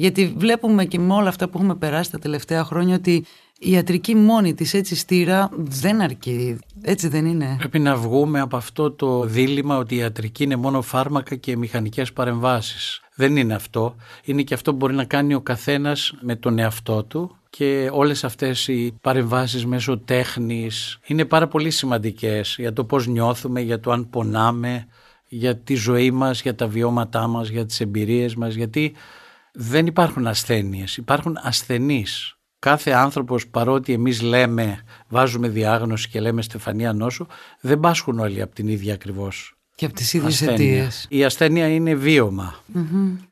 Γιατί 0.00 0.34
βλέπουμε 0.36 0.84
και 0.84 0.98
με 0.98 1.14
όλα 1.14 1.28
αυτά 1.28 1.48
που 1.48 1.58
έχουμε 1.58 1.74
περάσει 1.74 2.10
τα 2.10 2.18
τελευταία 2.18 2.64
χρόνια 2.64 2.94
ότι 2.94 3.24
η 3.58 3.70
ιατρική 3.70 4.14
μόνη 4.14 4.54
της 4.54 4.74
έτσι 4.74 4.96
στήρα 4.96 5.50
δεν 5.56 6.00
αρκεί. 6.00 6.58
Έτσι 6.82 7.08
δεν 7.08 7.26
είναι. 7.26 7.54
Πρέπει 7.58 7.78
να 7.78 7.96
βγούμε 7.96 8.40
από 8.40 8.56
αυτό 8.56 8.90
το 8.90 9.24
δίλημα 9.24 9.76
ότι 9.76 9.94
η 9.94 9.98
ιατρική 9.98 10.42
είναι 10.42 10.56
μόνο 10.56 10.82
φάρμακα 10.82 11.34
και 11.34 11.56
μηχανικές 11.56 12.12
παρεμβάσεις. 12.12 13.00
Δεν 13.14 13.36
είναι 13.36 13.54
αυτό. 13.54 13.94
Είναι 14.24 14.42
και 14.42 14.54
αυτό 14.54 14.70
που 14.70 14.76
μπορεί 14.76 14.94
να 14.94 15.04
κάνει 15.04 15.34
ο 15.34 15.40
καθένας 15.40 16.14
με 16.20 16.36
τον 16.36 16.58
εαυτό 16.58 17.04
του 17.04 17.36
και 17.50 17.90
όλες 17.92 18.24
αυτές 18.24 18.68
οι 18.68 18.98
παρεμβάσεις 19.00 19.66
μέσω 19.66 19.98
τέχνης 19.98 20.98
είναι 21.06 21.24
πάρα 21.24 21.48
πολύ 21.48 21.70
σημαντικές 21.70 22.54
για 22.58 22.72
το 22.72 22.84
πώς 22.84 23.06
νιώθουμε, 23.06 23.60
για 23.60 23.80
το 23.80 23.90
αν 23.90 24.10
πονάμε, 24.10 24.86
για 25.28 25.56
τη 25.56 25.74
ζωή 25.74 26.10
μας, 26.10 26.42
για 26.42 26.54
τα 26.54 26.66
βιώματά 26.66 27.26
μας, 27.26 27.48
για 27.48 27.66
τις 27.66 27.80
εμπειρίες 27.80 28.34
μας, 28.34 28.54
γιατί 28.54 28.92
δεν 29.54 29.86
υπάρχουν 29.86 30.26
ασθένειες, 30.26 30.96
υπάρχουν 30.96 31.38
ασθενείς. 31.42 32.34
Κάθε 32.58 32.90
άνθρωπος 32.90 33.48
παρότι 33.48 33.92
εμείς 33.92 34.22
λέμε, 34.22 34.78
βάζουμε 35.08 35.48
διάγνωση 35.48 36.08
και 36.08 36.20
λέμε 36.20 36.42
στεφανία 36.42 36.92
νόσου, 36.92 37.26
δεν 37.60 37.80
πάσχουν 37.80 38.18
όλοι 38.18 38.42
από 38.42 38.54
την 38.54 38.68
ίδια 38.68 38.94
ακριβώς 38.94 39.54
Και 39.74 39.84
από 39.84 39.94
τις 39.94 40.12
ίδιες 40.12 40.32
ασθένεια. 40.32 40.52
αιτίες. 40.54 41.06
Η 41.08 41.24
ασθένεια 41.24 41.68
είναι 41.68 41.94
βίωμα. 41.94 42.54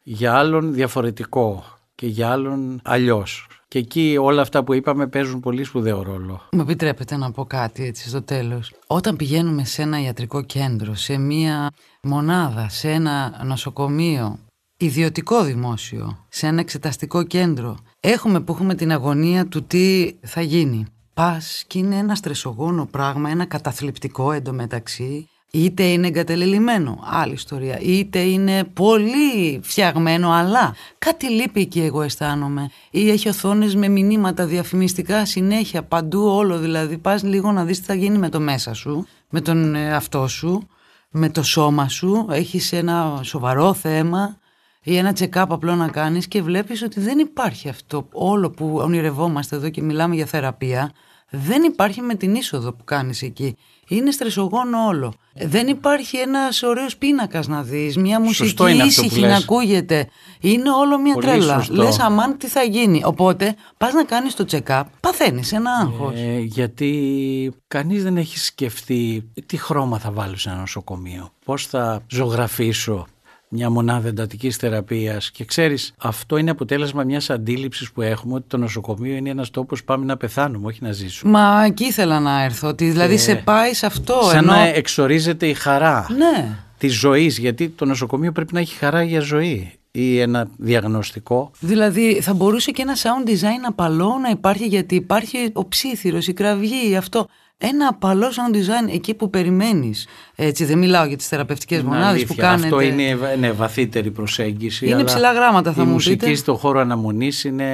Για 0.02 0.34
άλλον 0.34 0.72
διαφορετικό 0.74 1.64
και 1.94 2.06
για 2.06 2.30
άλλον 2.30 2.80
αλλιώς. 2.84 3.46
Και 3.68 3.78
εκεί 3.78 4.16
όλα 4.20 4.42
αυτά 4.42 4.64
που 4.64 4.74
είπαμε 4.74 5.06
παίζουν 5.06 5.40
πολύ 5.40 5.64
σπουδαίο 5.64 6.02
ρόλο. 6.02 6.42
Μου 6.52 6.60
επιτρέπετε 6.60 7.16
να 7.16 7.30
πω 7.30 7.44
κάτι 7.44 7.84
έτσι 7.84 8.08
στο 8.08 8.22
τέλος. 8.22 8.72
Όταν 8.86 9.16
πηγαίνουμε 9.16 9.64
σε 9.64 9.82
ένα 9.82 10.02
ιατρικό 10.02 10.42
κέντρο, 10.42 10.94
σε 10.94 11.16
μία 11.16 11.70
μονάδα, 12.02 12.68
σε 12.68 12.90
ένα 12.90 13.40
νοσοκομείο, 13.44 14.38
ιδιωτικό 14.80 15.44
δημόσιο, 15.44 16.24
σε 16.28 16.46
ένα 16.46 16.60
εξεταστικό 16.60 17.22
κέντρο, 17.22 17.76
έχουμε 18.00 18.40
που 18.40 18.52
έχουμε 18.52 18.74
την 18.74 18.92
αγωνία 18.92 19.46
του 19.46 19.64
τι 19.64 20.14
θα 20.22 20.40
γίνει. 20.40 20.86
Πας 21.14 21.64
και 21.66 21.78
είναι 21.78 21.96
ένα 21.96 22.14
στρεσογόνο 22.14 22.86
πράγμα, 22.86 23.30
ένα 23.30 23.44
καταθλιπτικό 23.44 24.32
εντωμεταξύ, 24.32 25.28
είτε 25.50 25.82
είναι 25.82 26.06
εγκατελελειμμένο, 26.06 26.98
άλλη 27.04 27.32
ιστορία, 27.32 27.78
είτε 27.80 28.18
είναι 28.18 28.64
πολύ 28.64 29.60
φτιαγμένο, 29.62 30.30
αλλά 30.30 30.74
κάτι 30.98 31.30
λείπει 31.30 31.60
εκεί 31.60 31.80
εγώ 31.80 32.02
αισθάνομαι. 32.02 32.70
Ή 32.90 33.10
έχει 33.10 33.28
οθόνες 33.28 33.74
με 33.74 33.88
μηνύματα 33.88 34.46
διαφημιστικά 34.46 35.24
συνέχεια, 35.24 35.82
παντού 35.82 36.26
όλο 36.26 36.58
δηλαδή. 36.58 36.98
Πας 36.98 37.22
λίγο 37.22 37.52
να 37.52 37.64
δεις 37.64 37.80
τι 37.80 37.84
θα 37.84 37.94
γίνει 37.94 38.18
με 38.18 38.28
το 38.28 38.40
μέσα 38.40 38.74
σου, 38.74 39.06
με 39.30 39.40
τον 39.40 39.74
εαυτό 39.74 40.28
σου, 40.28 40.68
με 41.10 41.28
το 41.28 41.42
σώμα 41.42 41.88
σου, 41.88 42.26
έχεις 42.30 42.72
ένα 42.72 43.20
σοβαρό 43.22 43.74
θέμα 43.74 44.38
ή 44.82 44.96
ένα 44.96 45.16
check-up 45.18 45.44
απλό 45.48 45.74
να 45.74 45.88
κάνεις 45.88 46.28
και 46.28 46.42
βλέπεις 46.42 46.82
ότι 46.82 47.00
δεν 47.00 47.18
υπάρχει 47.18 47.68
αυτό 47.68 48.08
όλο 48.12 48.50
που 48.50 48.76
ονειρευόμαστε 48.76 49.56
εδώ 49.56 49.68
και 49.68 49.82
μιλάμε 49.82 50.14
για 50.14 50.26
θεραπεία 50.26 50.92
δεν 51.30 51.62
υπάρχει 51.62 52.00
με 52.00 52.14
την 52.14 52.34
είσοδο 52.34 52.72
που 52.72 52.84
κάνεις 52.84 53.22
εκεί. 53.22 53.56
Είναι 53.88 54.10
στρεσογόνο 54.10 54.78
όλο. 54.86 55.12
Δεν 55.34 55.66
υπάρχει 55.68 56.16
ένας 56.16 56.62
ωραίος 56.62 56.96
πίνακας 56.96 57.46
να 57.48 57.62
δεις, 57.62 57.96
μια 57.96 58.20
μουσική 58.20 58.42
Σωστό 58.44 58.66
είναι 58.66 58.82
αυτό 58.82 59.00
που 59.00 59.06
ήσυχη 59.06 59.20
λες. 59.20 59.30
να 59.30 59.36
ακούγεται. 59.36 60.08
Είναι 60.40 60.70
όλο 60.70 60.98
μια 61.00 61.14
Πολύ 61.14 61.26
τρέλα. 61.26 61.54
σωστό. 61.54 61.74
Λες 61.82 61.98
αμάν 61.98 62.36
τι 62.38 62.46
θα 62.46 62.62
γίνει. 62.62 63.02
Οπότε 63.04 63.54
πας 63.76 63.92
να 63.92 64.04
κάνεις 64.04 64.34
το 64.34 64.44
check-up, 64.50 64.82
παθαίνεις 65.00 65.52
ένα 65.52 65.70
άγχος. 65.70 66.12
Ε, 66.14 66.38
γιατί 66.38 67.52
κανείς 67.68 68.02
δεν 68.02 68.16
έχει 68.16 68.38
σκεφτεί 68.38 69.30
τι 69.46 69.56
χρώμα 69.56 69.98
θα 69.98 70.10
βάλω 70.10 70.36
σε 70.36 70.48
ένα 70.50 70.58
νοσοκομείο, 70.58 71.30
πώς 71.44 71.66
θα 71.66 72.02
ζωγραφίσω 72.10 73.06
μια 73.48 73.70
μονάδα 73.70 74.08
εντατικής 74.08 74.56
θεραπείας 74.56 75.30
και 75.30 75.44
ξέρεις 75.44 75.92
αυτό 75.98 76.36
είναι 76.36 76.50
αποτέλεσμα 76.50 77.04
μιας 77.04 77.30
αντίληψης 77.30 77.92
που 77.92 78.02
έχουμε 78.02 78.34
ότι 78.34 78.44
το 78.48 78.56
νοσοκομείο 78.56 79.16
είναι 79.16 79.30
ένας 79.30 79.50
τόπος 79.50 79.84
πάμε 79.84 80.04
να 80.04 80.16
πεθάνουμε 80.16 80.66
όχι 80.66 80.78
να 80.82 80.92
ζήσουμε. 80.92 81.30
Μα 81.30 81.64
εκεί 81.64 81.84
ήθελα 81.84 82.20
να 82.20 82.42
έρθω, 82.42 82.68
ότι 82.68 82.90
δηλαδή 82.90 83.18
σε 83.18 83.34
πάει 83.34 83.74
σε 83.74 83.86
αυτό. 83.86 84.20
Σαν 84.22 84.44
να 84.44 84.66
εξορίζεται 84.66 85.46
η 85.46 85.54
χαρά 85.54 86.06
ναι. 86.16 86.58
της 86.78 86.94
ζωής 86.94 87.38
γιατί 87.38 87.68
το 87.68 87.84
νοσοκομείο 87.84 88.32
πρέπει 88.32 88.54
να 88.54 88.60
έχει 88.60 88.76
χαρά 88.76 89.02
για 89.02 89.20
ζωή 89.20 89.72
ή 89.90 90.20
ένα 90.20 90.48
διαγνωστικό. 90.56 91.50
Δηλαδή 91.60 92.20
θα 92.20 92.34
μπορούσε 92.34 92.70
και 92.70 92.82
ένα 92.82 92.94
sound 92.94 93.28
design 93.28 93.64
απαλό 93.66 94.18
να 94.22 94.30
υπάρχει 94.30 94.66
γιατί 94.66 94.94
υπάρχει 94.94 95.50
ο 95.52 95.68
ψήθυρος, 95.68 96.26
η 96.26 96.32
κραυγή, 96.32 96.96
αυτό 96.96 97.28
ένα 97.58 97.88
απαλό 97.88 98.26
sound 98.26 98.54
design 98.54 98.94
εκεί 98.94 99.14
που 99.14 99.30
περιμένεις. 99.30 100.06
Έτσι, 100.34 100.64
δεν 100.64 100.78
μιλάω 100.78 101.04
για 101.04 101.16
τις 101.16 101.28
θεραπευτικές 101.28 101.82
μονάδες 101.82 102.24
που 102.24 102.34
κάνετε. 102.34 102.64
Αυτό 102.66 102.80
είναι 102.80 103.18
ναι, 103.38 103.52
βαθύτερη 103.52 104.10
προσέγγιση. 104.10 104.88
Είναι 104.88 105.04
ψηλά 105.04 105.32
γράμματα, 105.32 105.72
θα 105.72 105.82
η 105.82 105.86
μου 105.86 105.96
πείτε. 105.96 106.10
Η 106.10 106.14
μουσική 106.14 106.34
στον 106.34 106.56
χώρο 106.56 106.80
αναμονής 106.80 107.44
είναι 107.44 107.66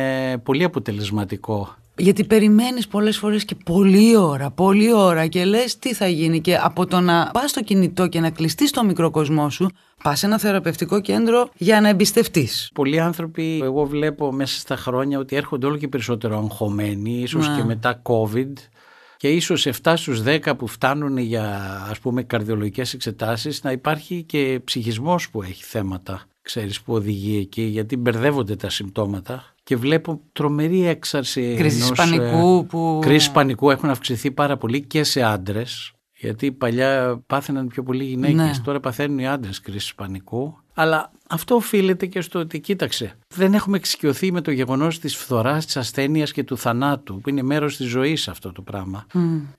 πολύ 0.43 0.65
αποτελεσματικό. 0.65 1.75
Γιατί 1.97 2.25
περιμένεις 2.25 2.89
πολλές 2.89 3.17
φορές 3.19 3.45
και 3.45 3.55
πολλή 3.65 4.17
ώρα, 4.17 4.51
πολλή 4.51 4.93
ώρα 4.95 5.27
και 5.27 5.45
λες 5.45 5.79
τι 5.79 5.95
θα 5.95 6.07
γίνει. 6.07 6.41
Και 6.41 6.57
από 6.57 6.87
το 6.87 7.01
να 7.01 7.31
πας 7.33 7.51
στο 7.51 7.63
κινητό 7.63 8.07
και 8.07 8.21
να 8.21 8.31
κλειστείς 8.31 8.69
στο 8.69 8.85
μικροκοσμό 8.85 9.51
σου, 9.51 9.69
πας 10.03 10.19
σε 10.19 10.27
ένα 10.27 10.39
θεραπευτικό 10.39 11.01
κέντρο 11.01 11.49
για 11.57 11.81
να 11.81 11.89
εμπιστευτείς. 11.89 12.71
Πολλοί 12.75 13.01
άνθρωποι, 13.01 13.61
εγώ 13.63 13.85
βλέπω 13.85 14.33
μέσα 14.33 14.59
στα 14.59 14.77
χρόνια 14.77 15.19
ότι 15.19 15.37
έρχονται 15.37 15.67
όλο 15.67 15.77
και 15.77 15.89
περισσότερο 15.89 16.37
αγχωμένοι, 16.39 17.21
ίσως 17.21 17.49
Ναι. 17.49 17.57
και 17.57 17.65
μετά 17.65 18.03
COVID 18.03 18.53
και 19.25 19.31
ίσως 19.31 19.67
7 19.83 19.93
στους 19.97 20.23
10 20.25 20.53
που 20.59 20.67
φτάνουν 20.67 21.17
για 21.17 21.47
ας 21.91 21.99
πούμε 21.99 22.23
καρδιολογικές 22.23 22.95
εξετάσεις 22.95 23.63
να 23.63 23.73
υπάρχει 23.73 24.23
και 24.23 24.61
ψυχισμός 24.65 25.31
που 25.31 25.43
έχει 25.43 25.65
θέματα 25.65 26.25
ξέρεις 26.43 26.81
που 26.81 26.93
οδηγεί 26.95 27.39
εκεί 27.39 27.63
γιατί 27.63 27.97
μπερδεύονται 27.97 28.57
τα 28.57 28.71
συμπτώματα. 28.71 29.55
Και 29.63 29.77
βλέπω 29.77 30.21
τρομερή 30.33 30.87
έξαρση 30.87 31.55
Κρίση 31.59 31.77
ενός, 31.77 31.93
πανικού 31.93 32.59
ε, 32.59 32.67
που- 32.69 32.99
Κρίσεις 33.03 33.31
πανικού 33.31 33.71
έχουν 33.71 33.91
αυξηθεί 33.91 34.31
πάρα 34.31 34.57
πολύ 34.57 34.83
και 34.83 35.05
σε 35.05 35.23
άντρες 35.23 35.93
γιατί 36.25 36.53
παλιά 36.53 37.23
πάθαιναν 37.27 37.69
πιο 37.69 37.83
πολλοί 37.83 38.05
γυναίκες 38.05 38.35
Ναι. 38.37 38.53
τώρα 38.65 38.81
παθαίνουν 38.81 39.19
οι 39.19 39.29
άντρες 39.29 39.61
κρίση 39.61 39.95
πανικού 39.95 40.59
αλλά 40.75 41.11
αυτό 41.29 41.55
οφείλεται 41.55 42.07
και 42.07 42.21
στο 42.21 42.39
ότι 42.39 42.61
κοίταξε 42.61 43.19
δεν 43.35 43.55
έχουμε 43.55 43.77
εξοικειωθεί 43.77 44.33
με 44.33 44.41
το 44.41 44.51
γεγονός 44.51 44.99
της 44.99 45.17
φθοράς, 45.17 45.65
της 45.67 45.77
ασθένειας 45.77 46.33
και 46.33 46.45
του 46.45 46.57
θανάτου 46.59 47.21
που 47.21 47.29
είναι 47.29 47.43
μέρος 47.43 47.77
της 47.77 47.87
ζωής 47.87 48.29
αυτό 48.29 48.53
το 48.53 48.63
πράγμα. 48.63 49.07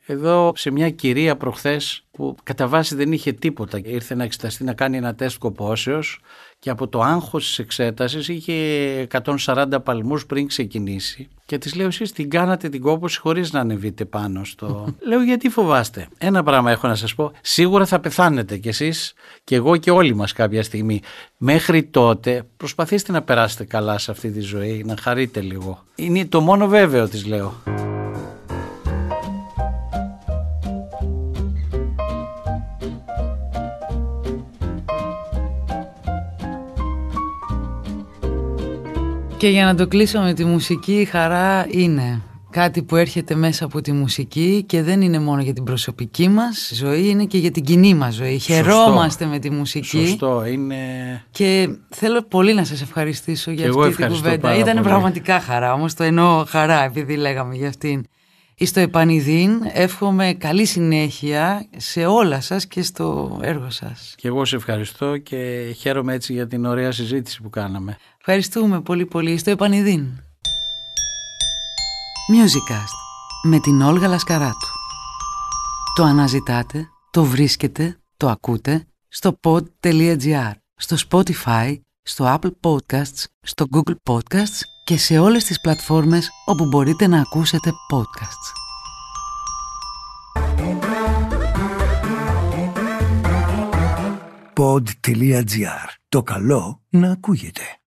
Εδώ 0.06 0.52
σε 0.56 0.72
μια 0.72 0.90
κυρία 0.90 1.36
προχθές 1.38 2.04
που 2.12 2.36
κατά 2.44 2.68
βάση 2.68 2.96
δεν 2.96 3.12
είχε 3.12 3.32
τίποτα 3.32 3.80
και 3.80 3.90
ήρθε 3.90 4.16
να 4.16 4.24
εξεταστεί 4.24 4.64
να 4.64 4.74
κάνει 4.74 4.98
ένα 4.98 5.16
τεστ 5.16 5.38
κοπόσεως 5.38 6.20
και 6.66 6.72
από 6.72 6.88
το 6.88 7.02
άγχος 7.02 7.46
της 7.46 7.60
εξέτασης 7.60 8.28
είχε 8.28 8.54
140 9.46 9.66
παλμούς 9.84 10.26
πριν 10.26 10.48
ξεκινήσει 10.48 11.28
και 11.46 11.58
της 11.58 11.76
λέω 11.76 11.88
εσείς 11.88 12.12
την 12.12 12.30
κάνατε 12.30 12.70
την 12.70 12.82
κόπωση 12.82 13.20
χωρίς 13.20 13.52
να 13.52 13.60
ανεβείτε 13.60 14.06
πάνω 14.06 14.44
στο... 14.44 14.86
λέω 15.10 15.24
γιατί 15.24 15.50
φοβάστε; 15.50 16.08
Ένα 16.18 16.44
πράγμα 16.44 16.72
έχω 16.72 16.88
να 16.88 16.96
σας 16.96 17.16
πω. 17.16 17.32
Σίγουρα 17.42 17.86
θα 17.86 18.00
πεθάνετε 18.00 18.58
κι 18.58 18.68
εσείς 18.68 19.14
και 19.44 19.56
εγώ 19.56 19.78
και 19.78 19.92
όλοι 19.92 20.16
μας 20.16 20.34
κάποια 20.34 20.64
στιγμή. 20.64 21.02
Μέχρι 21.38 21.84
τότε 21.84 22.44
προσπαθήστε 22.58 23.12
να 23.12 23.22
περάσετε 23.22 23.66
καλά 23.66 23.98
σε 23.98 24.12
αυτή 24.12 24.32
τη 24.32 24.40
ζωή, 24.40 24.84
να 24.86 24.96
χαρείτε 24.98 25.42
λίγο. 25.42 25.84
Είναι 25.96 26.26
το 26.26 26.42
μόνο 26.42 26.68
βέβαιο 26.68 27.08
της 27.08 27.26
λέω. 27.26 27.54
Και 39.46 39.52
για 39.52 39.66
να 39.66 39.76
το 39.76 39.88
κλείσω 39.88 40.20
με 40.20 40.34
τη 40.34 40.46
μουσική, 40.46 40.94
η 40.94 41.06
χαρά 41.06 41.68
είναι 41.70 42.22
κάτι 42.50 42.84
που 42.84 42.96
έρχεται 42.96 43.36
μέσα 43.36 43.66
από 43.66 43.82
τη 43.82 43.92
μουσική 43.92 44.64
και 44.68 44.84
δεν 44.84 45.02
είναι 45.02 45.20
μόνο 45.20 45.42
για 45.42 45.54
την 45.54 45.64
προσωπική 45.64 46.28
μας 46.28 46.72
ζωή, 46.74 47.08
είναι 47.10 47.26
και 47.26 47.38
για 47.38 47.52
την 47.52 47.64
κοινή 47.64 47.94
μας 47.94 48.14
ζωή. 48.14 48.40
Χαιρόμαστε 48.40 49.26
με 49.26 49.40
τη 49.40 49.50
μουσική. 49.50 50.08
Σωστό, 50.08 50.46
είναι... 50.46 50.76
Και 51.32 51.70
θέλω 51.90 52.22
πολύ 52.24 52.54
να 52.54 52.64
σας 52.64 52.82
ευχαριστήσω 52.82 53.52
για 53.52 53.64
Και 53.64 53.68
εγώ 53.68 53.82
αυτή 53.82 53.96
την 53.96 54.04
ευχαριστώ 54.04 54.24
κουβέντα. 54.26 54.48
πάρα 54.48 54.60
Ήταν 54.60 54.76
πολύ. 54.76 54.88
πραγματικά 54.88 55.40
χαρά, 55.40 55.74
όμως 55.74 55.94
το 55.94 56.04
εννοώ 56.04 56.46
χαρά 56.48 56.84
επειδή 56.84 57.16
λέγαμε 57.16 57.56
για 57.56 57.68
αυτήν. 57.68 58.04
Στο 58.60 58.80
Επανειδήν 58.80 59.62
εύχομαι 59.74 60.34
καλή 60.34 60.66
συνέχεια 60.66 61.68
σε 61.78 62.06
όλα 62.06 62.42
σας 62.42 62.66
και 62.68 62.82
στο 62.82 63.40
έργο 63.42 63.70
σας. 63.70 64.14
Και 64.18 64.28
εγώ 64.28 64.46
σε 64.46 64.56
ευχαριστώ 64.56 65.18
και 65.18 65.72
χαίρομαι 65.78 66.14
έτσι 66.14 66.34
για 66.34 66.48
την 66.48 66.66
ωραία 66.66 66.92
συζήτηση 66.92 67.42
που 67.42 67.50
κάναμε. 67.50 67.98
Ευχαριστούμε 68.18 68.82
πολύ 68.82 69.06
πολύ. 69.06 69.38
Στο 69.38 69.52
Επανειδήν. 69.52 70.08
Musicast 72.32 72.96
με 73.44 73.60
την 73.60 73.82
Όλγα 73.82 74.08
Λασκαράτου. 74.08 74.68
Το 75.96 76.04
αναζητάτε, 76.04 76.88
το 77.12 77.24
βρίσκετε, 77.24 77.98
το 78.18 78.30
ακούτε 78.30 78.86
στο 79.08 79.40
pod.gr, 79.44 80.52
στο 80.76 80.96
Spotify, 81.10 81.78
στο 82.08 82.40
Apple 82.40 82.52
Podcasts, 82.62 83.24
στο 83.42 83.66
Google 83.72 83.96
Podcasts 84.10 84.62
και 84.84 84.98
σε 84.98 85.20
όλες 85.20 85.44
τις 85.44 85.62
πλατφόρμες 85.62 86.30
όπου 86.46 86.66
μπορείτε 86.66 87.08
να 87.08 87.20
ακούσετε 87.20 87.72
podcasts. 87.92 88.64
pod.gr. 94.54 95.88
Το 96.10 96.24
καλό 96.24 96.82
να 96.90 97.12
ακούγεται. 97.12 97.62